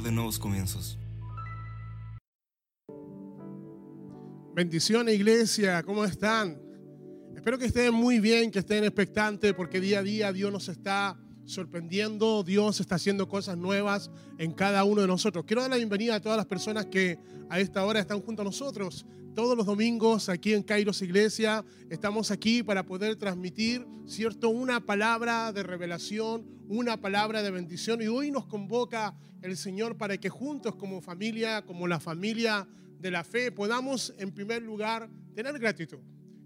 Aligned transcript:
de 0.00 0.10
nuevos 0.10 0.38
comienzos. 0.38 0.98
Bendiciones 4.54 5.14
iglesia, 5.14 5.82
¿cómo 5.82 6.04
están? 6.04 6.58
Espero 7.36 7.58
que 7.58 7.66
estén 7.66 7.92
muy 7.92 8.18
bien, 8.18 8.50
que 8.50 8.60
estén 8.60 8.84
expectantes 8.84 9.52
porque 9.52 9.80
día 9.80 9.98
a 9.98 10.02
día 10.02 10.32
Dios 10.32 10.50
nos 10.50 10.68
está 10.68 11.18
sorprendiendo, 11.44 12.42
Dios 12.42 12.80
está 12.80 12.94
haciendo 12.94 13.28
cosas 13.28 13.58
nuevas 13.58 14.10
en 14.38 14.52
cada 14.52 14.84
uno 14.84 15.02
de 15.02 15.08
nosotros. 15.08 15.44
Quiero 15.44 15.60
dar 15.60 15.70
la 15.70 15.76
bienvenida 15.76 16.14
a 16.14 16.20
todas 16.20 16.38
las 16.38 16.46
personas 16.46 16.86
que 16.86 17.18
a 17.50 17.60
esta 17.60 17.84
hora 17.84 18.00
están 18.00 18.20
junto 18.22 18.42
a 18.42 18.44
nosotros. 18.46 19.04
Todos 19.34 19.56
los 19.56 19.64
domingos 19.64 20.28
aquí 20.28 20.52
en 20.52 20.62
Kairos 20.62 21.00
Iglesia 21.00 21.64
estamos 21.88 22.30
aquí 22.30 22.62
para 22.62 22.84
poder 22.84 23.16
transmitir, 23.16 23.86
¿cierto? 24.04 24.50
Una 24.50 24.84
palabra 24.84 25.52
de 25.52 25.62
revelación, 25.62 26.44
una 26.68 27.00
palabra 27.00 27.42
de 27.42 27.50
bendición. 27.50 28.02
Y 28.02 28.08
hoy 28.08 28.30
nos 28.30 28.44
convoca 28.44 29.16
el 29.40 29.56
Señor 29.56 29.96
para 29.96 30.18
que 30.18 30.28
juntos 30.28 30.74
como 30.74 31.00
familia, 31.00 31.64
como 31.64 31.88
la 31.88 31.98
familia 31.98 32.68
de 32.98 33.10
la 33.10 33.24
fe, 33.24 33.50
podamos 33.50 34.12
en 34.18 34.32
primer 34.32 34.62
lugar 34.62 35.08
tener 35.34 35.58
gratitud. 35.58 36.00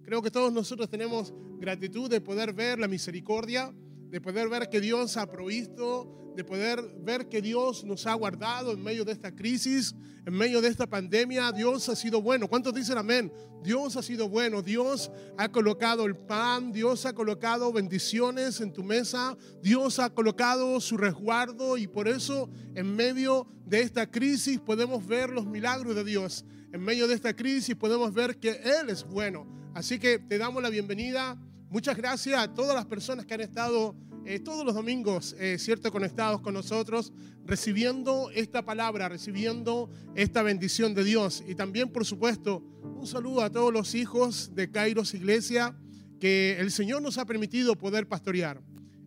Creo 0.04 0.22
que 0.22 0.30
todos 0.30 0.52
nosotros 0.52 0.88
tenemos 0.88 1.34
gratitud 1.58 2.08
de 2.08 2.20
poder 2.20 2.52
ver 2.52 2.78
la 2.78 2.86
misericordia 2.86 3.74
de 4.10 4.20
poder 4.20 4.48
ver 4.48 4.68
que 4.68 4.80
Dios 4.80 5.16
ha 5.16 5.26
provisto, 5.30 6.32
de 6.36 6.44
poder 6.44 6.82
ver 6.98 7.28
que 7.28 7.40
Dios 7.40 7.82
nos 7.84 8.06
ha 8.06 8.12
guardado 8.12 8.72
en 8.72 8.82
medio 8.82 9.04
de 9.04 9.12
esta 9.12 9.34
crisis, 9.34 9.94
en 10.26 10.34
medio 10.34 10.60
de 10.60 10.68
esta 10.68 10.86
pandemia. 10.86 11.50
Dios 11.50 11.88
ha 11.88 11.96
sido 11.96 12.20
bueno. 12.20 12.46
¿Cuántos 12.46 12.74
dicen 12.74 12.98
amén? 12.98 13.32
Dios 13.62 13.96
ha 13.96 14.02
sido 14.02 14.28
bueno. 14.28 14.60
Dios 14.60 15.10
ha 15.38 15.48
colocado 15.50 16.04
el 16.04 16.14
pan, 16.14 16.72
Dios 16.72 17.06
ha 17.06 17.14
colocado 17.14 17.72
bendiciones 17.72 18.60
en 18.60 18.72
tu 18.72 18.84
mesa, 18.84 19.36
Dios 19.62 19.98
ha 19.98 20.10
colocado 20.10 20.78
su 20.80 20.98
resguardo 20.98 21.78
y 21.78 21.86
por 21.86 22.06
eso 22.06 22.50
en 22.74 22.94
medio 22.94 23.48
de 23.64 23.80
esta 23.80 24.10
crisis 24.10 24.60
podemos 24.60 25.06
ver 25.06 25.30
los 25.30 25.46
milagros 25.46 25.96
de 25.96 26.04
Dios. 26.04 26.44
En 26.70 26.82
medio 26.82 27.08
de 27.08 27.14
esta 27.14 27.34
crisis 27.34 27.74
podemos 27.74 28.12
ver 28.12 28.38
que 28.38 28.50
Él 28.50 28.90
es 28.90 29.04
bueno. 29.04 29.46
Así 29.74 29.98
que 29.98 30.18
te 30.18 30.36
damos 30.36 30.62
la 30.62 30.68
bienvenida 30.68 31.38
Muchas 31.68 31.96
gracias 31.96 32.38
a 32.38 32.54
todas 32.54 32.76
las 32.76 32.86
personas 32.86 33.26
que 33.26 33.34
han 33.34 33.40
estado 33.40 33.96
eh, 34.28 34.40
todos 34.40 34.64
los 34.64 34.74
domingos, 34.74 35.36
eh, 35.38 35.56
conectados 35.92 36.40
con 36.40 36.52
nosotros, 36.52 37.12
recibiendo 37.44 38.28
esta 38.34 38.64
palabra, 38.64 39.08
recibiendo 39.08 39.88
esta 40.16 40.42
bendición 40.42 40.94
de 40.94 41.04
Dios. 41.04 41.44
Y 41.46 41.54
también, 41.54 41.92
por 41.92 42.04
supuesto, 42.04 42.60
un 42.82 43.06
saludo 43.06 43.42
a 43.42 43.50
todos 43.50 43.72
los 43.72 43.94
hijos 43.94 44.52
de 44.54 44.68
Kairos 44.68 45.14
Iglesia 45.14 45.76
que 46.18 46.56
el 46.58 46.72
Señor 46.72 47.02
nos 47.02 47.18
ha 47.18 47.24
permitido 47.24 47.76
poder 47.76 48.08
pastorear. 48.08 48.60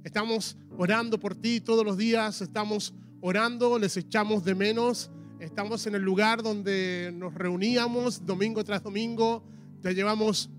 Estamos 0.06 0.58
orando 0.78 1.20
por 1.20 1.36
ti 1.36 1.60
todos 1.60 1.84
los 1.84 1.98
días, 1.98 2.42
estamos 2.42 2.94
orando, 3.20 3.78
les 3.78 3.98
echamos 3.98 4.46
de 4.46 4.56
menos, 4.56 5.12
estamos 5.42 5.86
en 5.86 5.96
el 5.96 6.02
lugar 6.02 6.44
donde 6.44 7.12
nos 7.14 7.34
reuníamos 7.34 8.26
domingo 8.26 8.64
tras 8.64 8.84
domingo, 8.84 9.44
te 9.82 9.94
llevamos 9.94 10.50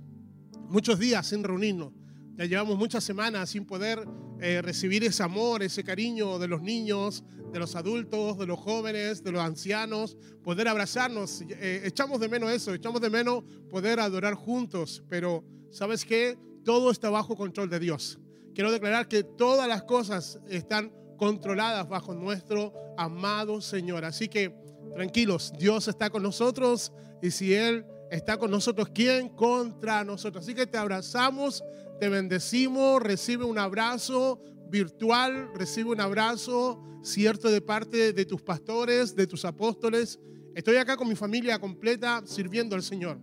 muchos 0.71 0.99
días 0.99 1.27
sin 1.27 1.45
reunirnos. 1.45 1.93
Ya 2.37 2.47
llevamos 2.47 2.79
muchas 2.79 3.05
semanas 3.05 3.51
sin 3.51 3.67
poder 3.67 4.07
eh, 4.41 4.63
recibir 4.63 5.05
ese 5.05 5.23
amor, 5.23 5.63
ese 5.63 5.85
cariño 5.85 6.39
de 6.39 6.49
los 6.49 6.63
niños, 6.63 7.23
de 7.53 7.59
los 7.59 7.77
adultos, 7.77 8.39
de 8.39 8.47
los 8.47 8.59
jóvenes, 8.59 9.23
de 9.23 9.33
los 9.33 9.43
ancianos, 9.43 10.17
poder 10.43 10.69
abrazarnos. 10.69 11.43
Eh, 11.51 11.83
echamos 11.85 12.21
de 12.21 12.29
menos 12.29 12.51
eso, 12.51 12.73
echamos 12.73 13.01
de 13.01 13.11
menos 13.11 13.45
poder 13.69 14.01
adorar 14.01 14.35
juntos, 14.35 15.03
pero 15.09 15.45
¿sabes 15.71 16.05
qué? 16.05 16.39
Todo 16.65 16.91
está 16.91 17.11
bajo 17.11 17.37
control 17.37 17.69
de 17.69 17.81
Dios. 17.81 18.19
Quiero 18.55 18.73
declarar 18.73 19.09
que 19.09 19.23
todas 19.23 19.69
las 19.69 19.83
cosas 19.83 20.39
están 20.49 20.93
controladas 21.19 21.89
bajo 21.89 22.15
nuestro 22.15 22.73
amado 22.97 23.61
Señor. 23.61 24.05
Así 24.05 24.29
que 24.29 24.55
tranquilos, 24.95 25.53
Dios 25.59 25.89
está 25.89 26.09
con 26.09 26.23
nosotros 26.23 26.93
y 27.21 27.31
si 27.31 27.55
Él 27.55 27.85
está 28.11 28.37
con 28.37 28.51
nosotros. 28.51 28.91
¿Quién 28.95 29.29
contra 29.31 30.05
nosotros? 30.05 30.45
Así 30.45 30.55
que 30.55 30.67
te 30.67 30.77
abrazamos, 30.77 31.65
te 31.99 32.09
bendecimos, 32.09 33.03
recibe 33.03 33.45
un 33.45 33.59
abrazo 33.59 34.43
virtual, 34.69 35.51
recibe 35.55 35.91
un 35.91 36.01
abrazo 36.01 36.83
cierto 37.03 37.51
de 37.51 37.61
parte 37.61 38.13
de 38.13 38.25
tus 38.25 38.43
pastores, 38.43 39.15
de 39.15 39.27
tus 39.27 39.45
apóstoles. 39.45 40.19
Estoy 40.55 40.77
acá 40.77 40.97
con 40.97 41.09
mi 41.09 41.15
familia 41.15 41.59
completa 41.59 42.23
sirviendo 42.27 42.77
al 42.77 42.83
Señor. 42.83 43.19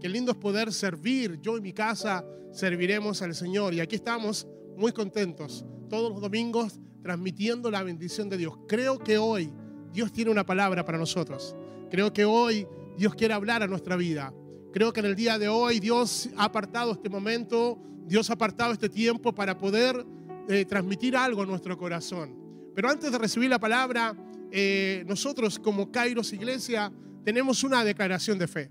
Qué 0.00 0.08
lindo 0.08 0.32
es 0.32 0.38
poder 0.38 0.72
servir. 0.72 1.40
Yo 1.40 1.56
y 1.56 1.60
mi 1.60 1.72
casa 1.72 2.24
serviremos 2.52 3.22
al 3.22 3.34
Señor. 3.34 3.74
Y 3.74 3.80
aquí 3.80 3.96
estamos 3.96 4.46
muy 4.76 4.92
contentos 4.92 5.64
todos 5.88 6.10
los 6.12 6.20
domingos 6.20 6.80
transmitiendo 7.02 7.70
la 7.70 7.82
bendición 7.82 8.28
de 8.28 8.36
Dios. 8.36 8.54
Creo 8.66 8.98
que 8.98 9.18
hoy 9.18 9.52
Dios 9.92 10.12
tiene 10.12 10.30
una 10.30 10.44
palabra 10.44 10.84
para 10.84 10.98
nosotros. 10.98 11.54
Creo 11.90 12.12
que 12.12 12.24
hoy 12.24 12.66
Dios 12.96 13.14
quiere 13.14 13.34
hablar 13.34 13.62
a 13.62 13.66
nuestra 13.66 13.96
vida. 13.96 14.32
Creo 14.72 14.92
que 14.92 15.00
en 15.00 15.06
el 15.06 15.14
día 15.14 15.38
de 15.38 15.48
hoy 15.48 15.80
Dios 15.80 16.28
ha 16.36 16.44
apartado 16.44 16.92
este 16.92 17.08
momento, 17.08 17.78
Dios 18.06 18.30
ha 18.30 18.34
apartado 18.34 18.72
este 18.72 18.88
tiempo 18.88 19.34
para 19.34 19.56
poder 19.56 20.04
eh, 20.48 20.64
transmitir 20.64 21.16
algo 21.16 21.42
a 21.42 21.46
nuestro 21.46 21.76
corazón. 21.78 22.36
Pero 22.74 22.90
antes 22.90 23.10
de 23.10 23.18
recibir 23.18 23.48
la 23.48 23.58
palabra, 23.58 24.16
eh, 24.50 25.04
nosotros 25.06 25.58
como 25.58 25.90
Kairos 25.90 26.32
Iglesia 26.32 26.92
tenemos 27.24 27.64
una 27.64 27.84
declaración 27.84 28.38
de 28.38 28.46
fe. 28.46 28.70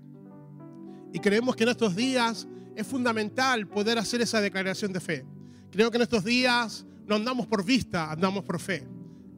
Y 1.12 1.18
creemos 1.20 1.56
que 1.56 1.64
en 1.64 1.70
estos 1.70 1.96
días 1.96 2.46
es 2.76 2.86
fundamental 2.86 3.66
poder 3.66 3.98
hacer 3.98 4.20
esa 4.20 4.40
declaración 4.40 4.92
de 4.92 5.00
fe. 5.00 5.24
Creo 5.70 5.90
que 5.90 5.96
en 5.96 6.02
estos 6.02 6.24
días 6.24 6.86
no 7.06 7.16
andamos 7.16 7.46
por 7.46 7.64
vista, 7.64 8.10
andamos 8.10 8.44
por 8.44 8.60
fe. 8.60 8.86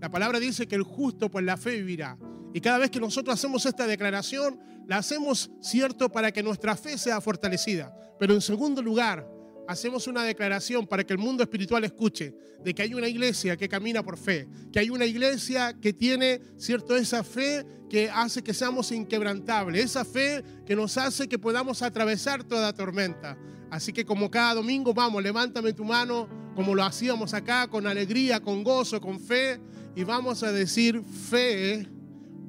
La 0.00 0.10
palabra 0.10 0.38
dice 0.38 0.66
que 0.66 0.74
el 0.74 0.82
justo 0.82 1.30
por 1.30 1.42
la 1.42 1.56
fe 1.56 1.76
vivirá. 1.76 2.18
Y 2.52 2.60
cada 2.60 2.78
vez 2.78 2.90
que 2.90 3.00
nosotros 3.00 3.34
hacemos 3.34 3.66
esta 3.66 3.86
declaración, 3.86 4.58
la 4.86 4.98
hacemos 4.98 5.50
cierto 5.60 6.10
para 6.10 6.32
que 6.32 6.42
nuestra 6.42 6.76
fe 6.76 6.96
sea 6.98 7.20
fortalecida. 7.20 7.94
Pero 8.18 8.34
en 8.34 8.40
segundo 8.40 8.82
lugar, 8.82 9.28
hacemos 9.68 10.06
una 10.06 10.22
declaración 10.22 10.86
para 10.86 11.04
que 11.04 11.12
el 11.12 11.18
mundo 11.18 11.42
espiritual 11.42 11.84
escuche 11.84 12.34
de 12.62 12.74
que 12.74 12.82
hay 12.82 12.94
una 12.94 13.08
iglesia 13.08 13.56
que 13.56 13.68
camina 13.68 14.02
por 14.02 14.16
fe, 14.16 14.48
que 14.72 14.78
hay 14.78 14.90
una 14.90 15.04
iglesia 15.04 15.74
que 15.80 15.92
tiene, 15.92 16.40
cierto, 16.56 16.96
esa 16.96 17.22
fe 17.24 17.64
que 17.90 18.10
hace 18.10 18.42
que 18.42 18.54
seamos 18.54 18.90
inquebrantables, 18.92 19.84
esa 19.84 20.04
fe 20.04 20.42
que 20.64 20.76
nos 20.76 20.96
hace 20.96 21.28
que 21.28 21.38
podamos 21.38 21.82
atravesar 21.82 22.44
toda 22.44 22.72
tormenta. 22.72 23.38
Así 23.70 23.92
que 23.92 24.04
como 24.04 24.30
cada 24.30 24.54
domingo, 24.54 24.94
vamos, 24.94 25.22
levántame 25.22 25.72
tu 25.72 25.84
mano, 25.84 26.28
como 26.54 26.74
lo 26.74 26.84
hacíamos 26.84 27.34
acá, 27.34 27.68
con 27.68 27.86
alegría, 27.86 28.40
con 28.40 28.64
gozo, 28.64 29.00
con 29.00 29.20
fe, 29.20 29.60
y 29.94 30.04
vamos 30.04 30.42
a 30.42 30.52
decir 30.52 31.02
fe 31.02 31.86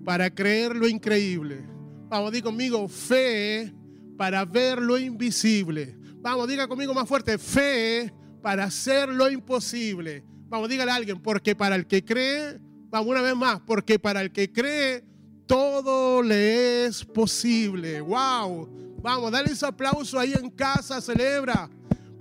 para 0.05 0.29
creer 0.29 0.75
lo 0.75 0.87
increíble. 0.87 1.76
Vamos, 2.09 2.31
diga 2.31 2.45
conmigo, 2.45 2.87
fe 2.87 3.73
para 4.17 4.45
ver 4.45 4.81
lo 4.81 4.97
invisible. 4.97 5.97
Vamos, 6.21 6.47
diga 6.47 6.67
conmigo 6.67 6.93
más 6.93 7.07
fuerte, 7.07 7.37
fe 7.37 8.13
para 8.41 8.65
hacer 8.65 9.09
lo 9.09 9.29
imposible. 9.29 10.23
Vamos, 10.47 10.69
dígale 10.69 10.91
a 10.91 10.95
alguien, 10.95 11.21
porque 11.21 11.53
para 11.53 11.75
el 11.75 11.85
que 11.85 12.05
cree, 12.05 12.59
vamos 12.89 13.09
una 13.09 13.21
vez 13.21 13.35
más, 13.35 13.59
porque 13.59 13.99
para 13.99 14.21
el 14.21 14.31
que 14.31 14.51
cree, 14.51 15.03
todo 15.45 16.23
le 16.23 16.85
es 16.85 17.03
posible. 17.03 17.99
¡Wow! 17.99 18.97
Vamos, 19.01 19.31
dale 19.31 19.51
ese 19.51 19.65
aplauso 19.65 20.17
ahí 20.17 20.33
en 20.33 20.49
casa, 20.49 21.01
celebra, 21.01 21.69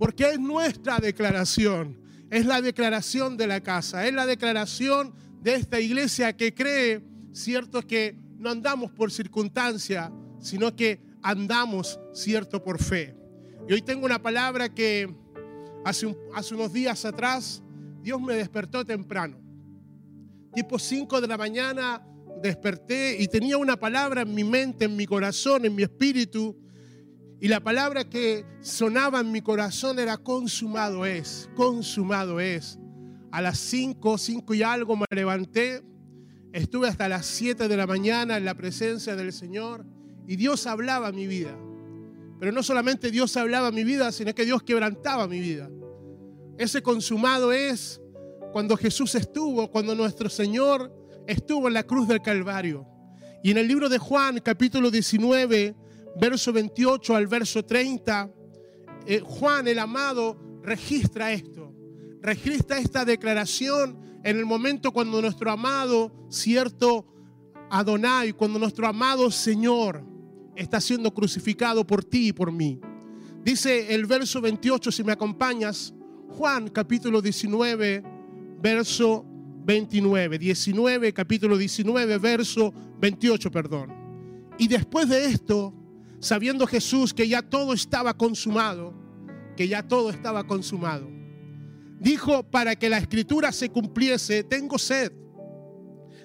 porque 0.00 0.30
es 0.30 0.41
nuestra 0.41 0.98
declaración. 0.98 1.97
Es 2.28 2.44
la 2.44 2.60
declaración 2.60 3.36
de 3.36 3.47
la 3.47 3.60
casa, 3.62 4.06
es 4.06 4.12
la 4.12 4.26
declaración 4.26 5.14
de 5.42 5.54
esta 5.54 5.78
iglesia 5.78 6.36
que 6.36 6.53
cree 6.53 7.04
cierto 7.32 7.82
que 7.82 8.16
no 8.38 8.50
andamos 8.50 8.91
por 8.92 9.10
circunstancia, 9.10 10.12
sino 10.41 10.74
que 10.74 11.00
andamos, 11.22 11.98
cierto, 12.12 12.62
por 12.62 12.83
fe. 12.83 13.16
Y 13.68 13.72
hoy 13.72 13.83
tengo 13.83 14.06
una 14.06 14.22
palabra 14.22 14.68
que 14.68 15.12
hace, 15.84 16.06
unos 16.06 16.72
días 16.72 17.04
atrás 17.04 17.62
Dios 18.03 18.21
me 18.21 18.34
despertó 18.34 18.84
temprano. 18.84 19.38
Tipo 20.54 20.78
5 20.78 21.21
de 21.21 21.27
la 21.27 21.36
mañana 21.36 22.06
desperté 22.42 23.21
y 23.21 23.28
tenía 23.28 23.59
una 23.59 23.77
palabra 23.77 24.22
en 24.22 24.34
mi 24.34 24.44
mente, 24.44 24.84
en 24.84 24.97
mi 24.97 25.06
corazón, 25.06 25.65
en 25.65 25.74
mi 25.74 25.82
espíritu. 25.82 26.56
Y 27.41 27.48
la 27.48 27.60
palabra 27.60 28.09
que 28.09 28.44
sonaba 28.60 29.21
en 29.21 29.32
mi 29.32 29.42
corazón 29.42 29.98
era 29.98 30.16
consumado 30.16 31.04
es, 31.04 31.50
consumado 31.54 32.41
es. 32.41 32.78
A 33.32 33.42
las 33.42 33.59
5, 33.59 34.16
5 34.16 34.54
y 34.54 34.62
algo 34.62 34.97
me 34.97 35.06
levanté 35.10 35.82
Estuve 36.56 36.88
hasta 36.88 37.06
las 37.06 37.26
7 37.26 37.68
de 37.68 37.76
la 37.76 37.86
mañana 37.86 38.38
en 38.38 38.47
la 38.47 38.54
presencia 38.54 39.14
del 39.14 39.30
Señor 39.34 39.84
y 40.26 40.36
Dios 40.36 40.66
hablaba 40.66 41.12
mi 41.12 41.26
vida. 41.26 41.54
Pero 42.41 42.50
no 42.50 42.62
solamente 42.62 43.10
Dios 43.10 43.36
hablaba 43.36 43.70
mi 43.70 43.84
vida, 43.84 44.10
sino 44.10 44.34
que 44.34 44.47
Dios 44.47 44.62
quebrantaba 44.62 45.28
mi 45.28 45.38
vida. 45.38 45.68
Ese 46.56 46.80
consumado 46.80 47.53
es 47.53 48.00
cuando 48.54 48.74
Jesús 48.78 49.14
estuvo, 49.16 49.70
cuando 49.70 49.94
nuestro 49.94 50.30
Señor 50.30 50.91
estuvo 51.26 51.68
en 51.68 51.74
la 51.74 51.82
cruz 51.82 52.08
del 52.08 52.22
Calvario. 52.22 52.86
Y 53.42 53.50
en 53.50 53.58
el 53.58 53.68
libro 53.68 53.91
de 53.91 53.98
Juan, 53.98 54.41
capítulo 54.42 54.91
19, 54.91 55.76
verso 56.18 56.54
28 56.54 57.16
al 57.16 57.26
verso 57.26 57.66
30, 57.66 58.30
eh, 59.06 59.20
Juan 59.22 59.68
el 59.68 59.78
amado 59.78 60.62
registra 60.62 61.34
esto, 61.34 61.74
registra 62.22 62.78
esta 62.78 63.04
declaración 63.04 64.05
en 64.27 64.37
el 64.37 64.45
momento 64.45 64.91
cuando 64.91 65.23
nuestro 65.23 65.53
amado, 65.53 66.13
cierto 66.28 67.07
Adonai, 67.71 68.33
cuando 68.33 68.59
nuestro 68.59 68.89
amado 68.89 69.31
Señor 69.31 70.05
está 70.57 70.81
siendo 70.81 71.15
crucificado 71.15 71.87
por 71.87 72.05
ti 72.05 72.28
y 72.28 72.33
por 72.33 72.51
mí. 72.51 72.81
Dice 73.45 73.95
el 73.95 74.05
verso 74.05 74.41
28, 74.41 74.91
si 74.91 75.05
me 75.05 75.13
acompañas, 75.13 75.95
Juan 76.31 76.67
capítulo 76.71 77.23
19, 77.23 78.03
verso 78.61 79.25
29. 79.65 80.41
19, 80.41 81.13
capítulo 81.13 81.57
19, 81.57 82.19
verso 82.19 82.75
28, 83.01 83.49
perdón. 83.53 83.95
Y 84.59 84.67
después 84.67 85.09
de 85.09 85.27
esto, 85.27 85.73
sabiendo 86.19 86.67
Jesús 86.67 87.15
que 87.15 87.28
ya 87.28 87.43
todo 87.43 87.73
estaba 87.73 88.13
consumado, 88.15 88.93
que 89.57 89.69
ya 89.69 89.87
todo 89.87 90.11
estaba 90.11 90.45
consumado, 90.49 91.16
dijo, 92.06 92.44
para 92.44 92.76
que 92.76 92.88
la 92.88 92.98
escritura 92.98 93.50
se 93.50 93.68
cumpliese, 93.68 94.44
tengo 94.44 94.78
sed. 94.78 95.12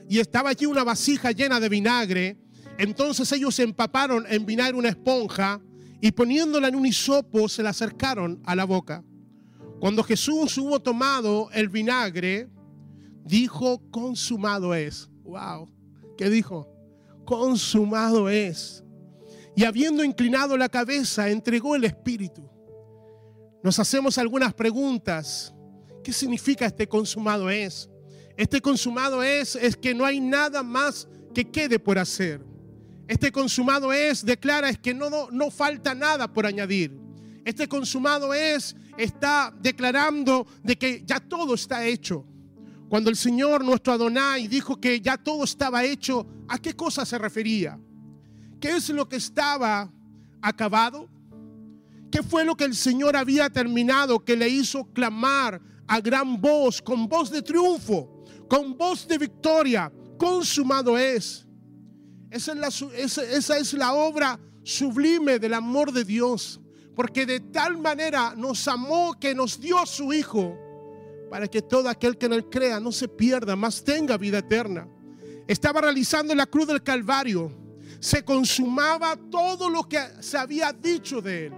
Y 0.07 0.19
estaba 0.19 0.51
allí 0.51 0.67
una 0.67 0.83
vasija 0.83 1.31
llena 1.31 1.59
de 1.59 1.69
vinagre. 1.69 2.37
Entonces 2.77 3.31
ellos 3.31 3.57
empaparon 3.57 4.25
en 4.29 4.45
vinagre 4.45 4.77
una 4.77 4.89
esponja 4.89 5.59
y 5.99 6.11
poniéndola 6.11 6.67
en 6.67 6.75
un 6.75 6.85
hisopo 6.85 7.49
se 7.49 7.63
la 7.63 7.71
acercaron 7.71 8.39
a 8.45 8.55
la 8.55 8.65
boca. 8.65 9.03
Cuando 9.79 10.03
Jesús 10.03 10.55
hubo 10.59 10.79
tomado 10.79 11.49
el 11.51 11.67
vinagre, 11.67 12.47
dijo, 13.25 13.81
consumado 13.89 14.75
es. 14.75 15.09
Wow, 15.23 15.67
¿qué 16.15 16.29
dijo? 16.29 16.67
Consumado 17.25 18.29
es. 18.29 18.83
Y 19.55 19.63
habiendo 19.63 20.03
inclinado 20.03 20.57
la 20.57 20.69
cabeza, 20.69 21.29
entregó 21.29 21.75
el 21.75 21.85
Espíritu. 21.85 22.47
Nos 23.63 23.79
hacemos 23.79 24.19
algunas 24.19 24.53
preguntas. 24.53 25.55
¿Qué 26.03 26.13
significa 26.13 26.65
este 26.65 26.87
consumado 26.87 27.49
es? 27.49 27.89
Este 28.37 28.61
consumado 28.61 29.21
es 29.21 29.55
es 29.55 29.75
que 29.75 29.93
no 29.93 30.05
hay 30.05 30.19
nada 30.19 30.63
más 30.63 31.07
que 31.33 31.49
quede 31.49 31.79
por 31.79 31.99
hacer. 31.99 32.41
Este 33.07 33.31
consumado 33.31 33.91
es 33.91 34.25
declara 34.25 34.69
es 34.69 34.77
que 34.77 34.93
no, 34.93 35.09
no, 35.09 35.29
no 35.31 35.51
falta 35.51 35.93
nada 35.93 36.31
por 36.31 36.45
añadir. 36.45 36.97
Este 37.43 37.67
consumado 37.67 38.33
es 38.33 38.75
está 38.97 39.53
declarando 39.61 40.47
de 40.63 40.77
que 40.77 41.03
ya 41.05 41.19
todo 41.19 41.55
está 41.55 41.85
hecho. 41.85 42.25
Cuando 42.89 43.09
el 43.09 43.15
Señor 43.15 43.63
nuestro 43.63 43.93
Adonai 43.93 44.47
dijo 44.47 44.79
que 44.79 44.99
ya 44.99 45.17
todo 45.17 45.43
estaba 45.43 45.83
hecho, 45.83 46.27
¿a 46.47 46.57
qué 46.57 46.73
cosa 46.73 47.05
se 47.05 47.17
refería? 47.17 47.79
¿Qué 48.59 48.71
es 48.71 48.89
lo 48.89 49.07
que 49.07 49.15
estaba 49.15 49.91
acabado? 50.41 51.09
¿Qué 52.11 52.21
fue 52.21 52.43
lo 52.43 52.55
que 52.55 52.65
el 52.65 52.75
Señor 52.75 53.15
había 53.15 53.49
terminado 53.49 54.23
que 54.23 54.35
le 54.35 54.49
hizo 54.49 54.85
clamar 54.93 55.61
a 55.87 55.99
gran 55.99 56.39
voz, 56.39 56.81
con 56.81 57.07
voz 57.07 57.29
de 57.29 57.41
triunfo, 57.41 58.23
con 58.49 58.77
voz 58.77 59.07
de 59.07 59.17
victoria? 59.17 59.91
Consumado 60.17 60.97
es. 60.97 61.45
Esa 62.29 63.57
es 63.57 63.73
la, 63.73 63.93
obra 63.93 64.39
sublime 64.63 65.37
del 65.37 65.53
amor 65.53 65.91
de 65.91 66.05
Dios. 66.05 66.59
Porque 66.95 67.25
de 67.25 67.39
tal 67.39 67.77
manera 67.77 68.33
nos 68.35 68.67
amó 68.67 69.19
que 69.19 69.33
nos 69.33 69.59
dio 69.59 69.85
su 69.85 70.13
Hijo 70.13 70.57
para 71.29 71.47
que 71.47 71.61
todo 71.61 71.87
aquel 71.87 72.17
que 72.17 72.25
en 72.25 72.33
él 72.33 72.49
crea 72.49 72.79
no 72.81 72.91
se 72.91 73.07
pierda, 73.07 73.55
más 73.55 73.83
tenga 73.83 74.17
vida 74.17 74.39
eterna. 74.39 74.85
Estaba 75.47 75.79
realizando 75.79 76.35
la 76.35 76.45
cruz 76.45 76.67
del 76.67 76.83
Calvario. 76.83 77.51
Se 78.01 78.23
consumaba 78.23 79.15
todo 79.29 79.69
lo 79.69 79.87
que 79.87 79.97
se 80.19 80.37
había 80.37 80.73
dicho 80.73 81.21
de 81.21 81.47
él. 81.47 81.53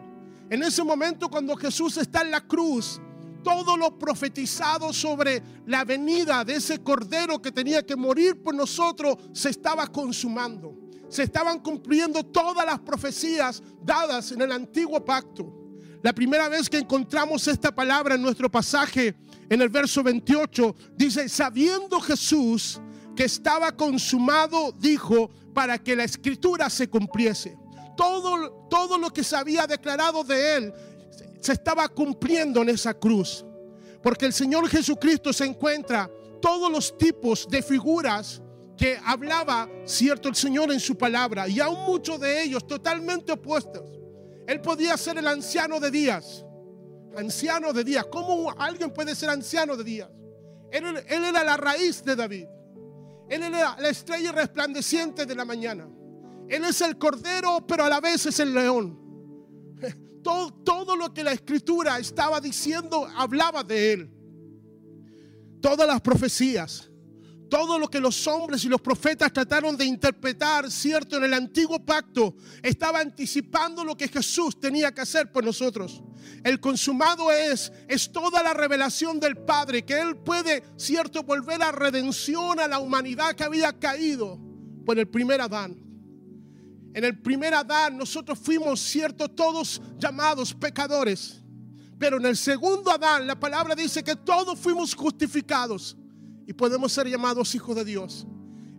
En 0.50 0.62
ese 0.62 0.84
momento 0.84 1.28
cuando 1.30 1.56
Jesús 1.56 1.98
está 1.98 2.22
en 2.22 2.30
la 2.30 2.42
cruz, 2.42 3.02
todo 3.44 3.78
lo 3.78 4.00
profetizado 4.00 4.92
sobre 4.94 5.44
la 5.68 5.84
venida 5.84 6.44
de 6.44 6.56
ese 6.56 6.82
cordero 6.82 7.42
que 7.42 7.52
tenía 7.52 7.86
que 7.86 7.96
morir 7.96 8.42
por 8.42 8.56
nosotros 8.56 9.18
se 9.34 9.50
estaba 9.50 9.86
consumando. 9.88 10.76
Se 11.10 11.24
estaban 11.24 11.60
cumpliendo 11.60 12.24
todas 12.24 12.66
las 12.66 12.80
profecías 12.80 13.62
dadas 13.84 14.32
en 14.32 14.42
el 14.42 14.52
antiguo 14.52 15.04
pacto. 15.04 15.64
La 16.02 16.14
primera 16.14 16.50
vez 16.50 16.70
que 16.70 16.80
encontramos 16.80 17.48
esta 17.48 17.74
palabra 17.74 18.16
en 18.16 18.22
nuestro 18.22 18.50
pasaje, 18.50 19.16
en 19.50 19.62
el 19.62 19.70
verso 19.70 20.02
28, 20.02 20.76
dice, 20.96 21.30
sabiendo 21.30 22.00
Jesús 22.02 22.82
que 23.16 23.26
estaba 23.26 23.72
consumado, 23.72 24.72
dijo, 24.72 25.30
para 25.54 25.78
que 25.78 25.96
la 25.96 26.04
escritura 26.04 26.70
se 26.70 26.90
cumpliese. 26.90 27.58
Todo, 27.96 28.68
todo 28.70 28.98
lo 28.98 29.12
que 29.12 29.24
se 29.24 29.36
había 29.36 29.68
declarado 29.68 30.24
de 30.24 30.58
él 30.58 30.74
se 31.44 31.52
estaba 31.52 31.90
cumpliendo 31.90 32.62
en 32.62 32.70
esa 32.70 32.94
cruz. 32.94 33.46
Porque 34.02 34.26
el 34.26 34.34
Señor 34.34 34.68
Jesucristo 34.70 35.34
se 35.34 35.46
encuentra 35.46 36.10
todos 36.42 36.72
los 36.72 36.98
tipos 36.98 37.48
de 37.50 37.62
figuras 37.62 38.42
que 38.78 38.98
hablaba, 39.06 39.70
cierto, 39.86 40.30
el 40.30 40.36
Señor 40.36 40.72
en 40.72 40.80
su 40.80 40.98
palabra, 40.98 41.48
y 41.48 41.60
aún 41.60 41.86
muchos 41.86 42.20
de 42.20 42.44
ellos 42.44 42.66
totalmente 42.66 43.34
opuestos. 43.34 43.92
Él 44.48 44.62
podía 44.62 44.96
ser 44.96 45.18
el 45.18 45.28
anciano 45.28 45.80
de 45.80 45.92
días, 45.92 46.46
anciano 47.18 47.74
de 47.74 47.84
días. 47.84 48.06
¿Cómo 48.06 48.52
alguien 48.58 48.92
puede 48.92 49.14
ser 49.14 49.30
anciano 49.30 49.76
de 49.76 49.84
días? 49.84 50.10
Él, 50.72 50.84
él 51.08 51.26
era 51.26 51.44
la 51.44 51.58
raíz 51.58 52.04
de 52.04 52.16
David. 52.16 52.48
Él 53.30 53.44
era 53.44 53.76
la 53.80 53.90
estrella 53.90 54.32
resplandeciente 54.32 55.26
de 55.26 55.36
la 55.36 55.46
mañana. 55.46 55.88
Él 56.48 56.64
es 56.66 56.82
el 56.82 56.98
cordero, 56.98 57.66
pero 57.68 57.84
a 57.84 57.90
la 57.90 58.00
vez 58.00 58.26
es 58.26 58.40
el 58.40 58.54
león. 58.54 59.03
Todo, 60.24 60.96
lo 60.96 61.14
que 61.14 61.24
la 61.24 61.34
escritura 61.34 62.00
estaba 62.00 62.40
diciendo 62.40 63.08
hablaba 63.16 63.64
de 63.64 63.94
él. 63.94 64.10
Todas 65.62 65.88
las 65.88 66.02
profecías, 66.02 66.90
todo 67.50 67.78
lo 67.78 67.90
que 67.90 68.00
los 68.00 68.26
hombres 68.28 68.64
y 68.66 68.70
los 68.70 68.82
profetas 68.82 69.32
trataron 69.32 69.78
de 69.78 69.86
interpretar, 69.86 70.72
cierto, 70.72 71.18
en 71.18 71.26
el 71.26 71.34
antiguo 71.34 71.86
pacto, 71.86 72.36
estaba 72.62 73.00
anticipando 73.00 73.84
lo 73.84 73.96
que 73.96 74.08
Jesús 74.08 74.60
tenía 74.60 74.94
que 74.94 75.02
hacer 75.02 75.32
por 75.32 75.44
nosotros. 75.44 76.02
El 76.44 76.60
consumado 76.60 77.32
es, 77.32 77.72
es 77.88 78.12
toda 78.12 78.42
la 78.42 78.54
revelación 78.54 79.20
del 79.20 79.38
Padre, 79.38 79.84
que 79.84 80.00
Él 80.00 80.18
puede, 80.18 80.64
cierto, 80.78 81.24
volver 81.24 81.62
a 81.62 81.72
redención 81.72 82.60
a 82.60 82.68
la 82.68 82.80
humanidad 82.80 83.36
que 83.36 83.44
había 83.44 83.78
caído 83.78 84.40
por 84.86 84.98
el 84.98 85.08
primer 85.08 85.42
Adán. 85.42 85.83
En 86.94 87.04
el 87.04 87.20
primer 87.20 87.54
Adán 87.54 87.98
nosotros 87.98 88.38
fuimos, 88.40 88.80
cierto, 88.80 89.28
todos 89.28 89.82
llamados 89.98 90.54
pecadores. 90.54 91.42
Pero 91.98 92.18
en 92.18 92.26
el 92.26 92.38
segundo 92.38 92.92
Adán 92.92 93.26
la 93.26 93.40
palabra 93.40 93.76
dice 93.76 94.04
que 94.04 94.16
todos 94.16 94.60
fuimos 94.60 94.94
justificados 94.94 95.98
y 96.46 96.54
podemos 96.54 96.92
ser 96.92 97.08
llamados 97.08 97.56
hijos 97.56 97.76
de 97.76 97.86
Dios. 97.86 98.28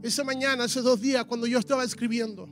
Esa 0.02 0.22
mañana, 0.22 0.64
hace 0.64 0.82
dos 0.82 1.00
días, 1.00 1.24
cuando 1.24 1.46
yo 1.46 1.58
estaba 1.58 1.82
escribiendo, 1.82 2.48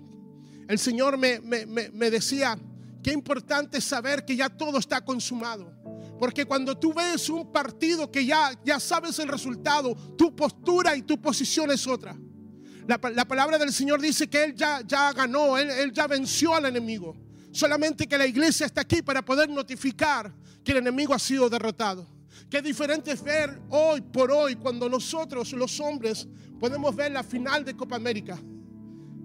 el 0.69 0.79
Señor 0.79 1.19
me, 1.19 1.39
me, 1.41 2.11
decía, 2.11 2.59
qué 3.03 3.13
importante 3.13 3.81
saber 3.81 4.25
que 4.25 4.35
ya 4.35 4.49
todo 4.49 4.79
está 4.79 5.05
consumado. 5.05 5.71
Porque 6.19 6.47
cuando 6.47 6.79
tú 6.79 6.95
ves 6.95 7.29
un 7.29 7.53
partido 7.53 8.11
que 8.11 8.25
ya, 8.25 8.59
ya 8.65 8.81
sabes 8.81 9.19
el 9.19 9.29
resultado, 9.29 9.95
tu 10.17 10.35
postura 10.35 10.97
y 10.97 11.03
tu 11.03 11.21
posición 11.21 11.71
es 11.71 11.87
otra. 11.87 12.17
La, 12.87 12.99
palabra 12.99 13.59
del 13.59 13.73
Señor 13.73 14.01
dice 14.01 14.29
que 14.29 14.45
Él 14.45 14.55
ya, 14.55 14.83
ya 14.87 15.13
ganó, 15.13 15.57
él, 15.57 15.71
él 15.71 15.93
ya 15.93 16.07
venció 16.07 16.55
al 16.55 16.67
enemigo. 16.67 17.17
Solamente 17.53 18.07
que 18.07 18.19
la 18.19 18.27
iglesia 18.27 18.67
está 18.67 18.81
aquí 18.81 19.03
para 19.03 19.23
poder 19.23 19.49
notificar 19.49 20.33
que 20.65 20.73
el 20.73 20.79
enemigo 20.79 21.15
ha 21.15 21.19
sido 21.19 21.49
derrotado. 21.49 22.07
Qué 22.49 22.63
diferente 22.63 23.13
es 23.13 23.23
ver 23.23 23.61
hoy 23.69 24.01
por 24.01 24.31
hoy 24.31 24.57
cuando 24.57 24.89
nosotros 24.89 25.53
los 25.53 25.79
hombres 25.81 26.27
podemos 26.59 26.95
ver 26.95 27.13
la 27.13 27.23
final 27.23 27.65
de 27.65 27.77
Copa 27.77 27.97
América. 27.97 28.39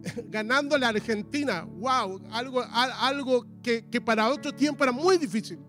Ganando 0.29 0.77
la 0.77 0.89
Argentina, 0.89 1.63
wow, 1.63 2.21
algo, 2.31 2.63
algo 2.71 3.45
que, 3.61 3.83
para 4.01 4.29
otro 4.29 4.53
tiempo 4.53 4.83
era 4.83 4.91
muy 4.91 5.17
difícil. 5.17 5.59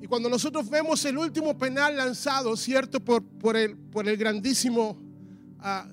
Y 0.00 0.06
cuando 0.06 0.28
nosotros 0.28 0.68
vemos 0.68 1.04
el 1.04 1.18
último 1.18 1.56
penal 1.56 1.96
lanzado, 1.96 2.56
¿cierto? 2.56 3.00
Por, 3.00 3.22
por, 3.22 3.56
el, 3.56 3.76
por 3.76 4.08
el 4.08 4.16
grandísimo 4.16 5.03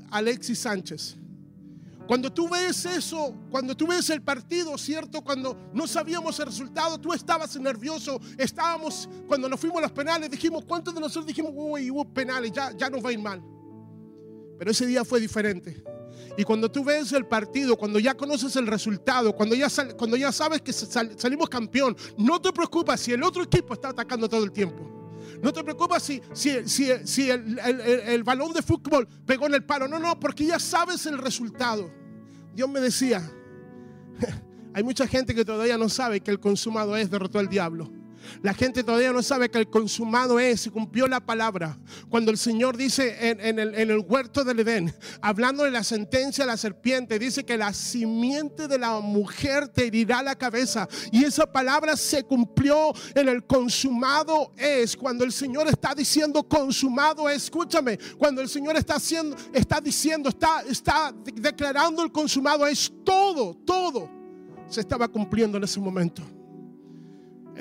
Alexis 0.09 0.59
Sánchez. 0.59 1.15
Cuando 2.07 2.31
tú 2.31 2.49
ves 2.49 2.85
eso, 2.85 3.33
cuando 3.49 3.75
tú 3.75 3.87
ves 3.87 4.09
el 4.09 4.21
partido, 4.21 4.77
¿cierto? 4.77 5.21
Cuando 5.21 5.57
no 5.73 5.87
sabíamos 5.87 6.37
el 6.39 6.47
resultado, 6.47 6.99
tú 6.99 7.13
estabas 7.13 7.55
nervioso, 7.55 8.19
estábamos, 8.37 9.07
cuando 9.27 9.47
nos 9.47 9.57
fuimos 9.57 9.77
a 9.77 9.81
los 9.83 9.91
penales, 9.93 10.29
dijimos, 10.29 10.65
¿cuántos 10.65 10.93
de 10.93 10.99
nosotros 10.99 11.25
dijimos, 11.25 11.53
uy, 11.55 11.89
hubo 11.89 12.03
penales, 12.03 12.51
ya, 12.51 12.75
ya 12.75 12.89
nos 12.89 13.03
va 13.03 13.09
a 13.09 13.13
ir 13.13 13.19
mal? 13.19 13.41
Pero 14.59 14.71
ese 14.71 14.85
día 14.85 15.05
fue 15.05 15.21
diferente. 15.21 15.81
Y 16.37 16.43
cuando 16.43 16.69
tú 16.69 16.83
ves 16.83 17.13
el 17.13 17.25
partido, 17.25 17.77
cuando 17.77 17.97
ya 17.97 18.13
conoces 18.13 18.55
el 18.57 18.67
resultado, 18.67 19.33
cuando 19.33 19.55
ya, 19.55 19.67
cuando 19.97 20.17
ya 20.17 20.31
sabes 20.31 20.61
que 20.61 20.73
salimos 20.73 21.49
campeón, 21.49 21.95
no 22.17 22.41
te 22.41 22.51
preocupas 22.51 22.99
si 22.99 23.13
el 23.13 23.23
otro 23.23 23.43
equipo 23.43 23.73
está 23.73 23.89
atacando 23.89 24.27
todo 24.27 24.43
el 24.43 24.51
tiempo. 24.51 25.00
No 25.41 25.53
te 25.53 25.63
preocupes 25.63 26.03
si, 26.03 26.21
si, 26.33 27.29
el, 27.29 28.23
balón 28.23 28.53
de 28.53 28.61
fútbol 28.61 29.07
pegó 29.25 29.47
en 29.47 29.55
el 29.55 29.63
palo. 29.63 29.87
No, 29.87 29.99
no, 29.99 30.19
porque 30.19 30.45
ya 30.45 30.59
sabes 30.59 31.05
el 31.05 31.17
resultado. 31.17 31.91
Dios 32.53 32.69
me 32.69 32.79
decía, 32.79 33.21
hay 34.73 34.83
mucha 34.83 35.07
gente 35.07 35.33
que 35.33 35.45
todavía 35.45 35.77
no 35.77 35.89
sabe 35.89 36.21
que 36.21 36.31
el 36.31 36.39
consumado 36.39 36.95
es 36.97 37.09
derrotó 37.09 37.39
al 37.39 37.47
diablo. 37.47 38.00
La 38.41 38.53
gente 38.53 38.83
todavía 38.83 39.11
no 39.11 39.23
sabe 39.23 39.49
que 39.49 39.59
el 39.59 39.69
consumado 39.69 40.39
es, 40.39 40.67
y 40.67 40.69
cumplió 40.69 41.07
la 41.07 41.19
palabra. 41.19 41.77
Cuando 42.09 42.31
el 42.31 42.37
Señor 42.37 42.77
dice 42.77 43.29
en, 43.29 43.59
el, 43.59 44.05
huerto 44.07 44.43
del 44.43 44.59
Edén, 44.59 44.93
hablando 45.21 45.63
de 45.63 45.71
la 45.71 45.83
sentencia 45.83 46.43
de 46.43 46.51
la 46.51 46.57
serpiente, 46.57 47.19
dice 47.19 47.43
que 47.43 47.57
la 47.57 47.73
simiente 47.73 48.67
de 48.67 48.77
la 48.77 48.99
mujer 48.99 49.67
te 49.67 49.87
herirá 49.87 50.23
la 50.23 50.35
cabeza. 50.35 50.87
Y 51.11 51.23
esa 51.23 51.45
palabra 51.45 51.95
se 51.95 52.23
cumplió 52.23 52.93
en 53.15 53.29
el 53.29 53.45
consumado 53.45 54.53
es. 54.57 54.95
Cuando 54.95 55.23
el 55.23 55.31
Señor 55.31 55.67
está 55.67 55.93
diciendo 55.93 56.43
consumado 56.43 57.29
es, 57.29 57.43
escúchame, 57.43 57.97
cuando 58.17 58.41
el 58.41 58.49
Señor 58.49 58.75
está, 58.75 58.95
haciendo, 58.95 59.35
está 59.53 59.79
diciendo, 59.81 60.29
está, 60.29 60.61
está 60.61 61.13
declarando 61.35 62.03
el 62.03 62.11
consumado 62.11 62.65
es 62.67 62.91
todo, 63.03 63.53
todo 63.65 64.09
se 64.69 64.79
estaba 64.79 65.07
cumpliendo 65.07 65.57
en 65.57 65.65
ese 65.65 65.79
momento. 65.79 66.23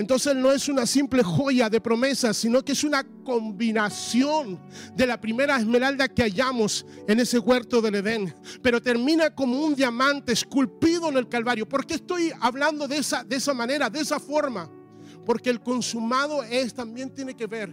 Entonces 0.00 0.34
no 0.34 0.50
es 0.50 0.66
una 0.66 0.86
simple 0.86 1.22
joya 1.22 1.68
de 1.68 1.78
promesas, 1.78 2.34
sino 2.34 2.64
que 2.64 2.72
es 2.72 2.84
una 2.84 3.04
combinación 3.22 4.58
de 4.96 5.06
la 5.06 5.20
primera 5.20 5.58
esmeralda 5.58 6.08
que 6.08 6.22
hallamos 6.22 6.86
en 7.06 7.20
ese 7.20 7.38
huerto 7.38 7.82
del 7.82 7.96
Edén. 7.96 8.34
Pero 8.62 8.80
termina 8.80 9.34
como 9.34 9.62
un 9.62 9.74
diamante 9.74 10.32
esculpido 10.32 11.10
en 11.10 11.18
el 11.18 11.28
Calvario. 11.28 11.68
¿Por 11.68 11.84
qué 11.84 11.96
estoy 11.96 12.32
hablando 12.40 12.88
de 12.88 12.96
esa, 12.96 13.24
de 13.24 13.36
esa 13.36 13.52
manera, 13.52 13.90
de 13.90 14.00
esa 14.00 14.18
forma? 14.18 14.70
Porque 15.26 15.50
el 15.50 15.60
consumado 15.60 16.42
es, 16.44 16.72
también 16.72 17.10
tiene 17.10 17.36
que 17.36 17.46
ver 17.46 17.70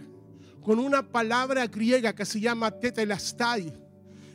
con 0.62 0.78
una 0.78 1.02
palabra 1.02 1.66
griega 1.66 2.14
que 2.14 2.26
se 2.26 2.40
llama 2.40 2.70
tetelastai 2.70 3.72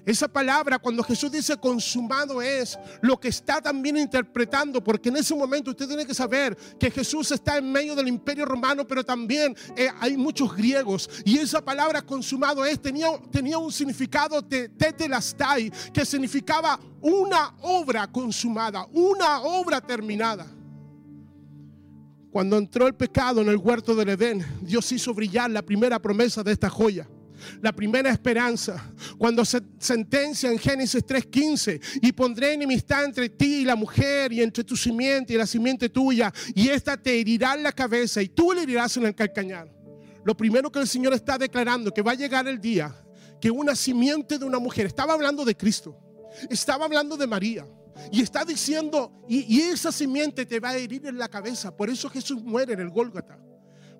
esa 0.05 0.27
palabra, 0.27 0.79
cuando 0.79 1.01
Jesús 1.01 1.31
dice 1.31 1.55
consumado, 1.55 2.41
es 2.41 2.77
lo 3.01 3.17
que 3.17 3.29
está 3.29 3.61
también 3.61 3.95
interpretando, 3.95 4.83
porque 4.83 5.07
en 5.07 5.17
ese 5.17 5.33
momento 5.33 5.71
usted 5.71 5.87
tiene 5.87 6.05
que 6.05 6.13
saber 6.13 6.57
que 6.77 6.91
Jesús 6.91 7.31
está 7.31 7.57
en 7.57 7.71
medio 7.71 7.95
del 7.95 8.09
imperio 8.09 8.45
romano, 8.45 8.85
pero 8.85 9.05
también 9.05 9.55
eh, 9.77 9.87
hay 10.01 10.17
muchos 10.17 10.53
griegos. 10.55 11.09
Y 11.23 11.37
esa 11.37 11.63
palabra 11.63 12.01
consumado 12.01 12.65
es, 12.65 12.81
tenía, 12.81 13.07
tenía 13.31 13.57
un 13.57 13.71
significado 13.71 14.41
de 14.41 14.67
tetelastai, 14.67 15.71
que 15.93 16.05
significaba 16.05 16.77
una 16.99 17.55
obra 17.61 18.05
consumada, 18.07 18.85
una 18.91 19.41
obra 19.41 19.79
terminada. 19.79 20.45
Cuando 22.29 22.57
entró 22.57 22.87
el 22.87 22.95
pecado 22.95 23.41
en 23.41 23.47
el 23.47 23.57
huerto 23.57 23.95
del 23.95 24.09
Edén, 24.09 24.45
Dios 24.61 24.91
hizo 24.91 25.13
brillar 25.13 25.49
la 25.49 25.61
primera 25.61 25.99
promesa 25.99 26.43
de 26.43 26.51
esta 26.51 26.69
joya 26.69 27.07
la 27.61 27.71
primera 27.71 28.09
esperanza. 28.09 28.91
Cuando 29.17 29.43
se 29.45 29.61
sentencia 29.79 30.51
en 30.51 30.57
Génesis 30.57 31.05
3:15, 31.05 31.79
y 32.01 32.11
pondré 32.11 32.53
enemistad 32.53 33.05
entre 33.05 33.29
ti 33.29 33.61
y 33.61 33.65
la 33.65 33.75
mujer, 33.75 34.31
y 34.31 34.41
entre 34.41 34.63
tu 34.63 34.75
simiente 34.75 35.33
y 35.33 35.37
la 35.37 35.47
simiente 35.47 35.89
tuya, 35.89 36.33
y 36.55 36.69
esta 36.69 36.97
te 36.97 37.19
herirá 37.19 37.55
en 37.55 37.63
la 37.63 37.71
cabeza, 37.71 38.21
y 38.21 38.29
tú 38.29 38.51
le 38.53 38.63
herirás 38.63 38.97
en 38.97 39.05
el 39.05 39.15
calcañar. 39.15 39.71
Lo 40.23 40.35
primero 40.35 40.71
que 40.71 40.79
el 40.79 40.87
Señor 40.87 41.13
está 41.13 41.37
declarando, 41.37 41.93
que 41.93 42.01
va 42.01 42.11
a 42.11 42.15
llegar 42.15 42.47
el 42.47 42.59
día 42.59 42.95
que 43.43 43.51
una 43.51 43.75
simiente 43.75 44.39
de 44.39 44.45
una 44.45 44.57
mujer, 44.57 44.85
estaba 44.85 45.11
hablando 45.11 45.43
de 45.43 45.53
Cristo, 45.53 45.99
estaba 46.49 46.85
hablando 46.85 47.17
de 47.17 47.27
María. 47.27 47.67
Y 48.09 48.21
está 48.21 48.45
diciendo, 48.45 49.11
y, 49.27 49.59
esa 49.59 49.91
simiente 49.91 50.45
te 50.45 50.61
va 50.61 50.69
a 50.69 50.77
herir 50.77 51.05
en 51.05 51.17
la 51.17 51.27
cabeza. 51.27 51.75
Por 51.75 51.89
eso 51.89 52.09
Jesús 52.09 52.41
muere 52.41 52.71
en 52.71 52.79
el 52.79 52.89
Gólgota. 52.89 53.37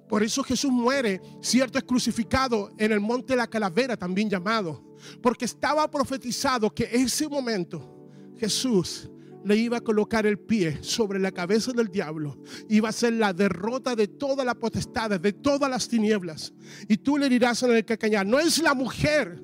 Por 0.08 0.24
eso 0.24 0.44
Jesús 0.44 0.72
muere, 0.72 1.22
cierto, 1.42 1.78
es 1.78 1.84
crucificado 1.84 2.72
en 2.78 2.92
el 2.92 3.00
monte 3.00 3.34
de 3.34 3.38
la 3.38 3.48
calavera, 3.48 3.98
también 3.98 4.30
llamado. 4.30 4.96
Porque 5.22 5.46
estaba 5.46 5.90
profetizado 5.90 6.74
que 6.74 6.90
ese 6.92 7.28
momento 7.28 8.10
Jesús 8.38 9.10
le 9.44 9.58
iba 9.58 9.78
a 9.78 9.82
colocar 9.82 10.26
el 10.26 10.40
pie 10.40 10.80
sobre 10.82 11.20
la 11.20 11.32
cabeza 11.32 11.72
del 11.72 11.90
diablo. 11.90 12.38
Iba 12.70 12.90
a 12.90 12.94
ser 12.94 13.14
la 13.14 13.34
derrota 13.34 13.96
de 13.96 14.08
todas 14.08 14.46
las 14.46 14.56
potestades, 14.56 15.22
de 15.22 15.34
todas 15.34 15.70
las 15.70 15.88
tinieblas. 15.88 16.54
Y 16.88 16.98
tú 16.98 17.18
le 17.18 17.30
dirás 17.30 17.64
en 17.64 17.72
el 17.72 17.86
cacañar, 17.86 18.26
no 18.26 18.40
es 18.40 18.60
la 18.60 18.74
mujer. 18.74 19.42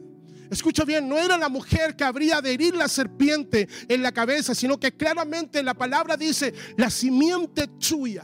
Escucha 0.50 0.84
bien, 0.84 1.08
no 1.08 1.18
era 1.18 1.38
la 1.38 1.50
mujer 1.50 1.96
que 1.96 2.04
habría 2.04 2.42
de 2.42 2.54
herir 2.54 2.76
la 2.76 2.88
serpiente 2.88 3.68
en 3.88 4.02
la 4.02 4.12
cabeza, 4.12 4.56
sino 4.56 4.80
que 4.80 4.94
claramente 4.94 5.62
la 5.62 5.76
palabra 5.76 6.18
dice, 6.18 6.54
la 6.76 6.90
simiente 6.90 7.68
tuya 7.68 8.24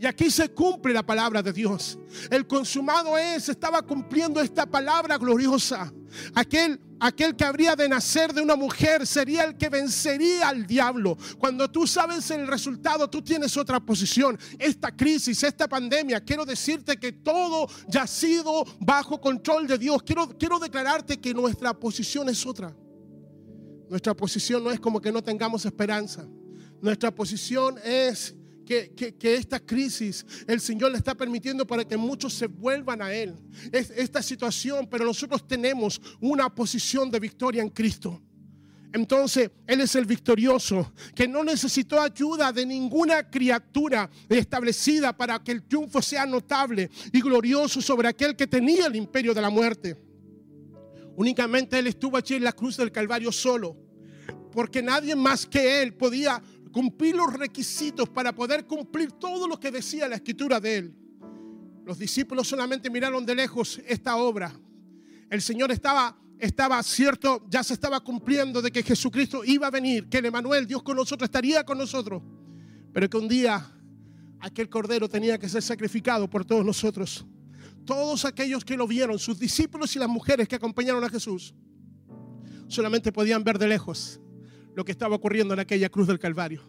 y 0.00 0.06
aquí 0.06 0.30
se 0.30 0.50
cumple 0.50 0.92
la 0.92 1.04
palabra 1.04 1.42
de 1.42 1.52
Dios. 1.52 1.98
El 2.30 2.46
consumado 2.46 3.18
es, 3.18 3.48
estaba 3.48 3.82
cumpliendo 3.82 4.40
esta 4.40 4.64
palabra 4.64 5.18
gloriosa. 5.18 5.92
Aquel, 6.34 6.80
aquel 7.00 7.34
que 7.34 7.44
habría 7.44 7.74
de 7.74 7.88
nacer 7.88 8.32
de 8.32 8.40
una 8.40 8.54
mujer 8.54 9.08
sería 9.08 9.42
el 9.42 9.56
que 9.56 9.68
vencería 9.68 10.50
al 10.50 10.68
diablo. 10.68 11.18
Cuando 11.38 11.68
tú 11.68 11.84
sabes 11.84 12.30
el 12.30 12.46
resultado, 12.46 13.10
tú 13.10 13.22
tienes 13.22 13.56
otra 13.56 13.80
posición. 13.80 14.38
Esta 14.56 14.96
crisis, 14.96 15.42
esta 15.42 15.68
pandemia, 15.68 16.20
quiero 16.20 16.44
decirte 16.44 16.96
que 16.96 17.10
todo 17.10 17.68
ya 17.88 18.02
ha 18.02 18.06
sido 18.06 18.64
bajo 18.78 19.20
control 19.20 19.66
de 19.66 19.78
Dios. 19.78 20.00
Quiero, 20.04 20.28
quiero 20.38 20.60
declararte 20.60 21.18
que 21.18 21.34
nuestra 21.34 21.74
posición 21.74 22.28
es 22.28 22.46
otra. 22.46 22.72
Nuestra 23.88 24.14
posición 24.14 24.62
no 24.62 24.70
es 24.70 24.78
como 24.78 25.00
que 25.00 25.10
no 25.10 25.24
tengamos 25.24 25.64
esperanza. 25.64 26.24
Nuestra 26.80 27.12
posición 27.12 27.76
es 27.82 28.37
que, 28.68 29.16
esta 29.34 29.58
crisis 29.58 30.26
el 30.46 30.60
Señor 30.60 30.90
le 30.90 30.98
está 30.98 31.14
permitiendo 31.14 31.66
para 31.66 31.86
que 31.86 31.96
muchos 31.96 32.34
se 32.34 32.46
vuelvan 32.46 33.00
a 33.00 33.12
Él. 33.14 33.34
Es 33.72 33.90
esta 33.90 34.22
situación, 34.22 34.86
pero 34.90 35.06
nosotros 35.06 35.46
tenemos 35.46 36.00
una 36.20 36.54
posición 36.54 37.10
de 37.10 37.18
victoria 37.18 37.62
en 37.62 37.70
Cristo. 37.70 38.20
Entonces, 38.92 39.50
Él 39.66 39.80
es 39.80 39.94
el 39.94 40.04
victorioso, 40.04 40.92
que 41.14 41.26
no 41.26 41.42
necesitó 41.44 42.00
ayuda 42.00 42.52
de 42.52 42.66
ninguna 42.66 43.30
criatura 43.30 44.10
establecida 44.28 45.16
para 45.16 45.42
que 45.42 45.52
el 45.52 45.62
triunfo 45.62 46.02
sea 46.02 46.26
notable 46.26 46.90
y 47.12 47.20
glorioso 47.20 47.80
sobre 47.80 48.08
aquel 48.08 48.36
que 48.36 48.46
tenía 48.46 48.86
el 48.86 48.96
imperio 48.96 49.32
de 49.32 49.42
la 49.42 49.50
muerte. 49.50 49.96
Únicamente 51.16 51.78
Él 51.78 51.86
estuvo 51.86 52.16
allí 52.16 52.34
en 52.34 52.44
la 52.44 52.52
cruz 52.52 52.76
del 52.76 52.92
Calvario 52.92 53.32
solo, 53.32 53.76
porque 54.52 54.82
nadie 54.82 55.14
más 55.16 55.46
que 55.46 55.82
Él 55.82 55.94
podía 55.94 56.42
cumplir 56.68 57.14
los 57.14 57.32
requisitos 57.32 58.08
para 58.08 58.34
poder 58.34 58.66
cumplir 58.66 59.12
todo 59.12 59.46
lo 59.46 59.58
que 59.58 59.70
decía 59.70 60.08
la 60.08 60.16
escritura 60.16 60.60
de 60.60 60.76
él. 60.76 60.94
Los 61.84 61.98
discípulos 61.98 62.48
solamente 62.48 62.90
miraron 62.90 63.24
de 63.24 63.34
lejos 63.34 63.80
esta 63.86 64.16
obra. 64.16 64.52
El 65.30 65.40
Señor 65.42 65.72
estaba 65.72 66.16
estaba 66.38 66.82
cierto, 66.82 67.44
ya 67.48 67.64
se 67.64 67.74
estaba 67.74 68.00
cumpliendo 68.00 68.62
de 68.62 68.70
que 68.70 68.82
Jesucristo 68.82 69.42
iba 69.44 69.66
a 69.66 69.70
venir, 69.70 70.08
que 70.08 70.18
el 70.18 70.26
Emanuel, 70.26 70.66
Dios 70.66 70.82
con 70.82 70.96
nosotros, 70.96 71.26
estaría 71.26 71.64
con 71.64 71.78
nosotros, 71.78 72.22
pero 72.92 73.10
que 73.10 73.16
un 73.16 73.28
día 73.28 73.66
aquel 74.40 74.68
cordero 74.68 75.08
tenía 75.08 75.38
que 75.38 75.48
ser 75.48 75.62
sacrificado 75.62 76.30
por 76.30 76.44
todos 76.44 76.64
nosotros. 76.64 77.26
Todos 77.84 78.24
aquellos 78.24 78.64
que 78.64 78.76
lo 78.76 78.86
vieron, 78.86 79.18
sus 79.18 79.38
discípulos 79.38 79.96
y 79.96 79.98
las 79.98 80.08
mujeres 80.08 80.46
que 80.46 80.56
acompañaron 80.56 81.02
a 81.02 81.08
Jesús, 81.08 81.54
solamente 82.68 83.10
podían 83.10 83.42
ver 83.42 83.58
de 83.58 83.66
lejos 83.66 84.20
lo 84.78 84.84
que 84.84 84.92
estaba 84.92 85.16
ocurriendo 85.16 85.54
en 85.54 85.58
aquella 85.58 85.88
cruz 85.88 86.06
del 86.06 86.20
Calvario. 86.20 86.62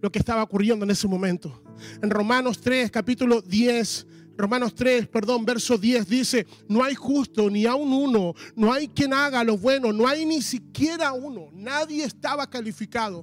Lo 0.00 0.10
que 0.10 0.18
estaba 0.18 0.42
ocurriendo 0.42 0.86
en 0.86 0.90
ese 0.90 1.06
momento. 1.06 1.62
En 2.02 2.08
Romanos 2.08 2.62
3, 2.62 2.90
capítulo 2.90 3.42
10, 3.42 4.06
Romanos 4.38 4.74
3, 4.74 5.06
perdón, 5.08 5.44
verso 5.44 5.76
10 5.76 6.08
dice, 6.08 6.46
no 6.66 6.82
hay 6.82 6.94
justo 6.94 7.50
ni 7.50 7.66
aún 7.66 7.92
uno, 7.92 8.32
no 8.54 8.72
hay 8.72 8.88
quien 8.88 9.12
haga 9.12 9.44
lo 9.44 9.58
bueno, 9.58 9.92
no 9.92 10.08
hay 10.08 10.24
ni 10.24 10.40
siquiera 10.40 11.12
uno. 11.12 11.50
Nadie 11.52 12.04
estaba 12.04 12.48
calificado 12.48 13.22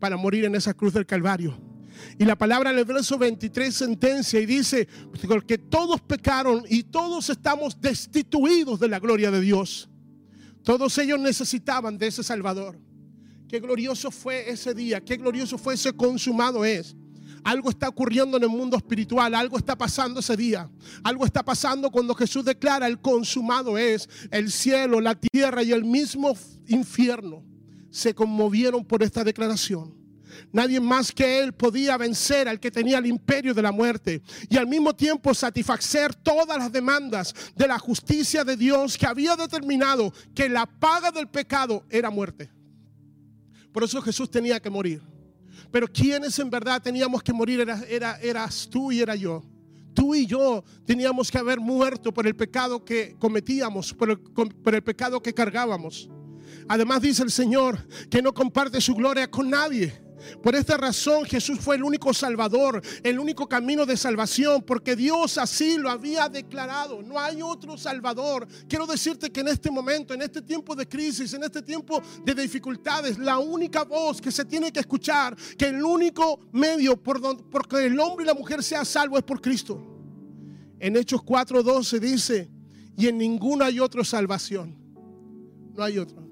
para 0.00 0.16
morir 0.16 0.44
en 0.44 0.56
esa 0.56 0.74
cruz 0.74 0.92
del 0.92 1.06
Calvario. 1.06 1.56
Y 2.18 2.24
la 2.24 2.34
palabra 2.34 2.72
en 2.72 2.78
el 2.78 2.84
verso 2.84 3.18
23 3.18 3.72
sentencia 3.72 4.40
y 4.40 4.46
dice 4.46 4.88
que 5.46 5.58
todos 5.58 6.00
pecaron 6.00 6.64
y 6.68 6.82
todos 6.82 7.30
estamos 7.30 7.80
destituidos 7.80 8.80
de 8.80 8.88
la 8.88 8.98
gloria 8.98 9.30
de 9.30 9.40
Dios. 9.40 9.88
Todos 10.64 10.98
ellos 10.98 11.20
necesitaban 11.20 11.96
de 11.98 12.08
ese 12.08 12.24
Salvador. 12.24 12.76
Qué 13.52 13.60
glorioso 13.60 14.10
fue 14.10 14.48
ese 14.50 14.72
día, 14.72 15.04
qué 15.04 15.18
glorioso 15.18 15.58
fue 15.58 15.74
ese 15.74 15.92
consumado 15.92 16.64
es. 16.64 16.96
Algo 17.44 17.68
está 17.68 17.86
ocurriendo 17.86 18.38
en 18.38 18.44
el 18.44 18.48
mundo 18.48 18.78
espiritual, 18.78 19.34
algo 19.34 19.58
está 19.58 19.76
pasando 19.76 20.20
ese 20.20 20.38
día. 20.38 20.70
Algo 21.04 21.26
está 21.26 21.44
pasando 21.44 21.90
cuando 21.90 22.14
Jesús 22.14 22.46
declara 22.46 22.86
el 22.86 22.98
consumado 22.98 23.76
es. 23.76 24.08
El 24.30 24.50
cielo, 24.50 25.02
la 25.02 25.16
tierra 25.16 25.62
y 25.62 25.70
el 25.70 25.84
mismo 25.84 26.34
infierno 26.66 27.44
se 27.90 28.14
conmovieron 28.14 28.86
por 28.86 29.02
esta 29.02 29.22
declaración. 29.22 29.94
Nadie 30.50 30.80
más 30.80 31.12
que 31.12 31.40
Él 31.40 31.52
podía 31.52 31.98
vencer 31.98 32.48
al 32.48 32.58
que 32.58 32.70
tenía 32.70 32.96
el 32.96 33.04
imperio 33.04 33.52
de 33.52 33.60
la 33.60 33.70
muerte 33.70 34.22
y 34.48 34.56
al 34.56 34.66
mismo 34.66 34.96
tiempo 34.96 35.34
satisfacer 35.34 36.14
todas 36.14 36.56
las 36.56 36.72
demandas 36.72 37.34
de 37.54 37.68
la 37.68 37.78
justicia 37.78 38.44
de 38.44 38.56
Dios 38.56 38.96
que 38.96 39.04
había 39.04 39.36
determinado 39.36 40.10
que 40.34 40.48
la 40.48 40.64
paga 40.64 41.10
del 41.10 41.28
pecado 41.28 41.84
era 41.90 42.08
muerte. 42.08 42.61
Por 43.72 43.84
eso 43.84 44.00
Jesús 44.02 44.30
tenía 44.30 44.60
que 44.60 44.70
morir. 44.70 45.02
Pero 45.70 45.88
quienes 45.88 46.38
en 46.38 46.50
verdad 46.50 46.82
teníamos 46.82 47.22
que 47.22 47.32
morir 47.32 47.60
era, 47.60 47.82
era, 47.88 48.18
eras 48.20 48.68
tú 48.70 48.92
y 48.92 49.00
era 49.00 49.16
yo. 49.16 49.42
Tú 49.94 50.14
y 50.14 50.26
yo 50.26 50.64
teníamos 50.84 51.30
que 51.30 51.38
haber 51.38 51.60
muerto 51.60 52.12
por 52.12 52.26
el 52.26 52.34
pecado 52.34 52.84
que 52.84 53.16
cometíamos, 53.18 53.92
por 53.92 54.10
el, 54.10 54.18
por 54.18 54.74
el 54.74 54.82
pecado 54.82 55.22
que 55.22 55.34
cargábamos. 55.34 56.08
Además 56.68 57.02
dice 57.02 57.22
el 57.22 57.30
Señor 57.30 57.86
que 58.08 58.22
no 58.22 58.32
comparte 58.32 58.80
su 58.80 58.94
gloria 58.94 59.30
con 59.30 59.50
nadie. 59.50 59.92
Por 60.42 60.54
esta 60.54 60.76
razón 60.76 61.24
Jesús 61.24 61.58
fue 61.60 61.76
el 61.76 61.84
único 61.84 62.12
salvador, 62.12 62.82
el 63.02 63.18
único 63.18 63.48
camino 63.48 63.86
de 63.86 63.96
salvación, 63.96 64.62
porque 64.62 64.96
Dios 64.96 65.38
así 65.38 65.78
lo 65.78 65.90
había 65.90 66.28
declarado. 66.28 67.02
No 67.02 67.18
hay 67.18 67.42
otro 67.42 67.76
salvador. 67.76 68.46
Quiero 68.68 68.86
decirte 68.86 69.30
que 69.30 69.40
en 69.40 69.48
este 69.48 69.70
momento, 69.70 70.14
en 70.14 70.22
este 70.22 70.42
tiempo 70.42 70.74
de 70.74 70.88
crisis, 70.88 71.32
en 71.34 71.44
este 71.44 71.62
tiempo 71.62 72.02
de 72.24 72.34
dificultades, 72.34 73.18
la 73.18 73.38
única 73.38 73.84
voz 73.84 74.20
que 74.20 74.30
se 74.30 74.44
tiene 74.44 74.72
que 74.72 74.80
escuchar, 74.80 75.36
que 75.56 75.66
el 75.66 75.82
único 75.84 76.40
medio 76.52 76.96
por 77.00 77.20
donde 77.20 77.42
porque 77.50 77.86
el 77.86 77.98
hombre 77.98 78.24
y 78.24 78.26
la 78.26 78.34
mujer 78.34 78.62
sea 78.62 78.84
salvo 78.84 79.16
es 79.16 79.24
por 79.24 79.40
Cristo. 79.40 79.80
En 80.78 80.96
Hechos 80.96 81.22
4:12 81.22 82.00
dice, 82.00 82.50
y 82.96 83.06
en 83.06 83.18
ninguno 83.18 83.64
hay 83.64 83.80
otra 83.80 84.04
salvación. 84.04 84.76
No 85.74 85.82
hay 85.82 85.98
otro. 85.98 86.22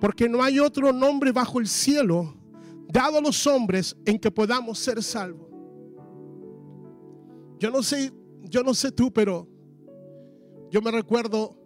Porque 0.00 0.28
no 0.28 0.42
hay 0.42 0.58
otro 0.58 0.92
nombre 0.92 1.32
bajo 1.32 1.58
el 1.58 1.66
cielo 1.66 2.35
dado 2.88 3.18
a 3.18 3.20
los 3.20 3.46
hombres 3.46 3.96
en 4.04 4.18
que 4.18 4.30
podamos 4.30 4.78
ser 4.78 5.02
salvos. 5.02 5.48
Yo 7.58 7.70
no 7.70 7.82
sé, 7.82 8.12
yo 8.42 8.62
no 8.62 8.74
sé 8.74 8.92
tú, 8.92 9.12
pero 9.12 9.48
yo 10.70 10.82
me 10.82 10.90
recuerdo 10.90 11.56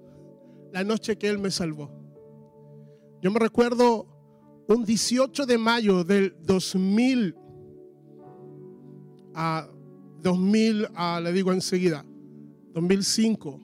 la 0.72 0.84
noche 0.84 1.18
que 1.18 1.28
Él 1.28 1.38
me 1.38 1.50
salvó. 1.50 1.90
Yo 3.20 3.30
me 3.30 3.38
recuerdo 3.38 4.06
un 4.68 4.84
18 4.84 5.46
de 5.46 5.58
mayo 5.58 6.04
del 6.04 6.36
2000 6.42 7.36
a 9.34 9.68
2000, 10.22 10.88
a, 10.94 11.20
le 11.20 11.32
digo 11.32 11.52
enseguida, 11.52 12.04
2005. 12.74 13.60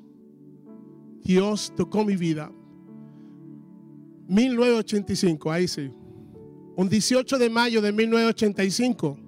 Dios 1.22 1.72
tocó 1.76 2.04
mi 2.04 2.16
vida. 2.16 2.50
1985, 4.28 5.50
ahí 5.50 5.68
sí. 5.68 5.92
Un 6.76 6.90
18 6.90 7.38
de 7.38 7.48
mayo 7.48 7.80
de 7.80 7.90
1985, 7.90 9.18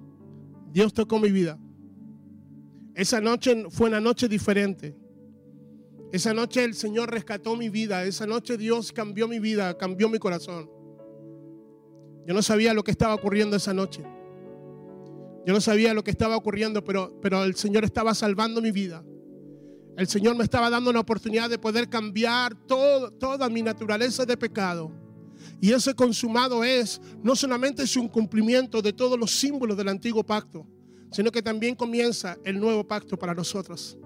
Dios 0.71 0.93
tocó 0.93 1.17
mi 1.17 1.31
vida. 1.31 1.57
Esa 2.93 3.19
noche 3.19 3.65
fue 3.71 3.87
una 3.87 3.99
noche 3.99 4.27
diferente. 4.27 4.95
Esa 6.11 6.31
noche 6.31 6.63
el 6.63 6.75
Señor 6.75 7.09
rescató 7.09 7.55
mi 7.55 7.69
vida. 7.69 8.03
Esa 8.03 8.27
noche 8.27 8.55
Dios 8.55 8.91
cambió 8.91 9.27
mi 9.27 9.39
vida, 9.39 9.75
cambió 9.79 10.09
mi 10.09 10.19
corazón. 10.19 10.69
Yo 12.27 12.35
no 12.35 12.43
sabía 12.43 12.75
lo 12.75 12.83
que 12.83 12.91
estaba 12.91 13.15
ocurriendo 13.15 13.57
esa 13.57 13.73
noche. 13.73 14.03
Yo 15.47 15.51
no 15.51 15.59
sabía 15.59 15.95
lo 15.95 16.03
que 16.03 16.11
estaba 16.11 16.37
ocurriendo, 16.37 16.83
pero, 16.83 17.19
pero 17.19 17.43
el 17.43 17.55
Señor 17.55 17.83
estaba 17.83 18.13
salvando 18.13 18.61
mi 18.61 18.69
vida. 18.69 19.03
El 19.97 20.05
Señor 20.05 20.35
me 20.35 20.43
estaba 20.43 20.69
dando 20.69 20.91
una 20.91 20.99
oportunidad 20.99 21.49
de 21.49 21.57
poder 21.57 21.89
cambiar 21.89 22.53
todo, 22.67 23.09
toda 23.09 23.49
mi 23.49 23.63
naturaleza 23.63 24.23
de 24.23 24.37
pecado 24.37 25.08
y 25.61 25.73
ese 25.73 25.93
consumado 25.93 26.63
es, 26.63 27.01
no 27.21 27.35
solamente 27.35 27.83
es 27.83 27.97
un 27.97 28.07
cumplimiento 28.07 28.81
de 28.81 28.93
todos 28.93 29.19
los 29.19 29.31
símbolos 29.31 29.75
del 29.75 29.89
antiguo 29.89 30.23
pacto, 30.23 30.65
sino 31.11 31.31
que 31.31 31.41
también 31.41 31.75
comienza 31.75 32.37
el 32.45 32.59
nuevo 32.59 32.87
pacto 32.87 33.17
para 33.17 33.33
nosotros. 33.33 33.97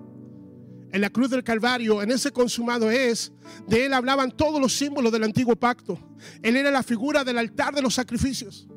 En 0.91 1.01
la 1.01 1.10
cruz 1.10 1.29
del 1.29 1.43
Calvario, 1.43 2.01
en 2.01 2.12
ese 2.12 2.31
consumado 2.31 2.89
es, 2.89 3.31
de 3.67 3.86
él 3.86 3.93
hablaban 3.93 4.31
todos 4.31 4.60
los 4.60 4.74
símbolos 4.74 5.12
del 5.12 5.24
antiguo 5.24 5.55
pacto. 5.55 5.98
Él 6.41 6.55
era 6.55 6.72
la 6.72 6.83
figura 6.83 7.24
del 7.24 7.38
altar 7.38 7.74
de 7.74 7.81
los 7.81 7.95
sacrificios. 7.95 8.67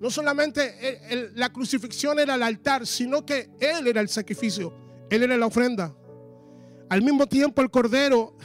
No 0.00 0.10
solamente 0.10 1.32
la 1.34 1.52
crucifixión 1.52 2.20
era 2.20 2.36
el 2.36 2.42
altar, 2.42 2.86
sino 2.86 3.24
que 3.26 3.50
él 3.60 3.86
era 3.88 4.00
el 4.00 4.08
sacrificio, 4.08 4.72
él 5.10 5.24
era 5.24 5.36
la 5.36 5.46
ofrenda. 5.46 5.96
Al 6.88 7.02
mismo 7.02 7.26
tiempo 7.26 7.60
el 7.60 7.70
cordero 7.70 8.36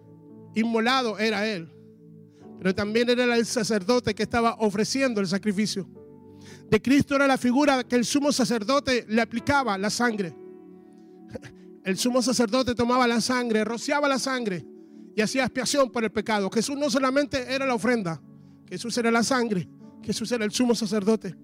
inmolado 0.54 1.18
era 1.18 1.46
él 1.46 1.71
pero 2.62 2.76
también 2.76 3.10
era 3.10 3.36
el 3.36 3.44
sacerdote 3.44 4.14
que 4.14 4.22
estaba 4.22 4.54
ofreciendo 4.60 5.20
el 5.20 5.26
sacrificio. 5.26 5.88
De 6.70 6.80
Cristo 6.80 7.16
era 7.16 7.26
la 7.26 7.36
figura 7.36 7.82
que 7.82 7.96
el 7.96 8.04
sumo 8.04 8.30
sacerdote 8.30 9.04
le 9.08 9.20
aplicaba 9.20 9.76
la 9.76 9.90
sangre. 9.90 10.32
El 11.82 11.98
sumo 11.98 12.22
sacerdote 12.22 12.76
tomaba 12.76 13.08
la 13.08 13.20
sangre, 13.20 13.64
rociaba 13.64 14.06
la 14.06 14.20
sangre 14.20 14.64
y 15.16 15.20
hacía 15.20 15.42
expiación 15.42 15.90
por 15.90 16.04
el 16.04 16.12
pecado. 16.12 16.48
Jesús 16.50 16.76
no 16.78 16.88
solamente 16.88 17.52
era 17.52 17.66
la 17.66 17.74
ofrenda, 17.74 18.22
Jesús 18.68 18.96
era 18.96 19.10
la 19.10 19.24
sangre, 19.24 19.68
Jesús 20.00 20.30
era 20.30 20.44
el 20.44 20.52
sumo 20.52 20.76
sacerdote. 20.76 21.34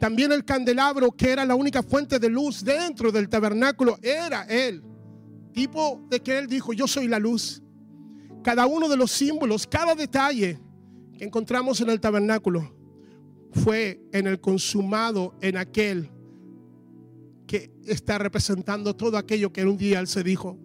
También 0.00 0.32
el 0.32 0.44
candelabro, 0.44 1.12
que 1.12 1.30
era 1.30 1.44
la 1.44 1.54
única 1.54 1.84
fuente 1.84 2.18
de 2.18 2.28
luz 2.28 2.64
dentro 2.64 3.12
del 3.12 3.28
tabernáculo, 3.28 4.00
era 4.02 4.42
Él. 4.46 4.82
Tipo 5.52 6.04
de 6.10 6.18
que 6.18 6.36
Él 6.36 6.48
dijo, 6.48 6.72
yo 6.72 6.88
soy 6.88 7.06
la 7.06 7.20
luz 7.20 7.62
cada 8.46 8.64
uno 8.68 8.88
de 8.88 8.96
los 8.96 9.10
símbolos, 9.10 9.66
cada 9.66 9.96
detalle 9.96 10.56
que 11.18 11.24
encontramos 11.24 11.80
en 11.80 11.90
el 11.90 12.00
tabernáculo 12.00 12.72
fue 13.50 14.00
en 14.12 14.28
el 14.28 14.40
consumado, 14.40 15.34
en 15.40 15.56
aquel 15.56 16.08
que 17.44 17.72
está 17.86 18.18
representando 18.18 18.94
todo 18.94 19.18
aquello 19.18 19.52
que 19.52 19.62
en 19.62 19.68
un 19.70 19.76
día 19.76 19.98
él 19.98 20.06
se 20.06 20.22
dijo. 20.22 20.56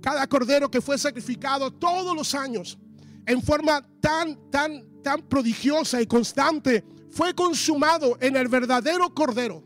Cada 0.00 0.26
cordero 0.26 0.72
que 0.72 0.80
fue 0.80 0.98
sacrificado 0.98 1.72
todos 1.72 2.16
los 2.16 2.34
años 2.34 2.76
en 3.26 3.40
forma 3.40 3.86
tan, 4.00 4.50
tan, 4.50 4.82
tan 5.04 5.22
prodigiosa 5.22 6.02
y 6.02 6.06
constante 6.06 6.82
fue 7.10 7.32
consumado 7.32 8.18
en 8.20 8.34
el 8.36 8.48
verdadero 8.48 9.14
cordero. 9.14 9.62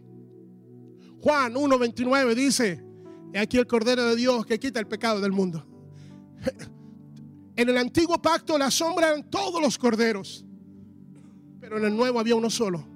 Juan 1.23 1.55
1.29 1.55 2.35
dice, 2.35 2.85
aquí 3.35 3.57
el 3.57 3.67
cordero 3.67 4.05
de 4.05 4.17
Dios 4.17 4.45
que 4.45 4.61
quita 4.61 4.81
el 4.81 4.87
pecado 4.87 5.23
del 5.23 5.33
mundo. 5.33 5.67
En 7.57 7.71
el 7.71 7.79
antiguo 7.79 8.21
pacto 8.21 8.59
la 8.59 8.71
sombra 8.71 9.09
eran 9.09 9.31
todos 9.31 9.63
los 9.63 9.79
corderos, 9.79 10.45
pero 11.59 11.79
en 11.79 11.87
el 11.87 11.97
nuevo 11.97 12.21
había 12.21 12.37
uno 12.37 12.51
solo. 12.51 12.87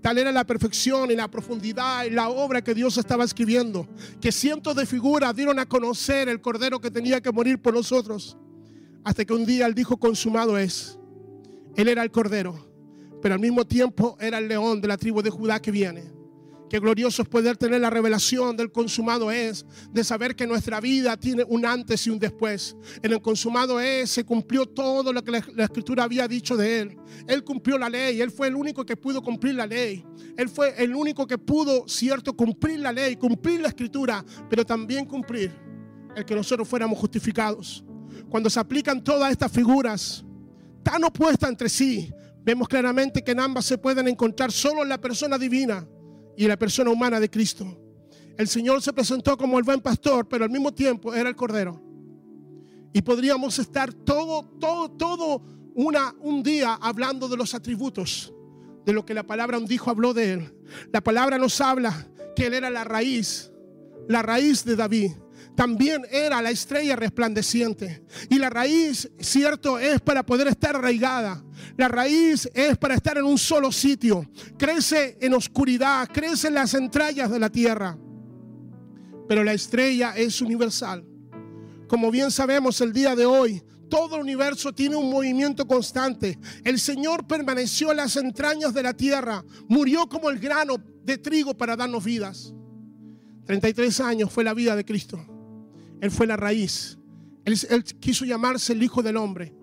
Tal 0.00 0.18
era 0.18 0.32
la 0.32 0.44
perfección 0.44 1.12
y 1.12 1.14
la 1.14 1.30
profundidad 1.30 2.04
y 2.04 2.10
la 2.10 2.28
obra 2.28 2.62
que 2.62 2.74
Dios 2.74 2.98
estaba 2.98 3.22
escribiendo, 3.22 3.86
que 4.20 4.32
cientos 4.32 4.74
de 4.74 4.84
figuras 4.84 5.36
dieron 5.36 5.60
a 5.60 5.66
conocer 5.66 6.28
el 6.28 6.40
cordero 6.40 6.80
que 6.80 6.90
tenía 6.90 7.20
que 7.20 7.30
morir 7.30 7.62
por 7.62 7.72
nosotros, 7.72 8.36
hasta 9.04 9.24
que 9.24 9.32
un 9.32 9.46
día 9.46 9.66
él 9.66 9.74
dijo, 9.74 9.96
consumado 9.96 10.58
es. 10.58 10.98
Él 11.76 11.86
era 11.86 12.02
el 12.02 12.10
cordero, 12.10 12.68
pero 13.22 13.34
al 13.34 13.40
mismo 13.40 13.64
tiempo 13.64 14.16
era 14.18 14.38
el 14.38 14.48
león 14.48 14.80
de 14.80 14.88
la 14.88 14.96
tribu 14.96 15.22
de 15.22 15.30
Judá 15.30 15.62
que 15.62 15.70
viene. 15.70 16.10
Qué 16.72 16.80
glorioso 16.80 17.20
es 17.20 17.28
poder 17.28 17.58
tener 17.58 17.82
la 17.82 17.90
revelación 17.90 18.56
del 18.56 18.72
consumado 18.72 19.30
es, 19.30 19.66
de 19.92 20.02
saber 20.02 20.34
que 20.34 20.46
nuestra 20.46 20.80
vida 20.80 21.18
tiene 21.18 21.44
un 21.46 21.66
antes 21.66 22.06
y 22.06 22.08
un 22.08 22.18
después. 22.18 22.74
En 23.02 23.12
el 23.12 23.20
consumado 23.20 23.78
es, 23.78 24.08
se 24.08 24.24
cumplió 24.24 24.64
todo 24.64 25.12
lo 25.12 25.22
que 25.22 25.32
la, 25.32 25.44
la, 25.54 25.64
escritura 25.64 26.04
había 26.04 26.26
dicho 26.26 26.56
de 26.56 26.80
él. 26.80 26.96
Él 27.26 27.44
cumplió 27.44 27.76
la 27.76 27.90
ley, 27.90 28.22
él 28.22 28.30
fue 28.30 28.48
el 28.48 28.54
único 28.56 28.86
que 28.86 28.96
pudo 28.96 29.20
cumplir 29.20 29.56
la 29.56 29.66
ley. 29.66 30.02
Él 30.34 30.48
fue 30.48 30.74
el 30.82 30.94
único 30.94 31.26
que 31.26 31.36
pudo, 31.36 31.86
cierto, 31.86 32.34
cumplir 32.34 32.78
la 32.78 32.90
ley, 32.90 33.16
cumplir 33.16 33.60
la 33.60 33.68
escritura, 33.68 34.24
pero 34.48 34.64
también 34.64 35.04
cumplir 35.04 35.54
el 36.16 36.24
que 36.24 36.34
nosotros 36.34 36.66
fuéramos 36.66 36.98
justificados. 36.98 37.84
Cuando 38.30 38.48
se 38.48 38.58
aplican 38.58 39.04
todas 39.04 39.30
estas 39.30 39.52
figuras 39.52 40.24
tan 40.82 41.04
opuestas 41.04 41.50
entre 41.50 41.68
sí, 41.68 42.10
vemos 42.42 42.66
claramente 42.66 43.22
que 43.22 43.32
en 43.32 43.40
ambas 43.40 43.66
se 43.66 43.76
pueden 43.76 44.08
encontrar 44.08 44.50
solo 44.50 44.82
en 44.82 44.88
la 44.88 44.98
persona 44.98 45.36
divina 45.36 45.86
y 46.36 46.46
la 46.46 46.56
persona 46.56 46.90
humana 46.90 47.20
de 47.20 47.30
Cristo. 47.30 47.78
El 48.36 48.48
Señor 48.48 48.82
se 48.82 48.92
presentó 48.92 49.36
como 49.36 49.58
el 49.58 49.64
buen 49.64 49.80
pastor, 49.80 50.26
pero 50.28 50.44
al 50.44 50.50
mismo 50.50 50.72
tiempo 50.72 51.14
era 51.14 51.28
el 51.28 51.36
cordero. 51.36 51.80
Y 52.92 53.02
podríamos 53.02 53.58
estar 53.58 53.92
todo, 53.92 54.44
todo, 54.58 54.90
todo 54.90 55.42
una, 55.74 56.14
un 56.20 56.42
día 56.42 56.74
hablando 56.74 57.28
de 57.28 57.36
los 57.36 57.54
atributos, 57.54 58.32
de 58.84 58.92
lo 58.92 59.04
que 59.04 59.14
la 59.14 59.26
palabra 59.26 59.58
dijo 59.60 59.90
habló 59.90 60.12
de 60.14 60.32
él. 60.32 60.54
La 60.92 61.00
palabra 61.02 61.38
nos 61.38 61.60
habla 61.60 62.08
que 62.34 62.46
él 62.46 62.54
era 62.54 62.70
la 62.70 62.84
raíz, 62.84 63.50
la 64.08 64.22
raíz 64.22 64.64
de 64.64 64.76
David 64.76 65.12
también 65.54 66.02
era 66.10 66.40
la 66.40 66.50
estrella 66.50 66.96
resplandeciente. 66.96 68.04
Y 68.30 68.38
la 68.38 68.50
raíz, 68.50 69.10
cierto, 69.18 69.78
es 69.78 70.00
para 70.00 70.24
poder 70.24 70.48
estar 70.48 70.76
arraigada. 70.76 71.44
La 71.76 71.88
raíz 71.88 72.48
es 72.54 72.76
para 72.78 72.94
estar 72.94 73.18
en 73.18 73.24
un 73.24 73.38
solo 73.38 73.70
sitio. 73.70 74.28
Crece 74.56 75.18
en 75.20 75.34
oscuridad, 75.34 76.08
crece 76.12 76.48
en 76.48 76.54
las 76.54 76.74
entrañas 76.74 77.30
de 77.30 77.38
la 77.38 77.50
tierra. 77.50 77.98
Pero 79.28 79.44
la 79.44 79.52
estrella 79.52 80.14
es 80.16 80.40
universal. 80.40 81.04
Como 81.86 82.10
bien 82.10 82.30
sabemos 82.30 82.80
el 82.80 82.92
día 82.92 83.14
de 83.14 83.26
hoy, 83.26 83.62
todo 83.90 84.16
el 84.16 84.22
universo 84.22 84.72
tiene 84.72 84.96
un 84.96 85.10
movimiento 85.10 85.66
constante. 85.66 86.38
El 86.64 86.80
Señor 86.80 87.26
permaneció 87.26 87.90
en 87.90 87.98
las 87.98 88.16
entrañas 88.16 88.72
de 88.72 88.82
la 88.82 88.94
tierra, 88.94 89.44
murió 89.68 90.08
como 90.08 90.30
el 90.30 90.38
grano 90.38 90.76
de 91.04 91.18
trigo 91.18 91.54
para 91.54 91.76
darnos 91.76 92.02
vidas. 92.02 92.54
33 93.44 94.00
años 94.00 94.32
fue 94.32 94.44
la 94.44 94.54
vida 94.54 94.74
de 94.74 94.84
Cristo. 94.84 95.31
Él 96.02 96.10
fue 96.10 96.26
la 96.26 96.36
raíz. 96.36 96.98
Él, 97.46 97.84
quiso 98.00 98.26
llamarse 98.26 98.74
el 98.74 98.82
Hijo 98.82 99.02
del 99.02 99.16
Hombre 99.16 99.54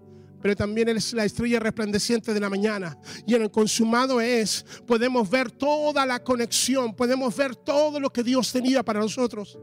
pero 0.42 0.56
también 0.56 0.88
Él 0.88 0.96
es 0.96 1.12
la 1.14 1.26
estrella 1.26 1.60
resplandeciente 1.60 2.34
de 2.34 2.40
la 2.40 2.50
mañana. 2.50 2.98
Y 3.28 3.36
en 3.36 3.42
el 3.42 3.52
consumado 3.52 4.22
es, 4.22 4.66
podemos 4.88 5.30
ver 5.30 5.52
toda 5.52 6.06
la 6.06 6.24
conexión, 6.24 6.96
podemos 6.96 7.36
ver 7.36 7.58
todo 7.58 8.00
lo 8.00 8.10
que 8.10 8.24
Dios 8.24 8.50
tenía 8.52 8.82
para 8.82 9.02
nosotros. 9.02 9.60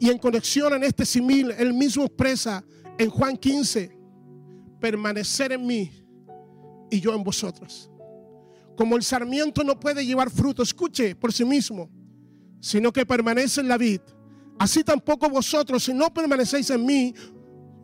Y 0.00 0.10
en 0.10 0.18
conexión 0.18 0.74
en 0.74 0.84
este 0.84 1.06
simil, 1.06 1.52
Él 1.56 1.72
mismo 1.72 2.04
expresa 2.04 2.64
en 2.98 3.10
Juan 3.10 3.36
15, 3.36 3.96
permanecer 4.80 5.52
en 5.52 5.64
mí 5.64 5.92
y 6.90 7.00
yo 7.00 7.14
en 7.14 7.22
vosotros. 7.22 7.90
como 8.76 8.96
el 8.96 9.02
sarmiento 9.02 9.64
no 9.64 9.78
puede 9.78 10.06
llevar 10.06 10.30
fruto, 10.30 10.62
escuche 10.62 11.16
por 11.16 11.32
sí 11.32 11.44
mismo, 11.44 11.90
sino 12.60 12.92
que 12.92 13.04
permanece 13.04 13.60
en 13.60 13.68
la 13.68 13.76
vid. 13.76 14.00
Así 14.58 14.82
tampoco 14.82 15.28
vosotros, 15.28 15.84
si 15.84 15.94
no 15.94 16.12
permanecéis 16.12 16.70
en 16.70 16.84
mí, 16.84 17.14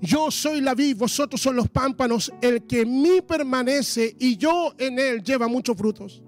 yo 0.01 0.31
soy 0.31 0.61
la 0.61 0.75
vid, 0.75 0.97
vosotros 0.97 1.41
son 1.41 1.57
los 1.57 1.69
pámpanos. 1.69 2.33
El 2.41 2.67
que 2.67 2.83
en 2.83 3.01
mí 3.01 3.21
permanece 3.27 4.15
y 4.19 4.37
yo 4.37 4.75
en 4.79 4.99
él 4.99 5.23
lleva 5.23 5.49
muchos 5.49 5.77
frutos. 5.77 6.23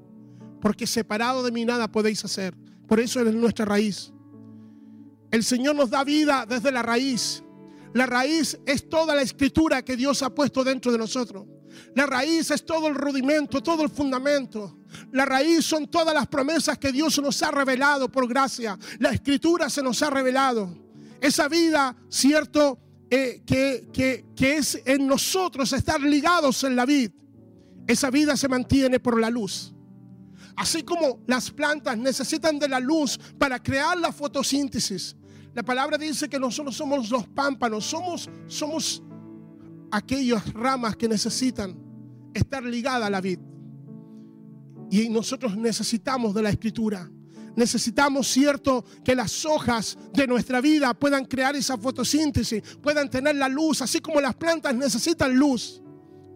Porque 0.61 0.87
separado 0.87 1.43
de 1.43 1.53
mí 1.53 1.65
nada 1.65 1.91
podéis 1.91 2.25
hacer. 2.25 2.57
Por 2.87 3.01
eso 3.01 3.21
es 3.21 3.35
nuestra 3.35 3.65
raíz. 3.65 4.13
El 5.31 5.45
Señor 5.45 5.75
nos 5.75 5.91
da 5.91 6.05
vida 6.05 6.47
desde 6.49 6.73
la 6.73 6.83
raíz. 6.83 7.43
La 7.93 8.07
raíz 8.07 8.59
es 8.67 8.89
toda 8.89 9.15
la 9.15 9.23
escritura 9.23 9.85
que 9.85 9.97
Dios 9.97 10.23
ha 10.23 10.35
puesto 10.35 10.63
dentro 10.63 10.93
de 10.93 10.99
nosotros. 10.99 11.47
La 11.95 12.07
raíz 12.07 12.51
es 12.51 12.65
todo 12.65 12.89
el 12.89 12.95
rudimento, 12.95 13.63
todo 13.63 13.83
el 13.83 13.91
fundamento. 13.91 14.79
La 15.13 15.25
raíz 15.25 15.65
son 15.65 15.87
todas 15.89 16.15
las 16.15 16.27
promesas 16.27 16.79
que 16.79 16.93
Dios 16.93 17.19
nos 17.21 17.43
ha 17.43 17.51
revelado 17.51 18.11
por 18.11 18.29
gracia. 18.29 18.79
La 18.99 19.11
escritura 19.11 19.71
se 19.71 19.83
nos 19.83 20.03
ha 20.03 20.11
revelado. 20.11 20.77
Esa 21.21 21.49
vida, 21.49 21.97
cierto, 22.09 22.79
eh, 23.11 23.43
que, 23.47 23.89
que 24.35 24.57
es 24.57 24.83
en 24.85 25.07
nosotros 25.07 25.73
estar 25.73 26.01
ligados 26.01 26.65
en 26.65 26.77
la 26.77 26.85
vid. 26.85 27.11
Esa 27.87 28.11
vida 28.11 28.37
se 28.37 28.49
mantiene 28.49 28.99
por 29.01 29.21
la 29.21 29.31
luz. 29.31 29.73
Así 30.57 30.83
como 30.83 31.21
las 31.27 31.51
plantas 31.51 31.99
necesitan 31.99 32.59
de 32.59 32.69
la 32.69 32.81
luz 32.81 33.19
para 33.39 33.63
crear 33.63 33.99
la 33.99 34.11
fotosíntesis. 34.11 35.15
La 35.55 35.63
palabra 35.63 35.99
dice 35.99 36.29
que 36.29 36.39
nosotros 36.39 36.77
somos 36.77 37.11
los 37.11 37.27
pámpanos, 37.29 37.85
somos, 37.85 38.29
somos 38.47 39.03
aquellas 39.91 40.53
ramas 40.53 40.97
que 40.97 41.09
necesitan 41.09 41.77
estar 42.35 42.63
ligadas 42.63 43.07
a 43.07 43.11
la 43.11 43.21
vid. 43.21 43.39
Y 44.91 45.09
nosotros 45.09 45.57
necesitamos 45.57 46.35
de 46.35 46.43
la 46.43 46.51
escritura. 46.51 47.11
Necesitamos, 47.55 48.29
cierto, 48.29 48.85
que 49.05 49.15
las 49.15 49.45
hojas 49.47 49.97
de 50.13 50.27
nuestra 50.27 50.61
vida 50.61 50.93
puedan 50.93 51.25
crear 51.25 51.57
esa 51.57 51.79
fotosíntesis, 51.79 52.63
puedan 52.83 53.09
tener 53.09 53.37
la 53.37 53.49
luz, 53.49 53.81
así 53.81 54.01
como 54.01 54.21
las 54.21 54.35
plantas 54.35 54.75
necesitan 54.75 55.35
luz. 55.35 55.83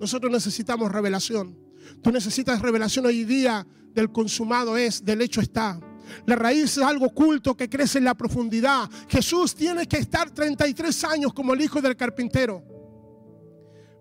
Nosotros 0.01 0.33
necesitamos 0.33 0.91
revelación. 0.91 1.59
Tú 2.03 2.11
necesitas 2.11 2.63
revelación 2.63 3.05
hoy 3.05 3.25
día 3.25 3.67
del 3.93 4.11
consumado 4.11 4.77
es, 4.79 5.05
del 5.05 5.21
hecho 5.21 5.41
está. 5.41 5.79
La 6.27 6.37
raíz 6.37 6.77
es 6.77 6.79
algo 6.79 7.07
oculto 7.07 7.57
que 7.57 7.69
crece 7.69 7.99
en 7.99 8.05
la 8.05 8.15
profundidad. 8.15 8.89
Jesús 9.09 9.55
tiene 9.55 9.87
que 9.87 9.99
estar 9.99 10.31
33 10.31 11.05
años 11.05 11.35
como 11.35 11.53
el 11.53 11.61
hijo 11.61 11.83
del 11.83 11.97
carpintero 11.97 12.65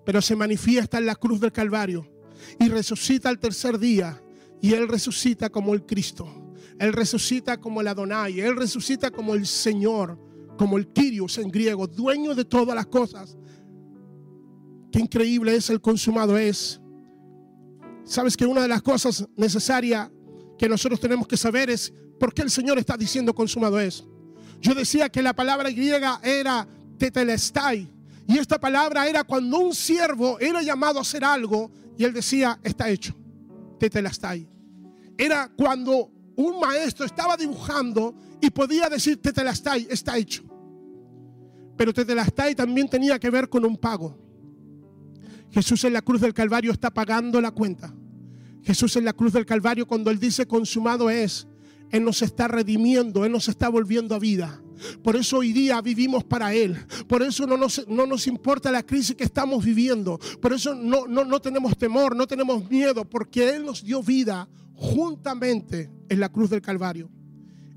pero 0.09 0.23
se 0.23 0.35
manifiesta 0.35 0.97
en 0.97 1.05
la 1.05 1.13
cruz 1.13 1.39
del 1.39 1.51
Calvario 1.51 2.03
y 2.59 2.67
resucita 2.67 3.29
al 3.29 3.37
tercer 3.37 3.77
día. 3.77 4.19
Y 4.61 4.73
Él 4.73 4.87
resucita 4.87 5.49
como 5.49 5.73
el 5.73 5.85
Cristo. 5.85 6.53
Él 6.79 6.93
resucita 6.93 7.59
como 7.59 7.81
el 7.81 7.87
Adonai. 7.87 8.39
Él 8.39 8.55
resucita 8.55 9.11
como 9.11 9.35
el 9.35 9.45
Señor, 9.45 10.17
como 10.57 10.77
el 10.77 10.87
Kyrios 10.87 11.37
en 11.37 11.49
griego, 11.49 11.87
dueño 11.87 12.35
de 12.35 12.45
todas 12.45 12.75
las 12.75 12.87
cosas. 12.87 13.37
Qué 14.91 14.99
increíble 14.99 15.55
es 15.55 15.69
el 15.69 15.81
consumado 15.81 16.37
es. 16.37 16.81
Sabes 18.03 18.35
que 18.35 18.45
una 18.45 18.61
de 18.61 18.67
las 18.67 18.81
cosas 18.81 19.27
necesarias 19.35 20.09
que 20.57 20.67
nosotros 20.67 20.99
tenemos 20.99 21.27
que 21.27 21.37
saber 21.37 21.69
es 21.69 21.93
por 22.19 22.33
qué 22.33 22.41
el 22.41 22.49
Señor 22.49 22.79
está 22.79 22.97
diciendo 22.97 23.33
consumado 23.33 23.79
es. 23.79 24.03
Yo 24.61 24.73
decía 24.73 25.09
que 25.09 25.21
la 25.21 25.33
palabra 25.33 25.69
griega 25.69 26.19
era 26.23 26.67
tetelestai, 26.97 27.89
y 28.29 28.37
esta 28.37 28.59
palabra 28.59 29.07
era 29.07 29.23
cuando 29.23 29.57
un 29.57 29.73
siervo 29.73 30.39
era 30.39 30.61
llamado 30.61 30.99
a 30.99 31.01
hacer 31.01 31.23
algo 31.25 31.71
y 31.97 32.03
él 32.03 32.13
decía, 32.13 32.59
está 32.63 32.87
hecho, 32.87 33.15
tetelastai. 33.79 34.47
Era 35.17 35.49
cuando 35.55 36.11
un 36.35 36.59
maestro 36.59 37.05
estaba 37.05 37.35
dibujando 37.35 38.15
y 38.39 38.49
podía 38.49 38.87
decir, 38.87 39.21
tetelastai, 39.21 39.87
está 39.89 40.17
hecho. 40.17 40.43
Pero 41.75 41.93
tetelastai 41.93 42.55
también 42.55 42.87
tenía 42.87 43.19
que 43.19 43.29
ver 43.29 43.49
con 43.49 43.65
un 43.65 43.77
pago. 43.77 44.17
Jesús 45.51 45.83
en 45.83 45.93
la 45.93 46.01
cruz 46.01 46.21
del 46.21 46.33
Calvario 46.33 46.71
está 46.71 46.91
pagando 46.91 47.41
la 47.41 47.51
cuenta. 47.51 47.93
Jesús 48.61 48.95
en 48.97 49.05
la 49.05 49.13
cruz 49.13 49.33
del 49.33 49.45
Calvario 49.45 49.87
cuando 49.87 50.11
Él 50.11 50.19
dice 50.19 50.45
consumado 50.45 51.09
es, 51.09 51.47
Él 51.89 52.03
nos 52.03 52.21
está 52.21 52.47
redimiendo, 52.47 53.25
Él 53.25 53.31
nos 53.31 53.47
está 53.47 53.69
volviendo 53.69 54.13
a 54.13 54.19
vida. 54.19 54.61
Por 55.03 55.15
eso 55.15 55.37
hoy 55.37 55.53
día 55.53 55.81
vivimos 55.81 56.23
para 56.23 56.53
Él. 56.53 56.77
Por 57.07 57.21
eso 57.21 57.45
no 57.45 57.57
nos, 57.57 57.87
no 57.87 58.05
nos 58.05 58.27
importa 58.27 58.71
la 58.71 58.83
crisis 58.83 59.15
que 59.15 59.23
estamos 59.23 59.63
viviendo. 59.63 60.19
Por 60.41 60.53
eso 60.53 60.73
no, 60.75 61.07
no, 61.07 61.25
no 61.25 61.39
tenemos 61.39 61.77
temor, 61.77 62.15
no 62.15 62.27
tenemos 62.27 62.69
miedo, 62.69 63.05
porque 63.05 63.49
Él 63.49 63.65
nos 63.65 63.83
dio 63.83 64.01
vida 64.01 64.47
juntamente 64.73 65.91
en 66.07 66.19
la 66.19 66.29
cruz 66.29 66.49
del 66.49 66.61
Calvario. 66.61 67.09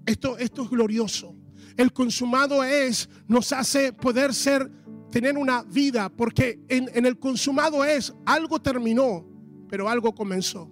Esto, 0.06 0.38
esto 0.38 0.62
es 0.62 0.70
glorioso. 0.70 1.34
El 1.76 1.92
consumado 1.92 2.62
es, 2.62 3.08
nos 3.26 3.52
hace 3.52 3.92
poder 3.92 4.34
ser, 4.34 4.70
tener 5.10 5.36
una 5.36 5.62
vida, 5.62 6.08
porque 6.08 6.60
en, 6.68 6.90
en 6.94 7.06
el 7.06 7.18
consumado 7.18 7.84
es, 7.84 8.12
algo 8.24 8.60
terminó, 8.60 9.26
pero 9.68 9.88
algo 9.88 10.14
comenzó. 10.14 10.70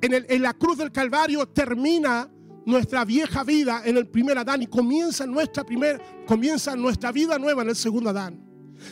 En, 0.00 0.14
el, 0.14 0.26
en 0.28 0.42
la 0.42 0.54
cruz 0.54 0.78
del 0.78 0.92
Calvario 0.92 1.46
termina 1.46 2.30
nuestra 2.68 3.02
vieja 3.06 3.44
vida 3.44 3.80
en 3.82 3.96
el 3.96 4.08
primer 4.08 4.36
Adán 4.36 4.60
y 4.60 4.66
comienza 4.66 5.26
nuestra, 5.26 5.64
primer, 5.64 6.02
comienza 6.26 6.76
nuestra 6.76 7.10
vida 7.10 7.38
nueva 7.38 7.62
en 7.62 7.70
el 7.70 7.76
segundo 7.76 8.10
Adán. 8.10 8.44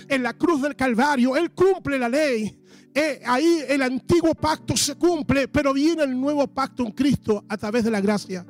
En 0.09 0.23
la 0.23 0.33
cruz 0.33 0.63
del 0.63 0.75
Calvario, 0.75 1.37
Él 1.37 1.51
cumple 1.51 1.99
la 1.99 2.09
ley. 2.09 2.59
Eh, 2.95 3.21
ahí 3.27 3.61
el 3.69 3.83
antiguo 3.83 4.35
pacto 4.35 4.75
se 4.79 4.95
cumple, 4.95 5.47
pero 5.49 5.75
viene 5.75 6.05
el 6.05 6.19
nuevo 6.19 6.47
pacto 6.47 6.87
en 6.87 6.93
Cristo 6.93 7.45
a 7.47 7.59
través 7.59 7.85
de 7.85 7.91
la 7.91 8.01
gracia. 8.01 8.47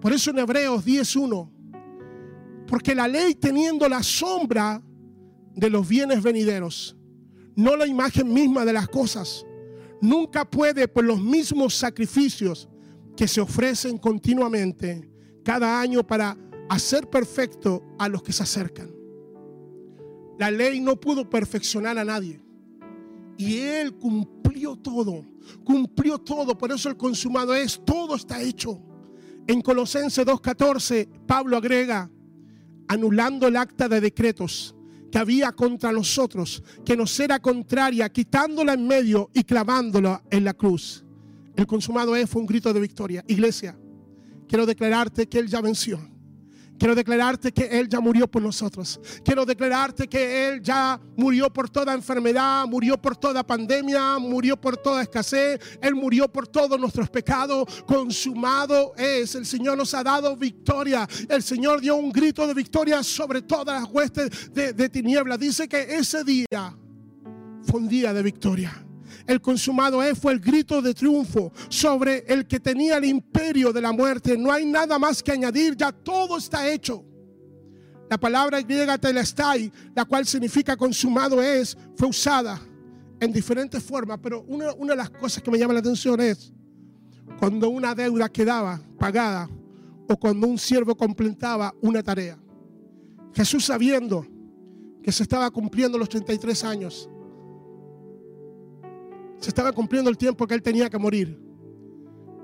Por 0.00 0.12
eso 0.12 0.30
en 0.30 0.38
Hebreos 0.38 0.86
10.1, 0.86 1.50
porque 2.68 2.94
la 2.94 3.08
ley 3.08 3.34
teniendo 3.34 3.88
la 3.88 4.04
sombra 4.04 4.80
de 5.56 5.70
los 5.70 5.88
bienes 5.88 6.22
venideros, 6.22 6.96
no 7.56 7.74
la 7.74 7.88
imagen 7.88 8.32
misma 8.32 8.64
de 8.64 8.74
las 8.74 8.88
cosas, 8.88 9.44
nunca 10.00 10.48
puede 10.48 10.86
por 10.86 11.04
los 11.04 11.20
mismos 11.20 11.74
sacrificios 11.74 12.68
que 13.16 13.26
se 13.26 13.40
ofrecen 13.40 13.98
continuamente 13.98 15.10
cada 15.42 15.80
año 15.80 16.06
para 16.06 16.36
hacer 16.68 17.08
perfecto 17.08 17.82
a 17.98 18.08
los 18.08 18.22
que 18.22 18.32
se 18.32 18.42
acercan. 18.42 18.90
La 20.38 20.50
ley 20.50 20.80
no 20.80 21.00
pudo 21.00 21.28
perfeccionar 21.28 21.98
a 21.98 22.04
nadie. 22.04 22.40
Y 23.38 23.58
Él 23.58 23.94
cumplió 23.94 24.76
todo, 24.76 25.24
cumplió 25.64 26.18
todo. 26.18 26.56
Por 26.56 26.72
eso 26.72 26.88
el 26.88 26.96
consumado 26.96 27.54
es, 27.54 27.80
todo 27.84 28.16
está 28.16 28.42
hecho. 28.42 28.80
En 29.46 29.62
Colosenses 29.62 30.26
2.14, 30.26 31.08
Pablo 31.26 31.56
agrega, 31.56 32.10
anulando 32.88 33.46
el 33.46 33.56
acta 33.56 33.88
de 33.88 34.00
decretos 34.00 34.74
que 35.10 35.18
había 35.18 35.52
contra 35.52 35.92
nosotros, 35.92 36.62
que 36.84 36.96
nos 36.96 37.18
era 37.20 37.38
contraria, 37.38 38.08
quitándola 38.08 38.74
en 38.74 38.86
medio 38.86 39.30
y 39.32 39.44
clavándola 39.44 40.22
en 40.30 40.44
la 40.44 40.54
cruz. 40.54 41.05
El 41.56 41.66
consumado 41.66 42.14
es 42.14 42.28
fue 42.28 42.42
un 42.42 42.46
grito 42.46 42.72
de 42.72 42.80
victoria. 42.80 43.24
Iglesia, 43.26 43.76
quiero 44.46 44.66
declararte 44.66 45.26
que 45.26 45.38
Él 45.38 45.48
ya 45.48 45.60
venció. 45.60 45.98
Quiero 46.78 46.94
declararte 46.94 47.52
que 47.52 47.64
Él 47.64 47.88
ya 47.88 48.00
murió 48.00 48.28
por 48.28 48.42
nosotros. 48.42 49.00
Quiero 49.24 49.46
declararte 49.46 50.06
que 50.06 50.48
Él 50.48 50.62
ya 50.62 51.00
murió 51.16 51.50
por 51.50 51.70
toda 51.70 51.94
enfermedad, 51.94 52.66
murió 52.66 53.00
por 53.00 53.16
toda 53.16 53.46
pandemia, 53.46 54.18
murió 54.18 54.60
por 54.60 54.76
toda 54.76 55.00
escasez. 55.00 55.58
Él 55.80 55.94
murió 55.94 56.30
por 56.30 56.46
todos 56.46 56.78
nuestros 56.78 57.08
pecados. 57.08 57.82
Consumado 57.86 58.92
es. 58.96 59.34
El 59.34 59.46
Señor 59.46 59.78
nos 59.78 59.94
ha 59.94 60.02
dado 60.02 60.36
victoria. 60.36 61.08
El 61.28 61.42
Señor 61.42 61.80
dio 61.80 61.96
un 61.96 62.12
grito 62.12 62.46
de 62.46 62.52
victoria 62.52 63.02
sobre 63.02 63.40
todas 63.40 63.80
las 63.80 63.90
huestes 63.90 64.52
de, 64.52 64.74
de 64.74 64.88
tinieblas. 64.90 65.38
Dice 65.38 65.66
que 65.66 65.96
ese 65.96 66.22
día 66.24 66.76
fue 67.62 67.80
un 67.80 67.88
día 67.88 68.12
de 68.12 68.22
victoria 68.22 68.85
el 69.26 69.40
consumado 69.40 70.02
es, 70.02 70.18
fue 70.18 70.32
el 70.32 70.40
grito 70.40 70.80
de 70.80 70.94
triunfo 70.94 71.52
sobre 71.68 72.24
el 72.28 72.46
que 72.46 72.60
tenía 72.60 72.96
el 72.96 73.04
imperio 73.04 73.72
de 73.72 73.80
la 73.80 73.92
muerte. 73.92 74.36
No 74.38 74.52
hay 74.52 74.64
nada 74.64 74.98
más 74.98 75.22
que 75.22 75.32
añadir, 75.32 75.76
ya 75.76 75.90
todo 75.92 76.38
está 76.38 76.68
hecho. 76.68 77.04
La 78.08 78.18
palabra 78.18 78.60
griega 78.60 78.96
telestai, 78.98 79.72
la 79.94 80.04
cual 80.04 80.26
significa 80.26 80.76
consumado 80.76 81.42
es, 81.42 81.76
fue 81.96 82.08
usada 82.08 82.60
en 83.18 83.32
diferentes 83.32 83.82
formas, 83.82 84.18
pero 84.22 84.42
una, 84.42 84.72
una 84.74 84.92
de 84.92 84.98
las 84.98 85.10
cosas 85.10 85.42
que 85.42 85.50
me 85.50 85.58
llama 85.58 85.74
la 85.74 85.80
atención 85.80 86.20
es 86.20 86.52
cuando 87.38 87.68
una 87.68 87.94
deuda 87.94 88.28
quedaba 88.28 88.80
pagada 88.98 89.48
o 90.08 90.16
cuando 90.16 90.46
un 90.46 90.58
siervo 90.58 90.96
completaba 90.96 91.74
una 91.80 92.02
tarea. 92.02 92.38
Jesús 93.34 93.64
sabiendo 93.64 94.24
que 95.02 95.10
se 95.10 95.24
estaba 95.24 95.50
cumpliendo 95.50 95.98
los 95.98 96.08
33 96.08 96.64
años, 96.64 97.08
se 99.38 99.48
estaba 99.50 99.72
cumpliendo 99.72 100.10
el 100.10 100.16
tiempo 100.16 100.46
que 100.46 100.54
él 100.54 100.62
tenía 100.62 100.90
que 100.90 100.98
morir. 100.98 101.38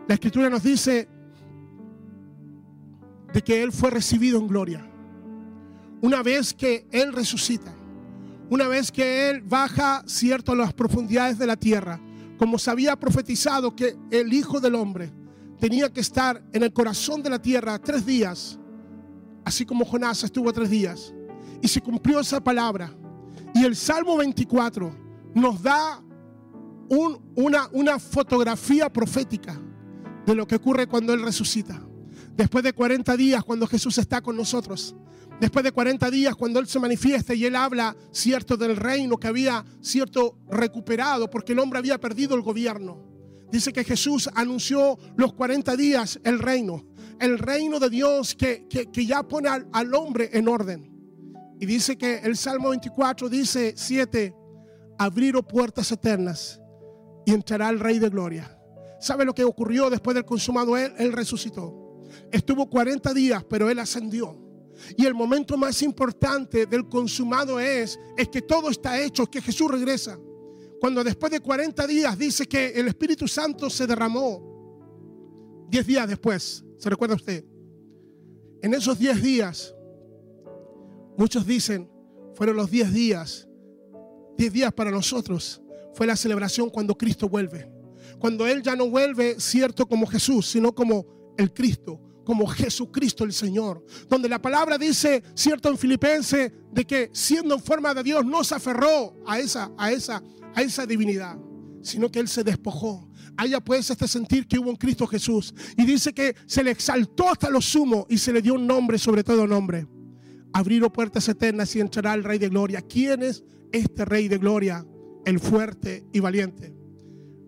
La 0.08 0.14
escritura 0.14 0.50
nos 0.50 0.62
dice 0.62 1.08
de 3.32 3.42
que 3.42 3.62
él 3.62 3.72
fue 3.72 3.90
recibido 3.90 4.38
en 4.38 4.48
gloria. 4.48 4.86
Una 6.00 6.22
vez 6.22 6.52
que 6.52 6.86
él 6.90 7.12
resucita, 7.12 7.72
una 8.50 8.68
vez 8.68 8.92
que 8.92 9.30
él 9.30 9.40
baja, 9.40 10.02
cierto, 10.06 10.52
a 10.52 10.56
las 10.56 10.74
profundidades 10.74 11.38
de 11.38 11.46
la 11.46 11.56
tierra, 11.56 12.00
como 12.38 12.58
se 12.58 12.70
había 12.70 12.96
profetizado 12.96 13.74
que 13.74 13.96
el 14.10 14.32
Hijo 14.32 14.60
del 14.60 14.74
Hombre 14.74 15.12
tenía 15.58 15.92
que 15.92 16.00
estar 16.00 16.42
en 16.52 16.64
el 16.64 16.72
corazón 16.72 17.22
de 17.22 17.30
la 17.30 17.40
tierra 17.40 17.78
tres 17.78 18.04
días, 18.04 18.58
así 19.44 19.64
como 19.64 19.84
Jonás 19.84 20.24
estuvo 20.24 20.52
tres 20.52 20.68
días. 20.68 21.14
Y 21.60 21.68
se 21.68 21.80
cumplió 21.80 22.18
esa 22.18 22.42
palabra. 22.42 22.92
Y 23.54 23.64
el 23.64 23.76
Salmo 23.76 24.16
24 24.16 24.92
nos 25.34 25.62
da 25.62 26.01
una, 27.72 27.98
fotografía 27.98 28.92
profética 28.92 29.58
de 30.26 30.34
lo 30.34 30.46
que 30.46 30.56
ocurre 30.56 30.86
cuando 30.86 31.14
Él 31.14 31.22
resucita. 31.22 31.82
Después 32.36 32.62
de 32.64 32.72
40 32.72 33.16
días, 33.16 33.44
cuando 33.44 33.66
Jesús 33.66 33.98
está 33.98 34.20
con 34.20 34.36
nosotros. 34.36 34.94
Después 35.40 35.64
de 35.64 35.72
40 35.72 36.10
días, 36.10 36.36
cuando 36.36 36.60
Él 36.60 36.66
se 36.66 36.78
manifiesta 36.78 37.34
y 37.34 37.46
Él 37.46 37.56
habla, 37.56 37.96
cierto, 38.10 38.56
del 38.56 38.76
reino 38.76 39.16
que 39.16 39.26
había, 39.26 39.64
cierto, 39.80 40.38
recuperado, 40.48 41.28
porque 41.30 41.52
el 41.52 41.58
hombre 41.58 41.78
había 41.78 41.98
perdido 41.98 42.34
el 42.34 42.42
gobierno. 42.42 43.02
Dice 43.50 43.72
que 43.72 43.84
Jesús 43.84 44.30
anunció 44.34 44.98
los 45.16 45.32
40 45.34 45.76
días 45.76 46.20
el 46.24 46.38
reino, 46.38 46.84
el 47.18 47.38
reino 47.38 47.80
de 47.80 47.90
Dios 47.90 48.34
que, 48.34 48.66
ya 48.92 49.22
pone 49.22 49.48
al, 49.48 49.66
al, 49.72 49.94
hombre 49.94 50.30
en 50.32 50.48
orden. 50.48 50.90
Y 51.60 51.66
dice 51.66 51.96
que 51.96 52.18
el 52.18 52.36
Salmo 52.36 52.70
24 52.70 53.28
dice 53.28 53.74
7, 53.76 54.34
abrir 54.98 55.34
puertas 55.42 55.92
eternas 55.92 56.61
y 57.24 57.32
entrará 57.32 57.68
el 57.70 57.80
Rey 57.80 57.98
de 57.98 58.08
Gloria. 58.08 58.58
¿Sabe 59.00 59.24
lo 59.24 59.34
que 59.34 59.44
ocurrió 59.44 59.90
después 59.90 60.14
del 60.14 60.24
consumado 60.24 60.76
él? 60.76 61.12
Resucitó. 61.12 62.02
Estuvo 62.30 62.68
40 62.68 63.12
días, 63.14 63.44
pero 63.44 63.68
él 63.68 63.78
ascendió. 63.78 64.38
Y 64.96 65.06
el 65.06 65.14
momento 65.14 65.56
más 65.56 65.82
importante 65.82 66.66
del 66.66 66.88
consumado 66.88 67.60
es, 67.60 67.98
es 68.16 68.28
que 68.28 68.42
todo 68.42 68.70
está 68.70 69.00
hecho, 69.00 69.26
que 69.26 69.40
Jesús 69.40 69.70
regresa 69.70 70.18
cuando 70.82 71.04
después 71.04 71.30
de 71.30 71.38
40 71.38 71.86
días 71.86 72.18
dice 72.18 72.48
que 72.48 72.70
el 72.70 72.88
Espíritu 72.88 73.28
Santo 73.28 73.70
se 73.70 73.86
derramó, 73.86 75.68
10 75.68 75.86
días 75.86 76.08
después, 76.08 76.64
¿se 76.76 76.90
recuerda 76.90 77.14
usted? 77.14 77.44
En 78.60 78.74
esos 78.74 78.98
10 78.98 79.22
días, 79.22 79.72
muchos 81.16 81.46
dicen, 81.46 81.88
fueron 82.34 82.56
los 82.56 82.68
10 82.68 82.92
días, 82.92 83.48
10 84.36 84.52
días 84.52 84.72
para 84.72 84.90
nosotros, 84.90 85.61
fue 85.94 86.06
la 86.06 86.16
celebración 86.16 86.70
cuando 86.70 86.96
Cristo 86.96 87.28
vuelve. 87.28 87.70
Cuando 88.18 88.46
Él 88.46 88.62
ya 88.62 88.76
no 88.76 88.88
vuelve, 88.88 89.36
cierto, 89.38 89.86
como 89.86 90.06
Jesús, 90.06 90.46
sino 90.46 90.74
como 90.74 91.34
el 91.36 91.52
Cristo, 91.52 92.00
como 92.24 92.46
Jesucristo 92.46 93.24
el 93.24 93.32
Señor. 93.32 93.84
Donde 94.08 94.28
la 94.28 94.40
palabra 94.40 94.78
dice, 94.78 95.22
cierto 95.34 95.68
en 95.68 95.78
Filipenses, 95.78 96.52
de 96.70 96.84
que 96.84 97.10
siendo 97.12 97.54
en 97.54 97.62
forma 97.62 97.94
de 97.94 98.02
Dios 98.02 98.24
no 98.24 98.44
se 98.44 98.54
aferró 98.54 99.16
a 99.26 99.38
esa, 99.38 99.72
a 99.76 99.90
esa 99.90 100.22
a 100.54 100.62
esa 100.62 100.86
divinidad, 100.86 101.36
sino 101.82 102.10
que 102.10 102.20
Él 102.20 102.28
se 102.28 102.44
despojó. 102.44 103.08
Haya 103.36 103.60
pues 103.60 103.90
este 103.90 104.06
sentir 104.06 104.46
que 104.46 104.58
hubo 104.58 104.70
un 104.70 104.76
Cristo 104.76 105.06
Jesús. 105.06 105.54
Y 105.76 105.84
dice 105.84 106.12
que 106.12 106.36
se 106.46 106.62
le 106.62 106.70
exaltó 106.70 107.30
hasta 107.30 107.50
lo 107.50 107.60
sumo 107.60 108.06
y 108.08 108.18
se 108.18 108.32
le 108.32 108.42
dio 108.42 108.54
un 108.54 108.66
nombre 108.66 108.98
sobre 108.98 109.24
todo 109.24 109.46
nombre. 109.46 109.86
Abrir 110.52 110.82
puertas 110.90 111.28
eternas 111.28 111.74
y 111.74 111.80
entrará 111.80 112.14
el 112.14 112.24
Rey 112.24 112.38
de 112.38 112.50
Gloria. 112.50 112.82
¿Quién 112.82 113.22
es 113.22 113.42
este 113.72 114.04
Rey 114.04 114.28
de 114.28 114.38
Gloria? 114.38 114.84
El 115.24 115.38
fuerte 115.38 116.04
y 116.12 116.20
valiente. 116.20 116.74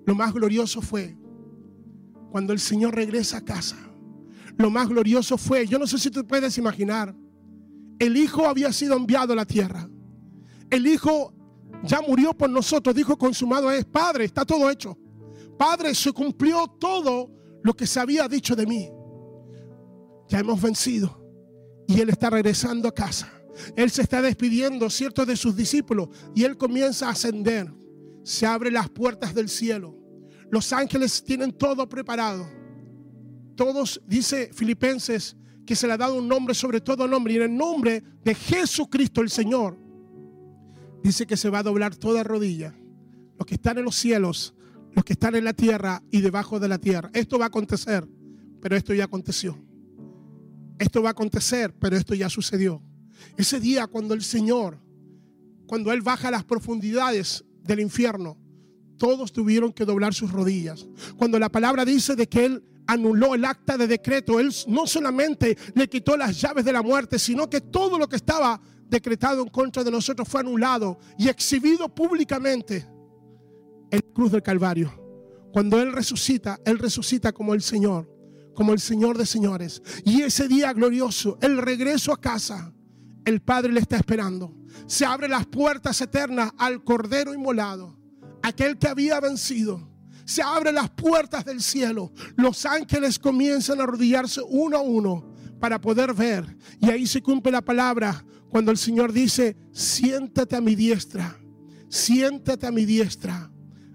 Lo 0.07 0.15
más 0.15 0.33
glorioso 0.33 0.81
fue 0.81 1.17
cuando 2.31 2.53
el 2.53 2.61
Señor 2.61 2.95
regresa 2.95 3.39
a 3.39 3.45
casa. 3.45 3.77
Lo 4.57 4.71
más 4.71 4.89
glorioso 4.89 5.37
fue, 5.37 5.67
yo 5.67 5.79
no 5.79 5.87
sé 5.87 5.99
si 5.99 6.11
tú 6.11 6.27
puedes 6.27 6.57
imaginar, 6.59 7.15
el 7.99 8.17
Hijo 8.17 8.47
había 8.47 8.73
sido 8.73 8.97
enviado 8.97 9.33
a 9.33 9.37
la 9.37 9.45
tierra. 9.45 9.89
El 10.71 10.87
Hijo 10.87 11.33
ya 11.83 12.01
murió 12.01 12.35
por 12.35 12.51
nosotros, 12.51 12.95
dijo 12.95 13.17
consumado 13.17 13.71
es, 13.71 13.85
Padre, 13.85 14.25
está 14.25 14.45
todo 14.45 14.71
hecho. 14.71 14.97
Padre, 15.59 15.95
se 15.95 16.13
cumplió 16.13 16.67
todo 16.67 17.31
lo 17.63 17.75
que 17.75 17.87
se 17.87 18.01
había 18.01 18.29
dicho 18.29 18.57
de 18.57 18.67
mí. 18.67 18.91
Ya 20.29 20.41
hemos 20.41 20.61
vencido 20.61 21.23
y 21.87 22.01
Él 22.01 22.11
está 22.11 22.31
regresando 22.31 22.89
a 22.89 22.93
casa. 22.95 23.31
Él 23.77 23.91
se 23.91 24.03
está 24.03 24.23
despidiendo, 24.23 24.91
cierto, 24.91 25.25
de 25.27 25.37
sus 25.37 25.57
discípulos 25.57 26.09
y 26.35 26.45
Él 26.45 26.57
comienza 26.57 27.09
a 27.09 27.11
ascender. 27.11 27.73
Se 28.23 28.47
abren 28.47 28.75
las 28.75 28.89
puertas 28.89 29.35
del 29.35 29.49
cielo. 29.49 29.99
Los 30.51 30.73
ángeles 30.73 31.23
tienen 31.25 31.53
todo 31.53 31.89
preparado. 31.89 32.47
Todos, 33.57 34.01
dice 34.07 34.51
Filipenses, 34.53 35.37
que 35.67 35.77
se 35.77 35.87
le 35.87 35.95
ha 35.95 35.99
dado 35.99 36.17
un 36.17 36.29
nombre 36.29 36.55
sobre 36.55 36.81
todo 36.81 37.07
nombre 37.07 37.35
y 37.35 37.37
en 37.37 37.43
el 37.43 37.57
nombre 37.57 38.03
de 38.23 38.35
Jesucristo 38.35 39.21
el 39.21 39.31
Señor 39.31 39.79
dice 41.03 41.27
que 41.27 41.37
se 41.37 41.51
va 41.51 41.59
a 41.59 41.63
doblar 41.63 41.95
toda 41.95 42.25
rodilla. 42.25 42.75
Los 43.39 43.47
que 43.47 43.55
están 43.55 43.79
en 43.79 43.85
los 43.85 43.97
cielos, 43.97 44.55
los 44.93 45.05
que 45.05 45.15
están 45.15 45.35
en 45.35 45.45
la 45.45 45.53
tierra 45.53 46.03
y 46.11 46.21
debajo 46.21 46.61
de 46.61 46.69
la 46.69 46.79
tierra. 46.79 47.11
Esto 47.13 47.39
va 47.39 47.47
a 47.47 47.49
acontecer, 47.49 48.09
pero 48.61 48.77
esto 48.77 48.95
ya 48.95 49.05
aconteció. 49.05 49.59
Esto 50.79 51.03
va 51.03 51.11
a 51.11 51.13
acontecer, 51.13 51.75
pero 51.79 51.97
esto 51.97 52.15
ya 52.15 52.29
sucedió. 52.29 52.83
Ese 53.37 53.61
día 53.61 53.87
cuando 53.87 54.15
el 54.15 54.23
Señor, 54.23 54.79
cuando 55.67 55.93
Él 55.93 56.03
baja 56.03 56.29
a 56.29 56.31
las 56.31 56.45
profundidades 56.45 57.45
del 57.63 57.81
infierno, 57.81 58.39
todos 58.97 59.33
tuvieron 59.33 59.73
que 59.73 59.85
doblar 59.85 60.15
sus 60.15 60.31
rodillas. 60.31 60.87
Cuando 61.17 61.39
la 61.39 61.49
palabra 61.49 61.85
dice 61.85 62.15
de 62.15 62.29
que 62.29 62.45
Él 62.45 62.65
anuló 62.87 63.35
el 63.35 63.45
acta 63.45 63.77
de 63.77 63.87
decreto, 63.87 64.39
Él 64.39 64.55
no 64.69 64.87
solamente 64.87 65.57
le 65.75 65.89
quitó 65.89 66.17
las 66.17 66.41
llaves 66.41 66.65
de 66.65 66.73
la 66.73 66.83
muerte, 66.83 67.19
sino 67.19 67.49
que 67.49 67.61
todo 67.61 67.99
lo 67.99 68.09
que 68.09 68.17
estaba 68.17 68.61
decretado 68.89 69.43
en 69.43 69.49
contra 69.49 69.83
de 69.83 69.91
nosotros 69.91 70.29
fue 70.29 70.41
anulado 70.41 70.99
y 71.19 71.29
exhibido 71.29 71.93
públicamente 71.93 72.87
en 73.91 74.01
la 74.05 74.15
cruz 74.15 74.33
del 74.33 74.43
Calvario. 74.43 74.93
Cuando 75.53 75.81
Él 75.81 75.93
resucita, 75.93 76.61
Él 76.65 76.79
resucita 76.79 77.33
como 77.33 77.55
el 77.55 77.63
Señor, 77.63 78.11
como 78.55 78.73
el 78.73 78.81
Señor 78.81 79.19
de 79.19 79.27
señores. 79.27 79.83
Y 80.05 80.23
ese 80.23 80.49
día 80.49 80.73
glorioso, 80.73 81.39
el 81.41 81.59
regreso 81.59 82.13
a 82.13 82.21
casa, 82.21 82.73
el 83.25 83.41
Padre 83.41 83.73
le 83.73 83.81
está 83.81 83.97
esperando. 83.97 84.55
Se 84.87 85.05
abren 85.05 85.31
las 85.31 85.47
puertas 85.47 86.01
eternas 86.01 86.53
al 86.59 86.83
Cordero 86.85 87.33
inmolado, 87.35 87.99
aquel 88.43 88.79
que 88.79 88.89
había 88.89 89.21
vencido. 89.21 89.91
Se 90.25 90.43
abren 90.43 90.75
las 90.75 90.91
puertas 90.91 91.45
del 91.45 91.61
cielo. 91.61 92.13
Los 92.37 92.65
ángeles 92.65 93.19
comienzan 93.19 93.81
a 93.81 93.85
arrodillarse 93.85 94.41
uno 94.49 94.79
a 94.79 94.81
uno 94.81 95.35
para 95.61 95.81
poder 95.81 96.15
ver. 96.15 96.57
Y 96.81 96.91
ahí 96.91 97.07
se 97.07 97.23
cumple 97.23 97.53
la 97.53 97.63
palabra 97.63 98.25
cuando 98.49 98.71
el 98.71 98.79
Señor 98.79 99.13
dice, 99.13 99.57
siéntate 99.73 100.55
a 100.55 100.61
mi 100.61 100.75
diestra, 100.77 101.37
siéntate 101.89 102.67
a 102.67 102.71
mi 102.71 102.85
diestra, 102.85 103.51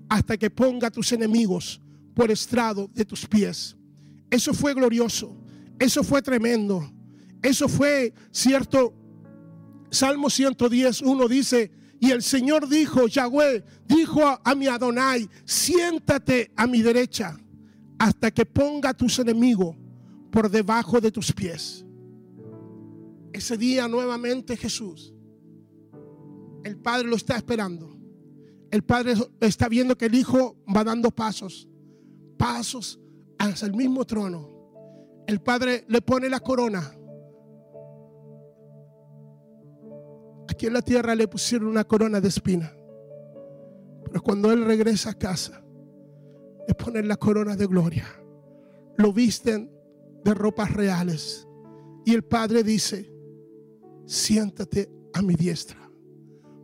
hasta 0.10 0.36
que 0.36 0.50
ponga 0.50 0.88
a 0.88 0.92
tus 0.92 1.13
enemigos 1.13 1.82
por 2.13 2.30
estrado 2.30 2.89
de 2.94 3.06
tus 3.06 3.26
pies. 3.26 3.78
Eso 4.30 4.54
fue 4.54 4.74
glorioso, 4.74 5.42
eso 5.80 6.04
fue 6.04 6.22
tremendo, 6.22 6.92
eso 7.42 7.70
fue 7.70 8.13
cierto. 8.32 8.94
Salmo 9.91 10.30
110, 10.30 11.02
1 11.02 11.28
dice, 11.28 11.71
y 11.99 12.12
el 12.12 12.23
Señor 12.23 12.69
dijo, 12.69 13.08
Yahweh, 13.08 13.63
dijo 13.86 14.21
a, 14.43 14.56
mi 14.56 14.67
Adonai, 14.67 15.28
siéntate 15.43 16.52
a 16.56 16.65
mi 16.65 16.82
derecha 16.82 17.38
hasta 17.97 18.32
que 18.32 18.45
ponga 18.45 18.89
a 18.89 18.93
tus 18.93 19.19
enemigos 19.19 19.75
por 20.32 20.49
debajo 20.49 21.02
de 21.02 21.12
tus 21.12 21.34
pies. 21.34 21.86
Ese 23.34 23.58
día 23.58 23.88
nuevamente 23.88 24.56
Jesús, 24.56 25.13
el 26.63 26.78
Padre 26.78 27.08
lo 27.08 27.15
está 27.15 27.36
esperando. 27.36 27.97
El 28.71 28.84
Padre 28.84 29.15
está 29.41 29.67
viendo 29.67 29.97
que 29.97 30.06
el 30.06 30.15
Hijo 30.15 30.58
va 30.73 30.84
dando 30.84 31.12
pasos, 31.12 31.67
pasos 32.38 32.99
hacia 33.38 33.65
el 33.65 33.73
mismo 33.73 34.06
trono. 34.06 34.49
El 35.28 35.41
Padre 35.41 35.86
le 35.89 36.02
pone 36.02 36.30
la 36.30 36.39
corona. 36.39 36.93
Aquí 40.60 40.65
en 40.65 40.74
la 40.74 40.82
tierra 40.82 41.15
le 41.15 41.26
pusieron 41.26 41.69
una 41.69 41.86
corona 41.86 42.19
de 42.19 42.28
espina. 42.28 42.76
Pero 44.04 44.22
cuando 44.22 44.52
Él 44.52 44.65
regresa 44.65 45.12
a 45.12 45.13
casa, 45.13 45.63
le 46.67 46.74
ponen 46.74 47.08
la 47.08 47.15
corona 47.15 47.56
de 47.56 47.65
gloria. 47.65 48.06
Lo 48.98 49.13
visten 49.13 49.72
de 50.26 50.34
ropas 50.34 50.74
reales. 50.74 51.48
Y 52.04 52.13
el 52.13 52.26
Padre 52.26 52.62
dice, 52.63 53.10
siéntate 54.06 54.91
a 55.13 55.22
mi 55.22 55.36
diestra, 55.36 55.89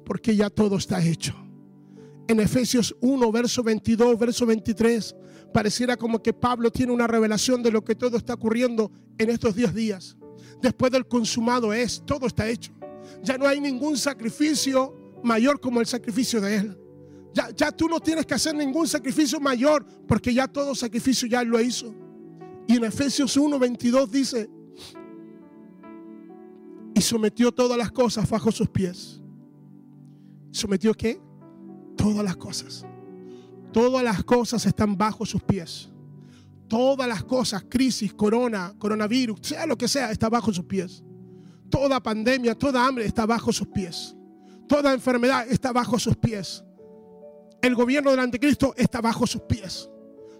porque 0.03 0.35
ya 0.35 0.49
todo 0.49 0.75
está 0.75 1.01
hecho. 1.01 1.33
En 2.27 2.41
Efesios 2.41 2.93
1, 2.99 3.31
verso 3.31 3.63
22, 3.63 4.19
verso 4.19 4.45
23, 4.45 5.15
pareciera 5.53 5.95
como 5.95 6.21
que 6.21 6.33
Pablo 6.33 6.69
tiene 6.69 6.91
una 6.91 7.07
revelación 7.07 7.63
de 7.63 7.71
lo 7.71 7.81
que 7.81 7.95
todo 7.95 8.17
está 8.17 8.33
ocurriendo 8.33 8.91
en 9.17 9.29
estos 9.29 9.55
10 9.55 9.73
días. 9.73 10.17
Después 10.61 10.91
del 10.91 11.07
consumado 11.07 11.71
es, 11.71 12.03
todo 12.05 12.27
está 12.27 12.49
hecho. 12.49 12.74
Ya 13.23 13.37
no 13.37 13.47
hay 13.47 13.59
ningún 13.59 13.97
sacrificio 13.97 15.19
mayor 15.23 15.59
como 15.59 15.79
el 15.79 15.87
sacrificio 15.87 16.39
de 16.41 16.55
Él. 16.55 16.77
Ya, 17.33 17.49
ya 17.49 17.71
tú 17.71 17.89
no 17.89 17.99
tienes 17.99 18.25
que 18.25 18.33
hacer 18.33 18.55
ningún 18.55 18.87
sacrificio 18.87 19.39
mayor 19.39 19.85
porque 20.07 20.33
ya 20.33 20.47
todo 20.47 20.73
sacrificio 20.73 21.27
ya 21.27 21.43
lo 21.43 21.59
hizo. 21.59 21.93
Y 22.67 22.77
en 22.77 22.85
Efesios 22.85 23.35
1, 23.35 23.59
22 23.59 24.11
dice, 24.11 24.49
y 26.95 27.01
sometió 27.01 27.51
todas 27.51 27.77
las 27.77 27.91
cosas 27.91 28.27
bajo 28.29 28.51
sus 28.51 28.69
pies. 28.69 29.21
¿Sometió 30.51 30.93
qué? 30.93 31.21
Todas 31.97 32.23
las 32.23 32.37
cosas. 32.37 32.85
Todas 33.73 34.01
las 34.01 34.23
cosas 34.23 34.65
están 34.65 34.97
bajo 34.97 35.25
sus 35.25 35.43
pies. 35.43 35.91
Todas 36.69 37.07
las 37.07 37.23
cosas, 37.25 37.65
crisis, 37.69 38.13
corona, 38.13 38.73
coronavirus, 38.79 39.39
sea 39.41 39.65
lo 39.65 39.77
que 39.77 39.89
sea, 39.89 40.11
está 40.11 40.29
bajo 40.29 40.53
sus 40.53 40.63
pies. 40.63 41.03
Toda 41.69 42.01
pandemia, 42.01 42.55
toda 42.55 42.85
hambre 42.85 43.05
está 43.05 43.25
bajo 43.25 43.51
sus 43.51 43.67
pies. 43.67 44.15
Toda 44.67 44.93
enfermedad 44.93 45.47
está 45.49 45.71
bajo 45.71 45.99
sus 45.99 46.15
pies. 46.15 46.63
El 47.61 47.75
gobierno 47.75 48.11
del 48.11 48.19
anticristo 48.19 48.73
está 48.77 49.01
bajo 49.01 49.25
sus 49.25 49.41
pies. 49.41 49.89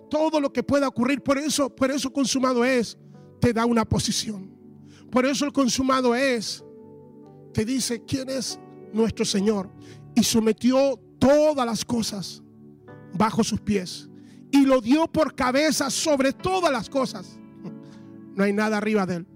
Todo 0.10 0.40
lo 0.40 0.52
que 0.54 0.64
pueda 0.64 0.88
ocurrir, 0.88 1.22
por 1.22 1.38
eso, 1.38 1.70
por 1.70 1.92
eso 1.92 2.12
consumado 2.12 2.64
es, 2.64 2.98
te 3.40 3.54
da 3.54 3.66
una 3.66 3.86
posición. 3.86 4.56
Por 5.12 5.26
eso 5.26 5.46
el 5.46 5.54
consumado 5.54 6.14
es, 6.16 6.64
te 7.54 7.66
dice 7.66 8.04
quién 8.06 8.30
es 8.30 8.60
nuestro 8.94 9.26
Señor. 9.26 9.70
Y 10.16 10.24
sometió 10.24 11.00
todas 11.20 11.66
las 11.66 11.84
cosas 11.84 12.44
bajo 13.14 13.44
sus 13.44 13.60
pies. 13.62 14.10
Y 14.52 14.66
lo 14.66 14.82
dio 14.82 15.08
por 15.08 15.36
cabeza 15.36 15.90
sobre 15.90 16.34
todas 16.34 16.72
las 16.72 16.90
cosas. 16.90 17.40
No 18.36 18.44
hay 18.44 18.54
nada 18.54 18.78
arriba 18.78 19.06
de 19.06 19.16
él. 19.16 19.28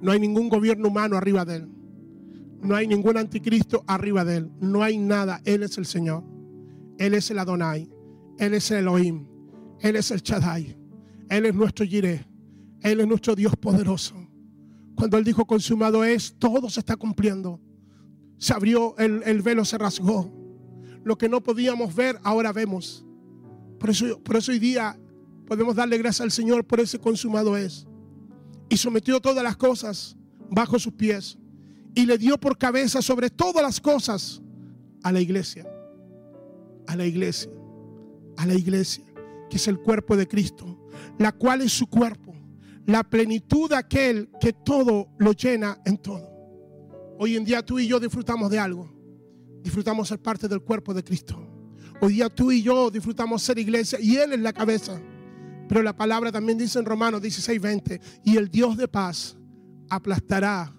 No 0.00 0.12
hay 0.12 0.20
ningún 0.20 0.48
gobierno 0.48 0.88
humano 0.88 1.16
arriba 1.16 1.44
de 1.44 1.56
él. 1.56 1.68
No 2.62 2.74
hay 2.74 2.86
ningún 2.86 3.16
anticristo 3.16 3.84
arriba 3.86 4.24
de 4.24 4.38
él. 4.38 4.50
No 4.60 4.82
hay 4.82 4.98
nada. 4.98 5.40
Él 5.44 5.62
es 5.62 5.78
el 5.78 5.86
Señor. 5.86 6.24
Él 6.98 7.14
es 7.14 7.30
el 7.30 7.38
Adonai. 7.38 7.88
Él 8.38 8.54
es 8.54 8.70
el 8.70 8.78
Elohim. 8.78 9.26
Él 9.80 9.96
es 9.96 10.10
el 10.10 10.20
Shaddai. 10.20 10.76
Él 11.28 11.46
es 11.46 11.54
nuestro 11.54 11.86
Jireh. 11.86 12.26
Él 12.80 13.00
es 13.00 13.06
nuestro 13.06 13.34
Dios 13.34 13.56
poderoso. 13.56 14.14
Cuando 14.94 15.18
Él 15.18 15.24
dijo 15.24 15.44
consumado 15.46 16.04
es, 16.04 16.34
todo 16.38 16.70
se 16.70 16.80
está 16.80 16.96
cumpliendo. 16.96 17.60
Se 18.38 18.52
abrió, 18.54 18.96
el, 18.98 19.22
el 19.24 19.42
velo 19.42 19.64
se 19.64 19.78
rasgó. 19.78 20.32
Lo 21.04 21.16
que 21.16 21.28
no 21.28 21.42
podíamos 21.42 21.94
ver, 21.94 22.18
ahora 22.22 22.52
vemos. 22.52 23.06
Por 23.78 23.90
eso, 23.90 24.20
por 24.22 24.36
eso 24.36 24.52
hoy 24.52 24.58
día 24.58 24.98
podemos 25.46 25.76
darle 25.76 25.98
gracias 25.98 26.22
al 26.22 26.30
Señor 26.30 26.64
por 26.66 26.80
ese 26.80 26.98
consumado 26.98 27.56
es. 27.56 27.86
Y 28.68 28.76
sometió 28.76 29.20
todas 29.20 29.44
las 29.44 29.56
cosas 29.56 30.16
bajo 30.50 30.78
sus 30.78 30.92
pies. 30.92 31.38
Y 31.94 32.06
le 32.06 32.18
dio 32.18 32.38
por 32.38 32.58
cabeza 32.58 33.00
sobre 33.00 33.30
todas 33.30 33.62
las 33.62 33.80
cosas 33.80 34.42
a 35.02 35.12
la 35.12 35.20
iglesia. 35.20 35.66
A 36.86 36.96
la 36.96 37.06
iglesia. 37.06 37.50
A 38.36 38.46
la 38.46 38.54
iglesia. 38.54 39.04
Que 39.48 39.56
es 39.56 39.68
el 39.68 39.78
cuerpo 39.78 40.16
de 40.16 40.26
Cristo. 40.26 40.88
La 41.18 41.32
cual 41.32 41.62
es 41.62 41.72
su 41.72 41.86
cuerpo. 41.86 42.34
La 42.86 43.02
plenitud 43.02 43.70
de 43.70 43.76
aquel 43.76 44.30
que 44.40 44.52
todo 44.52 45.08
lo 45.18 45.32
llena 45.32 45.80
en 45.84 45.98
todo. 45.98 46.28
Hoy 47.18 47.36
en 47.36 47.44
día 47.44 47.64
tú 47.64 47.78
y 47.78 47.86
yo 47.86 47.98
disfrutamos 47.98 48.50
de 48.50 48.58
algo. 48.58 48.90
Disfrutamos 49.62 50.08
ser 50.08 50.20
parte 50.20 50.48
del 50.48 50.60
cuerpo 50.60 50.92
de 50.92 51.02
Cristo. 51.02 51.36
Hoy 52.00 52.14
día 52.14 52.28
tú 52.28 52.52
y 52.52 52.62
yo 52.62 52.90
disfrutamos 52.90 53.42
ser 53.42 53.58
iglesia 53.58 53.98
y 54.00 54.16
Él 54.16 54.34
es 54.34 54.40
la 54.40 54.52
cabeza. 54.52 55.00
Pero 55.68 55.82
la 55.82 55.96
palabra 55.96 56.30
también 56.30 56.58
dice 56.58 56.78
en 56.78 56.84
Romanos 56.84 57.20
16:20, 57.22 58.00
y 58.24 58.36
el 58.36 58.48
Dios 58.48 58.76
de 58.76 58.88
paz 58.88 59.36
aplastará 59.88 60.74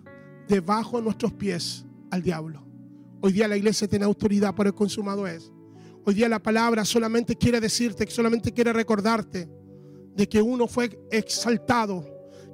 debajo 0.48 0.98
de 0.98 1.04
nuestros 1.04 1.34
pies 1.34 1.86
al 2.12 2.22
diablo. 2.22 2.66
Hoy 3.22 3.34
día 3.34 3.48
la 3.48 3.58
iglesia 3.58 3.88
tiene 3.88 4.06
autoridad 4.06 4.56
por 4.56 4.68
el 4.68 4.74
consumado 4.74 5.28
es. 5.28 5.52
Hoy 6.06 6.14
día 6.14 6.30
la 6.30 6.42
palabra 6.42 6.86
solamente 6.86 7.36
quiere 7.36 7.60
decirte, 7.60 8.08
solamente 8.10 8.54
quiere 8.54 8.72
recordarte 8.72 9.50
de 10.16 10.30
que 10.30 10.42
uno 10.42 10.68
fue 10.68 11.00
exaltado, 11.12 12.06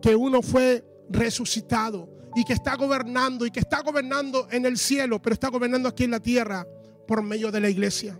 que 0.01 0.15
uno 0.15 0.41
fue 0.41 0.83
resucitado 1.09 2.09
y 2.35 2.43
que 2.43 2.53
está 2.53 2.75
gobernando 2.75 3.45
y 3.45 3.51
que 3.51 3.59
está 3.59 3.81
gobernando 3.81 4.47
en 4.49 4.65
el 4.65 4.77
cielo, 4.77 5.21
pero 5.21 5.33
está 5.33 5.49
gobernando 5.49 5.87
aquí 5.87 6.03
en 6.03 6.11
la 6.11 6.19
tierra 6.19 6.65
por 7.07 7.21
medio 7.21 7.51
de 7.51 7.59
la 7.59 7.69
iglesia. 7.69 8.19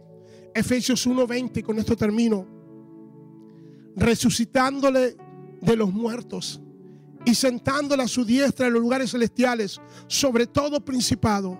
Efesios 0.54 1.08
1:20, 1.08 1.64
con 1.64 1.80
esto 1.80 1.96
termino. 1.96 2.63
Resucitándole 3.96 5.16
de 5.62 5.76
los 5.76 5.94
muertos 5.94 6.62
y 7.26 7.36
sentándole 7.36 8.04
a 8.04 8.08
su 8.08 8.26
diestra 8.26 8.68
en 8.68 8.74
los 8.74 8.82
lugares 8.82 9.12
celestiales, 9.12 9.80
sobre 10.08 10.48
todo 10.48 10.84
principado 10.84 11.60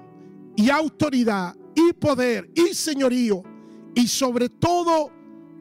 y 0.56 0.70
autoridad 0.70 1.56
y 1.76 1.94
poder 1.94 2.52
y 2.56 2.74
señorío 2.74 3.44
y 3.96 4.08
sobre 4.08 4.50
todo 4.50 5.12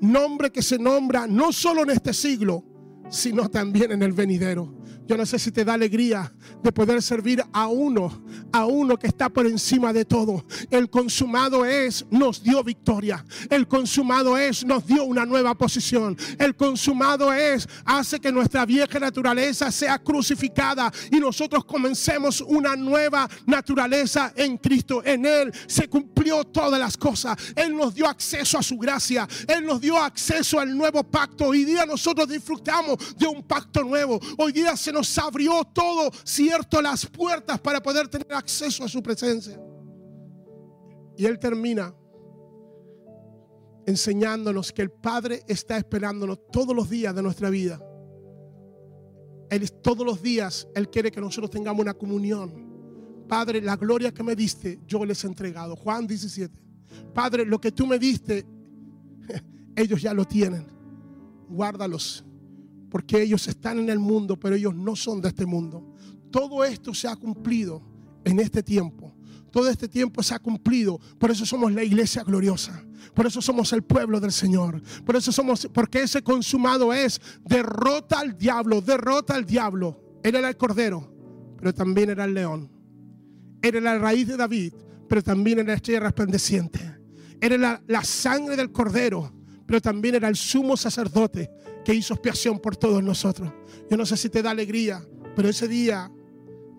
nombre 0.01 0.51
que 0.51 0.63
se 0.63 0.79
nombra 0.79 1.27
no 1.27 1.53
solo 1.53 1.83
en 1.83 1.91
este 1.91 2.13
siglo, 2.13 2.65
sino 3.13 3.49
también 3.49 3.93
en 3.93 4.03
el 4.03 4.13
venidero. 4.13 4.83
Yo 5.07 5.17
no 5.17 5.27
sé 5.27 5.39
si 5.39 5.51
te 5.51 5.65
da 5.65 5.75
alegría 5.75 6.33
de 6.63 6.73
poder 6.73 7.03
servir 7.03 7.43
a 7.53 7.67
uno, 7.67 8.23
a 8.53 8.67
uno 8.67 8.97
que 8.97 9.09
está 9.09 9.29
por 9.29 9.47
encima 9.47 9.93
de 9.93 10.05
todo. 10.05 10.45
El 10.71 10.89
consumado 10.89 11.67
es, 11.67 12.07
nos 12.11 12.43
dio 12.43 12.63
victoria. 12.63 13.25
El 13.51 13.67
consumado 13.67 14.39
es, 14.39 14.65
nos 14.65 14.87
dio 14.87 15.05
una 15.05 15.27
nueva 15.27 15.55
posición. 15.55 16.17
El 16.39 16.55
consumado 16.55 17.33
es, 17.33 17.69
hace 17.85 18.21
que 18.21 18.31
nuestra 18.31 18.65
vieja 18.65 18.99
naturaleza 19.01 19.71
sea 19.73 19.99
crucificada 19.99 20.91
y 21.11 21.19
nosotros 21.19 21.65
comencemos 21.65 22.41
una 22.41 22.77
nueva 22.77 23.29
naturaleza 23.45 24.33
en 24.37 24.57
Cristo. 24.57 25.03
En 25.05 25.27
Él 25.27 25.53
se 25.67 25.89
cumplió 25.89 26.45
todas 26.45 26.79
las 26.79 26.97
cosas. 26.97 27.37
Él 27.57 27.77
nos 27.77 27.95
dio 27.95 28.07
acceso 28.07 28.57
a 28.57 28.63
su 28.63 28.79
gracia. 28.79 29.29
Él 29.49 29.67
nos 29.67 29.81
dio 29.81 29.99
acceso 29.99 30.61
al 30.61 30.77
nuevo 30.77 31.03
pacto. 31.03 31.49
Hoy 31.49 31.65
día 31.65 31.85
nosotros 31.85 32.29
disfrutamos 32.29 32.99
de 33.17 33.27
un 33.27 33.43
pacto 33.43 33.83
nuevo. 33.83 34.21
Hoy 34.39 34.53
día 34.53 34.77
se 34.77 34.93
nos 34.93 35.17
abrió 35.19 35.65
todo, 35.65 36.11
cierto, 36.25 36.81
las 36.81 37.07
puertas 37.07 37.61
para 37.61 37.83
poder 37.83 38.09
tener 38.09 38.33
acceso 38.33 38.85
a 38.85 38.89
su 38.89 39.03
presencia. 39.03 39.61
Y 41.17 41.27
Él 41.27 41.39
termina 41.39 41.95
enseñándonos 43.87 44.73
que 44.73 44.83
el 44.83 44.91
Padre 44.91 45.43
está 45.47 45.77
esperándonos 45.77 46.39
todos 46.51 46.75
los 46.75 46.89
días 46.89 47.15
de 47.15 47.23
nuestra 47.23 47.51
vida. 47.51 47.81
Él 49.51 49.71
todos 49.71 50.07
los 50.07 50.23
días, 50.23 50.67
Él 50.75 50.89
quiere 50.89 51.11
que 51.11 51.21
nosotros 51.21 51.51
tengamos 51.51 51.83
una 51.83 51.95
comunión. 51.95 52.73
Padre, 53.29 53.61
la 53.61 53.77
gloria 53.77 54.13
que 54.13 54.23
me 54.23 54.35
diste, 54.35 54.81
yo 54.87 55.05
les 55.05 55.23
he 55.25 55.27
entregado. 55.27 55.77
Juan 55.77 56.07
17. 56.07 56.55
Padre, 57.15 57.45
lo 57.45 57.61
que 57.61 57.73
tú 57.73 57.87
me 57.87 57.99
diste, 57.99 58.47
ellos 59.77 60.01
ya 60.01 60.15
lo 60.15 60.25
tienen. 60.25 60.67
Guárdalos 61.49 62.25
porque 62.93 63.23
ellos 63.23 63.49
están 63.49 63.79
en 63.79 63.89
el 63.89 63.99
mundo, 63.99 64.39
pero 64.39 64.55
ellos 64.55 64.75
no 64.75 64.95
son 64.95 65.23
de 65.23 65.29
este 65.29 65.47
mundo. 65.47 65.83
Todo 66.31 66.63
esto 66.63 66.93
se 66.93 67.09
ha 67.09 67.17
cumplido 67.17 67.81
en 68.23 68.39
este 68.39 68.63
tiempo. 68.63 69.15
Todo 69.51 69.71
este 69.71 69.89
tiempo 69.89 70.23
se 70.23 70.35
ha 70.35 70.39
cumplido. 70.39 71.01
Por 71.19 71.31
eso 71.31 71.47
somos 71.47 71.73
la 71.73 71.83
iglesia 71.83 72.23
gloriosa. 72.23 72.85
Por 73.15 73.25
eso 73.27 73.41
somos 73.41 73.73
el 73.73 73.83
pueblo 73.83 74.21
del 74.21 74.31
Señor. 74.31 74.83
Por 75.07 75.17
eso 75.17 75.33
somos, 75.33 75.71
porque 75.73 76.03
ese 76.03 76.21
consumado 76.21 76.93
es 76.93 77.19
derrota 77.47 78.21
al 78.21 78.37
diablo, 78.37 78.83
derrota 78.83 79.37
al 79.37 79.47
diablo. 79.47 80.19
Él 80.23 80.37
era 80.37 80.51
el 80.51 80.59
cordero, 80.59 81.11
pero 81.57 81.73
también 81.73 82.11
era 82.11 82.27
el 82.27 82.35
león. 82.35 82.71
Era 83.63 83.81
la 83.81 83.97
raíz 83.97 84.29
de 84.29 84.37
David, 84.37 84.75
pero 85.09 85.23
también 85.23 85.61
era 85.61 85.69
la 85.69 85.77
estrella 85.77 86.01
resplandeciente. 86.01 86.79
Era 87.41 87.57
la, 87.57 87.83
la 87.87 88.05
sangre 88.05 88.55
del 88.55 88.71
cordero, 88.71 89.33
pero 89.65 89.81
también 89.81 90.17
era 90.17 90.29
el 90.29 90.37
sumo 90.37 90.77
sacerdote 90.77 91.51
que 91.85 91.95
hizo 91.95 92.15
expiación 92.15 92.59
por 92.59 92.77
todos 92.77 93.03
nosotros. 93.03 93.53
Yo 93.91 93.97
no 93.97 94.07
sé 94.07 94.17
si 94.17 94.29
te 94.29 94.43
da 94.43 94.51
alegría, 94.51 95.07
pero 95.35 95.49
ese 95.49 95.69
día, 95.69 96.11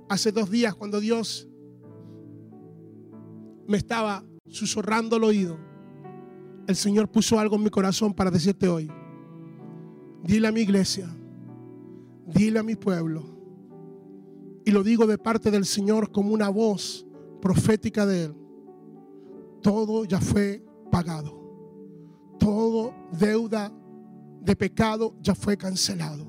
hace 0.09 0.31
dos 0.31 0.49
días, 0.49 0.75
cuando 0.75 0.99
Dios 0.99 1.47
me 3.67 3.77
estaba 3.77 4.23
susurrando 4.47 5.17
el 5.17 5.23
oído, 5.23 5.57
el 6.67 6.75
Señor 6.75 7.09
puso 7.11 7.39
algo 7.39 7.55
en 7.55 7.63
mi 7.63 7.69
corazón 7.69 8.13
para 8.13 8.31
decirte 8.31 8.67
hoy. 8.67 8.89
Dile 10.23 10.47
a 10.47 10.51
mi 10.51 10.61
iglesia, 10.61 11.13
dile 12.25 12.59
a 12.59 12.63
mi 12.63 12.75
pueblo, 12.75 13.33
y 14.65 14.71
lo 14.71 14.83
digo 14.83 15.05
de 15.05 15.17
parte 15.17 15.51
del 15.51 15.65
Señor 15.65 16.11
como 16.11 16.33
una 16.33 16.47
voz 16.49 17.05
profética 17.41 18.05
de 18.05 18.25
Él. 18.25 18.35
Todo 19.61 20.05
ya 20.05 20.21
fue 20.21 20.63
pagado. 20.89 21.41
Todo 22.39 22.93
deuda 23.11 23.73
de 24.43 24.55
pecado 24.55 25.15
ya 25.21 25.35
fue 25.35 25.57
cancelado. 25.57 26.27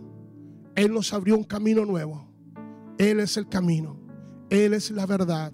Él 0.76 0.92
nos 0.92 1.12
abrió 1.12 1.36
un 1.36 1.44
camino 1.44 1.84
nuevo. 1.84 2.28
Él 2.98 3.20
es 3.20 3.36
el 3.36 3.48
camino. 3.48 3.98
Él 4.50 4.74
es 4.74 4.90
la 4.90 5.06
verdad. 5.06 5.52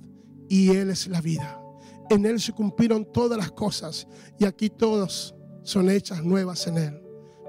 Y 0.48 0.70
Él 0.70 0.90
es 0.90 1.06
la 1.08 1.20
vida. 1.20 1.62
En 2.10 2.26
Él 2.26 2.40
se 2.40 2.52
cumplieron 2.52 3.10
todas 3.10 3.38
las 3.38 3.52
cosas. 3.52 4.06
Y 4.38 4.44
aquí 4.44 4.68
todas 4.68 5.34
son 5.62 5.88
hechas 5.90 6.22
nuevas 6.22 6.66
en 6.66 6.78
Él. 6.78 7.02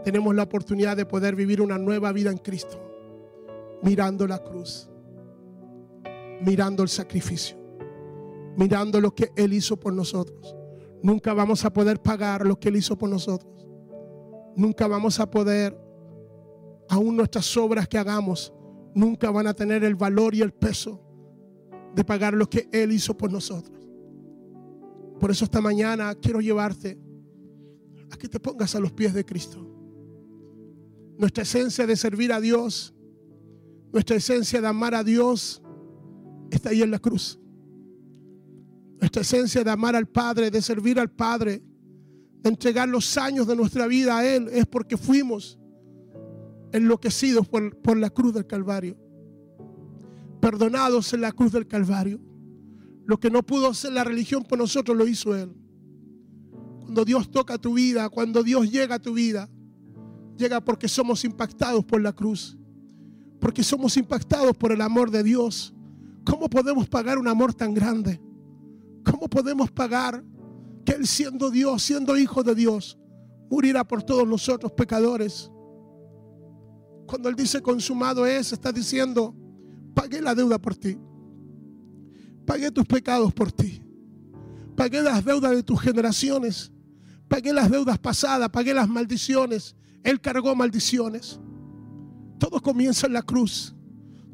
Tenemos 0.03 0.33
la 0.33 0.43
oportunidad 0.43 0.95
de 0.95 1.05
poder 1.05 1.35
vivir 1.35 1.61
una 1.61 1.77
nueva 1.77 2.11
vida 2.11 2.31
en 2.31 2.37
Cristo. 2.37 2.81
Mirando 3.83 4.27
la 4.27 4.39
cruz. 4.39 4.89
Mirando 6.41 6.83
el 6.83 6.89
sacrificio. 6.89 7.57
Mirando 8.55 9.01
lo 9.01 9.13
que 9.13 9.31
Él 9.35 9.53
hizo 9.53 9.77
por 9.77 9.93
nosotros. 9.93 10.55
Nunca 11.03 11.33
vamos 11.33 11.65
a 11.65 11.73
poder 11.73 12.01
pagar 12.01 12.45
lo 12.45 12.59
que 12.59 12.69
Él 12.69 12.77
hizo 12.77 12.97
por 12.97 13.09
nosotros 13.09 13.51
nunca 14.55 14.87
vamos 14.87 15.19
a 15.19 15.29
poder, 15.29 15.77
aún 16.89 17.15
nuestras 17.15 17.55
obras 17.57 17.87
que 17.87 17.97
hagamos, 17.97 18.53
nunca 18.93 19.31
van 19.31 19.47
a 19.47 19.53
tener 19.53 19.83
el 19.83 19.95
valor 19.95 20.35
y 20.35 20.41
el 20.41 20.53
peso 20.53 21.01
de 21.95 22.03
pagar 22.03 22.33
lo 22.33 22.49
que 22.49 22.69
Él 22.71 22.91
hizo 22.91 23.17
por 23.17 23.31
nosotros. 23.31 23.87
Por 25.19 25.31
eso 25.31 25.45
esta 25.45 25.61
mañana 25.61 26.15
quiero 26.15 26.41
llevarte 26.41 26.97
a 28.09 28.17
que 28.17 28.27
te 28.27 28.39
pongas 28.39 28.75
a 28.75 28.79
los 28.79 28.91
pies 28.91 29.13
de 29.13 29.25
Cristo. 29.25 29.67
Nuestra 31.17 31.43
esencia 31.43 31.85
de 31.85 31.95
servir 31.95 32.33
a 32.33 32.41
Dios, 32.41 32.93
nuestra 33.93 34.15
esencia 34.15 34.61
de 34.61 34.67
amar 34.67 34.95
a 34.95 35.03
Dios, 35.03 35.61
está 36.49 36.69
ahí 36.69 36.81
en 36.81 36.91
la 36.91 36.99
cruz. 36.99 37.39
Nuestra 38.99 39.21
esencia 39.21 39.63
de 39.63 39.71
amar 39.71 39.95
al 39.95 40.07
Padre, 40.07 40.51
de 40.51 40.61
servir 40.61 40.99
al 40.99 41.11
Padre, 41.11 41.61
entregar 42.43 42.89
los 42.89 43.17
años 43.17 43.47
de 43.47 43.55
nuestra 43.55 43.87
vida 43.87 44.17
a 44.17 44.25
Él, 44.25 44.49
es 44.51 44.65
porque 44.65 44.97
fuimos 44.97 45.59
enloquecidos 46.71 47.47
por, 47.47 47.77
por 47.77 47.97
la 47.97 48.09
cruz 48.09 48.33
del 48.33 48.47
Calvario. 48.47 48.97
Perdonados 50.39 51.13
en 51.13 51.21
la 51.21 51.31
cruz 51.31 51.51
del 51.51 51.67
Calvario. 51.67 52.19
Lo 53.05 53.19
que 53.19 53.29
no 53.29 53.43
pudo 53.43 53.67
hacer 53.67 53.91
la 53.91 54.03
religión 54.03 54.43
por 54.43 54.57
nosotros 54.57 54.97
lo 54.97 55.07
hizo 55.07 55.35
Él. 55.35 55.53
Cuando 56.79 57.05
Dios 57.05 57.29
toca 57.29 57.57
tu 57.57 57.75
vida, 57.75 58.09
cuando 58.09 58.43
Dios 58.43 58.71
llega 58.71 58.95
a 58.95 58.99
tu 58.99 59.13
vida, 59.13 59.49
llega 60.37 60.61
porque 60.61 60.87
somos 60.87 61.23
impactados 61.23 61.85
por 61.85 62.01
la 62.01 62.13
cruz. 62.13 62.57
Porque 63.39 63.63
somos 63.63 63.97
impactados 63.97 64.55
por 64.55 64.71
el 64.71 64.81
amor 64.81 65.11
de 65.11 65.23
Dios. 65.23 65.73
¿Cómo 66.25 66.49
podemos 66.49 66.87
pagar 66.87 67.17
un 67.17 67.27
amor 67.27 67.53
tan 67.53 67.73
grande? 67.73 68.21
¿Cómo 69.03 69.27
podemos 69.27 69.71
pagar 69.71 70.23
que 70.83 70.93
Él 70.93 71.07
siendo 71.07 71.49
Dios, 71.49 71.83
siendo 71.83 72.17
hijo 72.17 72.43
de 72.43 72.55
Dios, 72.55 72.97
muriera 73.49 73.83
por 73.87 74.03
todos 74.03 74.27
nosotros 74.27 74.71
pecadores? 74.71 75.51
Cuando 77.07 77.29
Él 77.29 77.35
dice 77.35 77.61
consumado 77.61 78.25
es, 78.25 78.53
está 78.53 78.71
diciendo, 78.71 79.35
pagué 79.93 80.21
la 80.21 80.33
deuda 80.33 80.59
por 80.59 80.75
ti. 80.75 80.97
Pagué 82.45 82.71
tus 82.71 82.85
pecados 82.85 83.33
por 83.33 83.51
ti. 83.51 83.81
Pagué 84.75 85.01
las 85.01 85.23
deudas 85.23 85.51
de 85.51 85.63
tus 85.63 85.79
generaciones. 85.79 86.71
Pagué 87.27 87.53
las 87.53 87.69
deudas 87.69 87.97
pasadas, 87.99 88.49
pagué 88.49 88.73
las 88.73 88.89
maldiciones. 88.89 89.75
Él 90.03 90.19
cargó 90.19 90.55
maldiciones. 90.55 91.39
Todo 92.39 92.59
comienza 92.61 93.07
en 93.07 93.13
la 93.13 93.21
cruz. 93.21 93.75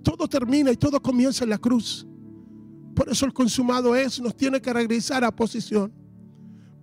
Todo 0.03 0.27
termina 0.27 0.71
y 0.71 0.77
todo 0.77 1.01
comienza 1.01 1.43
en 1.43 1.49
la 1.49 1.57
cruz. 1.57 2.07
Por 2.95 3.09
eso 3.09 3.25
el 3.25 3.33
consumado 3.33 3.95
es, 3.95 4.19
nos 4.19 4.35
tiene 4.35 4.61
que 4.61 4.73
regresar 4.73 5.23
a 5.23 5.35
posición. 5.35 5.93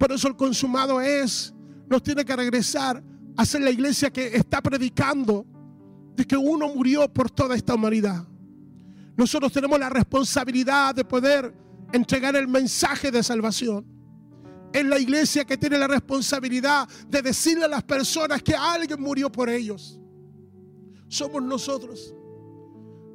Por 0.04 0.12
eso 0.12 0.28
el 0.28 0.36
consumado 0.36 1.00
es, 1.00 1.54
nos 1.88 2.02
tiene 2.02 2.26
que 2.26 2.36
regresar 2.36 3.02
a 3.38 3.46
ser 3.46 3.62
la 3.62 3.70
iglesia 3.70 4.12
que 4.12 4.36
está 4.36 4.60
predicando 4.60 5.46
de 6.14 6.26
que 6.26 6.36
uno 6.36 6.68
murió 6.68 7.10
por 7.10 7.30
toda 7.30 7.56
esta 7.56 7.72
humanidad. 7.72 8.22
Nosotros 9.16 9.50
tenemos 9.50 9.80
la 9.80 9.88
responsabilidad 9.88 10.94
de 10.94 11.06
poder 11.06 11.54
entregar 11.90 12.36
el 12.36 12.46
mensaje 12.46 13.10
de 13.10 13.22
salvación. 13.22 13.86
Es 14.74 14.84
la 14.84 14.98
iglesia 14.98 15.46
que 15.46 15.56
tiene 15.56 15.78
la 15.78 15.88
responsabilidad 15.88 16.86
de 17.08 17.22
decirle 17.22 17.64
a 17.64 17.68
las 17.68 17.84
personas 17.84 18.42
que 18.42 18.54
alguien 18.54 19.00
murió 19.00 19.32
por 19.32 19.48
ellos. 19.48 19.98
Somos 21.08 21.42
nosotros. 21.42 22.14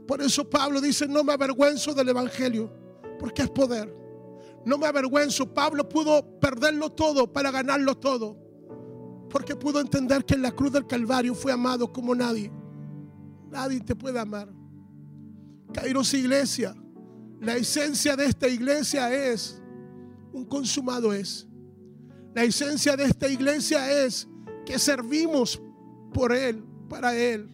Por 0.08 0.24
eso 0.24 0.50
Pablo 0.50 0.82
dice, 0.82 1.08
no 1.08 1.24
me 1.24 1.34
avergüenzo 1.34 1.94
del 1.94 2.10
Evangelio, 2.10 2.74
porque 3.20 3.44
es 3.44 3.50
poder. 3.52 4.00
No 4.66 4.78
me 4.78 4.88
avergüenzo. 4.88 5.54
Pablo 5.54 5.88
pudo 5.88 6.40
perderlo 6.40 6.92
todo 6.92 7.32
para 7.32 7.52
ganarlo 7.52 7.96
todo, 7.98 8.38
porque 9.30 9.56
pudo 9.56 9.80
entender 9.80 10.26
que 10.26 10.36
en 10.36 10.42
la 10.42 10.52
cruz 10.52 10.72
del 10.72 10.88
Calvario 10.88 11.34
fue 11.34 11.52
amado 11.52 11.92
como 11.92 12.14
nadie. 12.14 12.52
Nadie 13.50 13.80
te 13.80 13.96
puede 13.96 14.20
amar. 14.20 14.50
Kairos 15.74 16.14
Iglesia, 16.14 16.76
la 17.40 17.56
esencia 17.56 18.16
de 18.16 18.26
esta 18.26 18.48
iglesia 18.48 19.14
es, 19.14 19.62
un 20.34 20.46
consumado 20.46 21.14
es. 21.14 21.48
La 22.34 22.44
esencia 22.44 22.96
de 22.96 23.06
esta 23.06 23.28
iglesia 23.28 24.06
es 24.06 24.28
que 24.66 24.78
servimos 24.78 25.62
por 26.14 26.32
Él, 26.32 26.64
para 26.88 27.16
Él, 27.16 27.50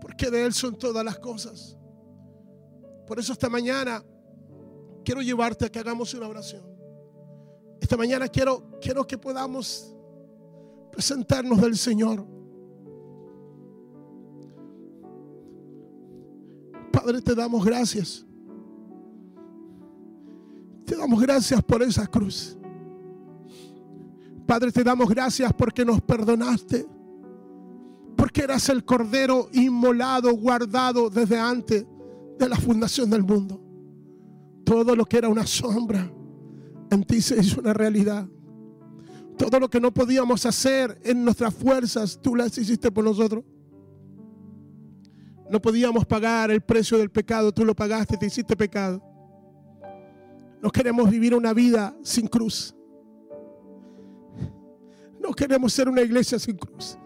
porque 0.00 0.30
de 0.30 0.44
Él 0.44 0.52
son 0.52 0.76
todas 0.76 1.04
las 1.04 1.18
cosas. 1.18 1.76
Por 3.06 3.18
eso 3.18 3.32
esta 3.32 3.48
mañana 3.48 4.04
quiero 5.04 5.22
llevarte 5.22 5.66
a 5.66 5.68
que 5.70 5.78
hagamos 5.78 6.14
una 6.14 6.28
oración. 6.28 6.62
Esta 7.80 7.96
mañana 7.96 8.28
quiero, 8.28 8.78
quiero 8.80 9.06
que 9.06 9.18
podamos 9.18 9.94
presentarnos 10.92 11.60
del 11.60 11.76
Señor. 11.76 12.24
Padre, 16.92 17.22
te 17.22 17.34
damos 17.34 17.64
gracias. 17.64 18.24
Te 20.84 20.96
damos 20.96 21.20
gracias 21.20 21.62
por 21.62 21.82
esa 21.82 22.06
cruz. 22.06 22.56
Padre, 24.46 24.70
te 24.70 24.84
damos 24.84 25.08
gracias 25.08 25.52
porque 25.54 25.84
nos 25.84 26.00
perdonaste. 26.02 26.86
Porque 28.16 28.42
eras 28.42 28.68
el 28.68 28.84
cordero 28.84 29.48
inmolado, 29.52 30.32
guardado 30.34 31.08
desde 31.08 31.38
antes 31.38 31.86
de 32.38 32.48
la 32.48 32.56
fundación 32.56 33.08
del 33.10 33.22
mundo. 33.22 33.61
Todo 34.72 34.96
lo 34.96 35.04
que 35.04 35.18
era 35.18 35.28
una 35.28 35.46
sombra 35.46 36.10
en 36.90 37.04
ti 37.04 37.20
se 37.20 37.38
hizo 37.38 37.60
una 37.60 37.74
realidad. 37.74 38.26
Todo 39.36 39.60
lo 39.60 39.68
que 39.68 39.78
no 39.78 39.92
podíamos 39.92 40.46
hacer 40.46 40.98
en 41.04 41.22
nuestras 41.26 41.52
fuerzas, 41.52 42.18
tú 42.22 42.34
las 42.34 42.56
hiciste 42.56 42.90
por 42.90 43.04
nosotros. 43.04 43.44
No 45.50 45.60
podíamos 45.60 46.06
pagar 46.06 46.50
el 46.50 46.62
precio 46.62 46.96
del 46.96 47.10
pecado, 47.10 47.52
tú 47.52 47.66
lo 47.66 47.76
pagaste, 47.76 48.16
te 48.16 48.24
hiciste 48.24 48.56
pecado. 48.56 49.02
No 50.62 50.70
queremos 50.70 51.10
vivir 51.10 51.34
una 51.34 51.52
vida 51.52 51.94
sin 52.02 52.26
cruz. 52.26 52.74
No 55.20 55.34
queremos 55.34 55.70
ser 55.74 55.86
una 55.86 56.00
iglesia 56.00 56.38
sin 56.38 56.56
cruz. 56.56 56.96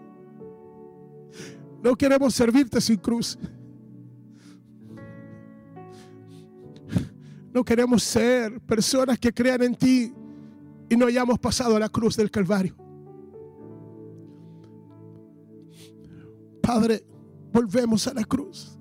No 1.83 1.97
queremos 1.97 2.33
servirte 2.33 2.79
sin 2.79 2.95
cruz. 2.95 3.37
No 7.53 7.63
queremos 7.63 8.03
ser 8.03 8.59
personas 8.61 9.17
que 9.19 9.33
crean 9.33 9.63
en 9.63 9.75
ti 9.75 10.13
y 10.89 10.95
no 10.95 11.07
hayamos 11.07 11.39
pasado 11.39 11.75
a 11.75 11.79
la 11.79 11.89
cruz 11.89 12.15
del 12.15 12.31
Calvario. 12.31 12.75
Padre, 16.61 17.05
volvemos 17.51 18.07
a 18.07 18.13
la 18.13 18.23
cruz. 18.23 18.77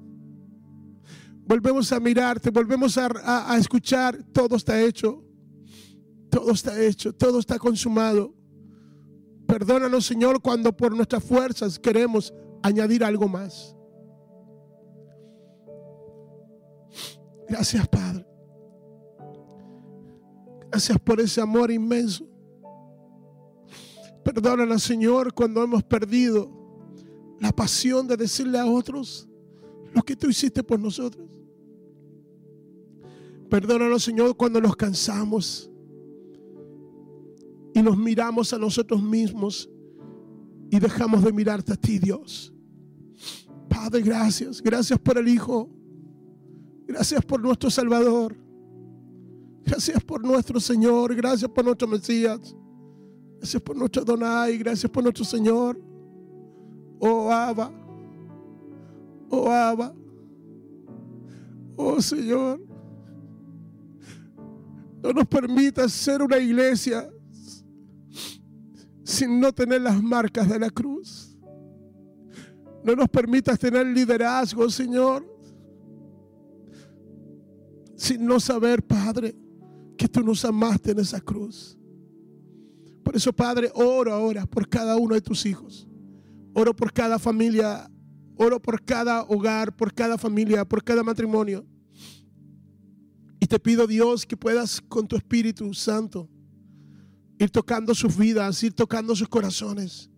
Volvemos 1.46 1.92
a 1.92 2.00
mirarte, 2.00 2.50
volvemos 2.50 2.98
a, 2.98 3.56
escuchar, 3.56 4.20
todo 4.32 4.56
está 4.56 4.80
hecho. 4.82 5.22
Todo 6.28 6.50
está 6.50 6.82
hecho, 6.82 7.14
todo 7.14 7.38
está 7.38 7.58
consumado. 7.58 8.34
Perdónanos, 9.46 10.04
Señor, 10.04 10.42
cuando 10.42 10.76
por 10.76 10.94
nuestras 10.94 11.22
fuerzas 11.22 11.78
queremos 11.78 12.34
añadir 12.62 13.04
algo 13.04 13.28
más. 13.28 13.76
Gracias, 17.48 17.86
Padre. 17.86 18.25
Gracias 20.70 20.98
por 20.98 21.20
ese 21.20 21.40
amor 21.40 21.70
inmenso. 21.70 22.26
Perdónanos, 24.24 24.82
Señor, 24.82 25.32
cuando 25.32 25.62
hemos 25.62 25.82
perdido 25.84 26.50
la 27.40 27.52
pasión 27.52 28.06
de 28.08 28.16
decirle 28.16 28.58
a 28.58 28.66
otros 28.66 29.28
lo 29.94 30.02
que 30.02 30.16
tú 30.16 30.28
hiciste 30.28 30.62
por 30.62 30.80
nosotros. 30.80 31.30
Perdónanos, 33.48 34.02
Señor, 34.02 34.36
cuando 34.36 34.60
nos 34.60 34.74
cansamos 34.74 35.70
y 37.72 37.82
nos 37.82 37.96
miramos 37.96 38.52
a 38.52 38.58
nosotros 38.58 39.02
mismos 39.02 39.70
y 40.70 40.80
dejamos 40.80 41.22
de 41.22 41.32
mirarte 41.32 41.72
a 41.72 41.76
ti, 41.76 41.98
Dios. 41.98 42.52
Padre, 43.68 44.02
gracias. 44.02 44.60
Gracias 44.60 44.98
por 44.98 45.18
el 45.18 45.28
Hijo. 45.28 45.70
Gracias 46.86 47.24
por 47.24 47.40
nuestro 47.40 47.70
Salvador. 47.70 48.36
Gracias 49.66 50.02
por 50.04 50.22
nuestro 50.24 50.60
Señor. 50.60 51.14
Gracias 51.14 51.50
por 51.50 51.64
nuestro 51.64 51.88
Mesías. 51.88 52.56
Gracias 53.38 53.62
por 53.62 53.76
nuestro 53.76 54.04
Donai. 54.04 54.56
Gracias 54.58 54.90
por 54.90 55.02
nuestro 55.02 55.24
Señor. 55.24 55.78
Oh 56.98 57.30
Abba, 57.30 57.70
oh 59.28 59.50
Abba, 59.50 59.94
oh 61.76 62.00
Señor, 62.00 62.60
no 65.02 65.12
nos 65.12 65.26
permitas 65.26 65.92
ser 65.92 66.22
una 66.22 66.38
iglesia 66.38 67.10
sin 69.04 69.38
no 69.38 69.52
tener 69.52 69.82
las 69.82 70.02
marcas 70.02 70.48
de 70.48 70.58
la 70.58 70.70
cruz. 70.70 71.38
No 72.82 72.94
nos 72.94 73.08
permitas 73.08 73.58
tener 73.58 73.84
liderazgo, 73.86 74.70
Señor, 74.70 75.26
sin 77.96 78.24
no 78.24 78.40
saber, 78.40 78.82
Padre, 78.82 79.34
que 79.96 80.08
tú 80.08 80.22
nos 80.22 80.44
amaste 80.44 80.92
en 80.92 81.00
esa 81.00 81.20
cruz. 81.20 81.78
Por 83.02 83.16
eso, 83.16 83.32
Padre, 83.32 83.70
oro 83.74 84.12
ahora 84.12 84.46
por 84.46 84.68
cada 84.68 84.96
uno 84.96 85.14
de 85.14 85.20
tus 85.20 85.46
hijos. 85.46 85.86
Oro 86.54 86.74
por 86.74 86.92
cada 86.92 87.18
familia, 87.18 87.90
oro 88.36 88.60
por 88.60 88.82
cada 88.84 89.22
hogar, 89.24 89.76
por 89.76 89.92
cada 89.92 90.18
familia, 90.18 90.64
por 90.64 90.82
cada 90.82 91.02
matrimonio. 91.02 91.64
Y 93.38 93.46
te 93.46 93.58
pido, 93.58 93.86
Dios, 93.86 94.26
que 94.26 94.36
puedas 94.36 94.80
con 94.80 95.06
tu 95.06 95.16
Espíritu 95.16 95.72
Santo 95.74 96.28
ir 97.38 97.50
tocando 97.50 97.94
sus 97.94 98.16
vidas, 98.16 98.62
ir 98.62 98.72
tocando 98.72 99.14
sus 99.14 99.28
corazones. 99.28 100.10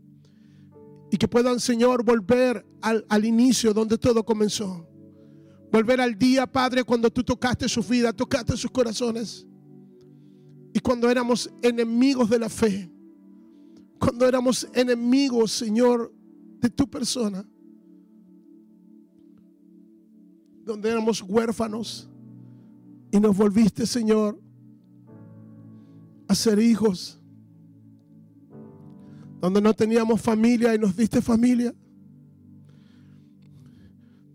Y 1.11 1.17
que 1.17 1.27
puedan, 1.27 1.59
Señor, 1.59 2.05
volver 2.05 2.65
al, 2.81 3.05
al 3.09 3.25
inicio 3.25 3.75
donde 3.75 3.99
todo 3.99 4.25
comenzó. 4.25 4.89
Volver 5.73 6.01
al 6.01 6.17
día, 6.17 6.47
Padre, 6.47 6.85
cuando 6.85 7.11
tú 7.11 7.23
tocaste 7.23 7.69
su 7.69 7.83
vida, 7.83 8.13
tocaste 8.13 8.57
sus 8.57 8.71
corazones. 8.71 9.48
Y 10.79 10.81
cuando 10.81 11.11
éramos 11.11 11.51
enemigos 11.61 12.31
de 12.31 12.39
la 12.39 12.49
fe, 12.49 12.89
cuando 13.99 14.29
éramos 14.29 14.69
enemigos, 14.73 15.51
Señor, 15.51 16.15
de 16.61 16.71
tu 16.71 16.89
persona, 16.89 17.45
donde 20.65 20.89
éramos 20.89 21.21
huérfanos 21.21 22.09
y 23.11 23.19
nos 23.19 23.37
volviste, 23.37 23.87
Señor, 23.87 24.41
a 26.29 26.35
ser 26.37 26.61
hijos, 26.61 27.21
donde 29.41 29.61
no 29.61 29.75
teníamos 29.75 30.21
familia 30.21 30.77
y 30.77 30.79
nos 30.79 30.95
diste 30.95 31.21
familia 31.21 31.75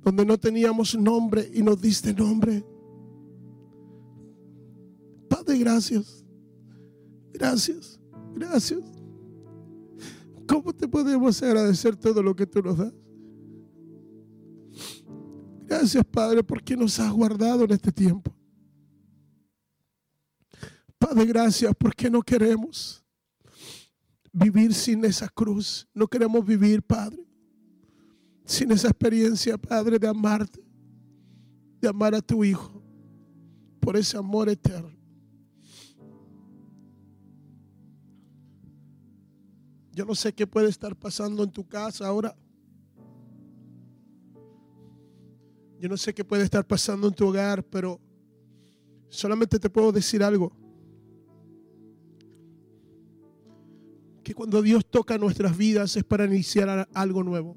donde 0.04 0.26
no 0.26 0.38
teníamos 0.38 0.94
nombre 0.96 1.50
y 1.54 1.62
nos 1.62 1.80
diste 1.80 2.14
nombre. 2.14 2.66
Padre, 5.30 5.58
gracias. 5.60 6.23
Gracias. 7.34 8.00
Gracias. 8.36 8.82
¿Cómo 10.48 10.74
te 10.74 10.88
podemos 10.88 11.42
agradecer 11.42 11.96
todo 11.96 12.22
lo 12.22 12.36
que 12.36 12.46
tú 12.46 12.62
nos 12.62 12.78
das? 12.78 12.94
Gracias, 15.66 16.04
Padre, 16.06 16.44
porque 16.44 16.78
nos 16.78 17.00
has 17.00 17.12
guardado 17.12 17.64
en 17.64 17.72
este 17.72 17.92
tiempo. 17.92 18.34
Padre, 20.98 21.26
gracias 21.26 21.74
porque 21.78 22.10
no 22.10 22.22
queremos 22.22 23.04
vivir 24.32 24.74
sin 24.74 25.04
esa 25.04 25.28
cruz. 25.28 25.88
No 25.94 26.08
queremos 26.08 26.46
vivir, 26.46 26.82
Padre 26.82 27.34
sin 28.46 28.72
esa 28.72 28.90
experiencia, 28.90 29.58
Padre, 29.58 29.98
de 29.98 30.08
amarte, 30.08 30.64
de 31.80 31.88
amar 31.88 32.14
a 32.16 32.22
tu 32.22 32.44
Hijo, 32.44 32.84
por 33.80 33.98
ese 33.98 34.18
amor 34.18 34.50
eterno. 34.50 34.98
Yo 39.94 40.06
no 40.06 40.16
sé 40.16 40.34
qué 40.34 40.48
puede 40.48 40.70
estar 40.70 40.96
pasando 40.96 41.44
en 41.44 41.52
tu 41.52 41.68
casa 41.68 42.08
ahora. 42.08 42.36
Yo 45.80 45.88
no 45.88 45.98
sé 45.98 46.14
qué 46.14 46.26
puede 46.26 46.44
estar 46.44 46.66
pasando 46.66 47.08
en 47.08 47.14
tu 47.14 47.28
hogar, 47.28 47.64
pero 47.64 48.02
solamente 49.10 49.60
te 49.60 49.70
puedo 49.70 49.92
decir 49.92 50.24
algo. 50.24 50.52
Que 54.24 54.34
cuando 54.34 54.64
Dios 54.64 54.84
toca 54.90 55.18
nuestras 55.20 55.56
vidas 55.56 55.96
es 55.96 56.04
para 56.04 56.26
iniciar 56.26 56.90
algo 56.94 57.24
nuevo. 57.24 57.56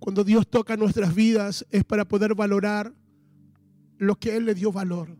Cuando 0.00 0.22
Dios 0.22 0.46
toca 0.46 0.76
nuestras 0.76 1.14
vidas 1.14 1.64
es 1.70 1.84
para 1.84 2.06
poder 2.06 2.34
valorar 2.34 2.92
lo 3.96 4.16
que 4.16 4.36
Él 4.36 4.44
le 4.44 4.54
dio 4.54 4.70
valor. 4.70 5.16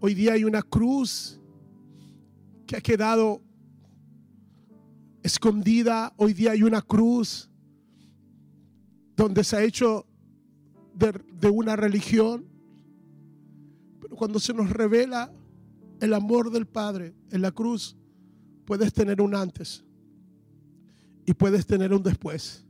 Hoy 0.00 0.14
día 0.14 0.32
hay 0.32 0.44
una 0.44 0.62
cruz 0.62 1.40
que 2.66 2.76
ha 2.76 2.80
quedado 2.80 3.40
escondida. 5.22 6.12
Hoy 6.16 6.32
día 6.32 6.52
hay 6.52 6.62
una 6.62 6.82
cruz 6.82 7.50
donde 9.16 9.44
se 9.44 9.56
ha 9.56 9.62
hecho 9.62 10.06
de, 10.94 11.12
de, 11.40 11.50
una 11.50 11.76
religión. 11.76 12.46
Pero 14.00 14.16
cuando 14.16 14.38
se 14.40 14.54
nos 14.54 14.70
revela 14.70 15.32
el 16.00 16.14
amor 16.14 16.50
del 16.50 16.66
Padre 16.66 17.14
en 17.30 17.42
la 17.42 17.52
cruz, 17.52 17.96
puedes 18.64 18.92
tener 18.92 19.20
un 19.20 19.34
antes 19.34 19.84
y 21.26 21.34
puedes 21.34 21.66
tener 21.66 21.92
un 21.92 22.02
después. 22.02 22.64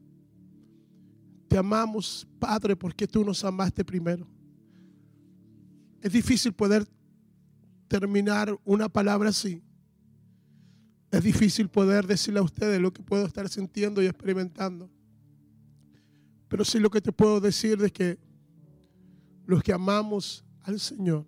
Te 1.48 1.58
amamos, 1.58 2.28
Padre, 2.38 2.76
porque 2.76 3.06
tú 3.06 3.24
nos 3.24 3.44
amaste 3.44 3.84
primero. 3.84 4.26
Es 6.00 6.12
difícil 6.12 6.52
poder 6.52 6.86
terminar 7.88 8.56
una 8.64 8.88
palabra 8.88 9.30
así. 9.30 9.62
Es 11.10 11.24
difícil 11.24 11.68
poder 11.68 12.06
decirle 12.06 12.40
a 12.40 12.42
ustedes 12.42 12.80
lo 12.80 12.92
que 12.92 13.02
puedo 13.02 13.26
estar 13.26 13.48
sintiendo 13.48 14.02
y 14.02 14.06
experimentando. 14.06 14.88
Pero 16.48 16.64
sí 16.64 16.78
lo 16.78 16.90
que 16.90 17.00
te 17.00 17.12
puedo 17.12 17.40
decir 17.40 17.82
es 17.82 17.92
que 17.92 18.18
los 19.46 19.62
que 19.62 19.72
amamos 19.72 20.44
al 20.62 20.78
Señor, 20.78 21.26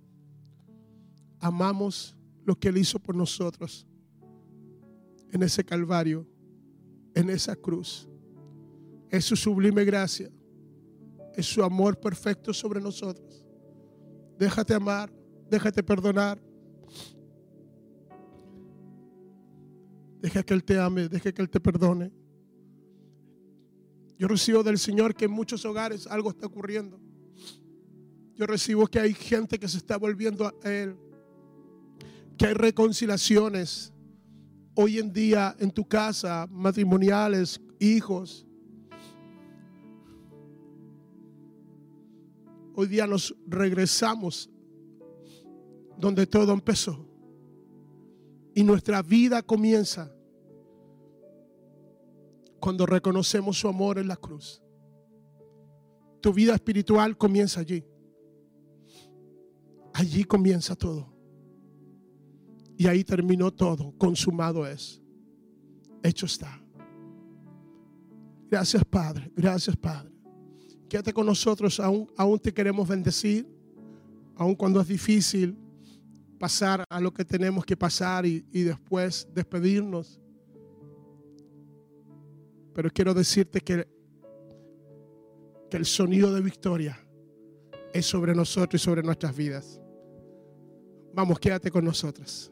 amamos 1.41 2.16
lo 2.45 2.59
que 2.59 2.68
Él 2.68 2.78
hizo 2.78 2.99
por 2.99 3.16
nosotros 3.16 3.87
en 5.33 5.43
ese 5.43 5.64
Calvario, 5.64 6.26
en 7.14 7.30
esa 7.30 7.57
cruz. 7.57 8.09
Es 9.11 9.24
su 9.24 9.37
sublime 9.37 9.85
gracia. 9.85 10.30
Es 11.35 11.47
su 11.47 11.62
amor 11.62 11.99
perfecto 11.99 12.53
sobre 12.53 12.80
nosotros. 12.80 13.45
Déjate 14.39 14.74
amar, 14.74 15.12
déjate 15.49 15.83
perdonar. 15.83 16.43
Deja 20.23 20.45
que 20.45 20.55
Él 20.55 20.62
te 20.62 20.79
ame, 20.79 21.09
deja 21.09 21.33
que 21.33 21.43
Él 21.43 21.51
te 21.51 21.59
perdone. 21.59 22.12
Yo 24.16 24.29
recibo 24.29 24.62
del 24.62 24.79
Señor 24.79 25.16
que 25.16 25.25
en 25.25 25.33
muchos 25.33 25.64
hogares 25.64 26.07
algo 26.07 26.31
está 26.31 26.47
ocurriendo. 26.47 27.01
Yo 28.37 28.47
recibo 28.47 28.87
que 28.87 29.01
hay 29.01 29.14
gente 29.14 29.59
que 29.59 29.66
se 29.66 29.79
está 29.79 29.97
volviendo 29.97 30.47
a 30.47 30.55
Él. 30.70 30.97
Que 32.39 32.47
hay 32.47 32.55
reconciliaciones 32.55 33.93
hoy 34.77 35.01
en 35.01 35.12
día 35.12 35.57
en 35.59 35.73
tu 35.73 35.87
casa, 35.87 36.47
matrimoniales, 36.51 37.61
hijos, 37.81 38.47
hoy 42.75 42.87
día 42.87 43.09
nos 43.09 43.35
regresamos 43.47 44.49
donde 45.99 46.27
todo 46.27 46.53
empezó. 46.53 47.12
Y 48.55 48.65
nuestra 48.65 49.03
vida 49.03 49.43
comienza 49.43 50.15
cuando 52.61 52.87
reconocemos 52.87 53.59
su 53.59 53.69
amor 53.69 53.99
en 53.99 54.09
la 54.09 54.17
cruz. 54.17 54.63
Tu 56.21 56.33
vida 56.33 56.55
espiritual 56.55 57.17
comienza 57.17 57.61
allí. 57.61 57.85
Allí 59.95 60.25
comienza 60.25 60.77
todo. 60.77 61.13
Y 62.77 62.87
ahí 62.87 63.05
terminó 63.05 63.53
todo. 63.53 63.93
Consumado 63.99 64.67
es. 64.67 65.03
Hecho 66.03 66.27
está. 66.27 66.63
Gracias 68.51 68.85
Padre. 68.85 69.31
Gracias 69.35 69.77
Padre. 69.77 70.13
Quédate 70.89 71.13
con 71.15 71.25
nosotros, 71.25 71.81
aún, 71.81 72.07
aún 72.19 72.39
te 72.39 72.53
queremos 72.53 72.87
bendecir, 72.87 73.49
aún 74.37 74.55
cuando 74.55 74.79
es 74.79 74.87
difícil 74.87 75.57
pasar 76.43 76.84
a 76.90 77.01
lo 77.01 77.14
que 77.14 77.24
tenemos 77.24 77.64
que 77.64 77.76
pasar 77.76 78.26
y, 78.26 78.45
y 78.51 78.64
después 78.64 79.28
despedirnos. 79.32 80.20
Pero 82.74 82.90
quiero 82.90 83.14
decirte 83.14 83.61
que, 83.61 83.86
que 85.70 85.76
el 85.76 85.86
sonido 85.86 86.34
de 86.34 86.40
victoria 86.40 86.99
es 87.93 88.07
sobre 88.07 88.34
nosotros 88.34 88.82
y 88.82 88.84
sobre 88.84 89.05
nuestras 89.05 89.36
vidas. 89.36 89.80
Vamos, 91.14 91.38
quédate 91.38 91.70
con 91.70 91.84
nosotros. 91.84 92.51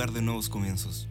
Lugar 0.00 0.14
de 0.14 0.22
nuevos 0.22 0.48
comienzos. 0.48 1.09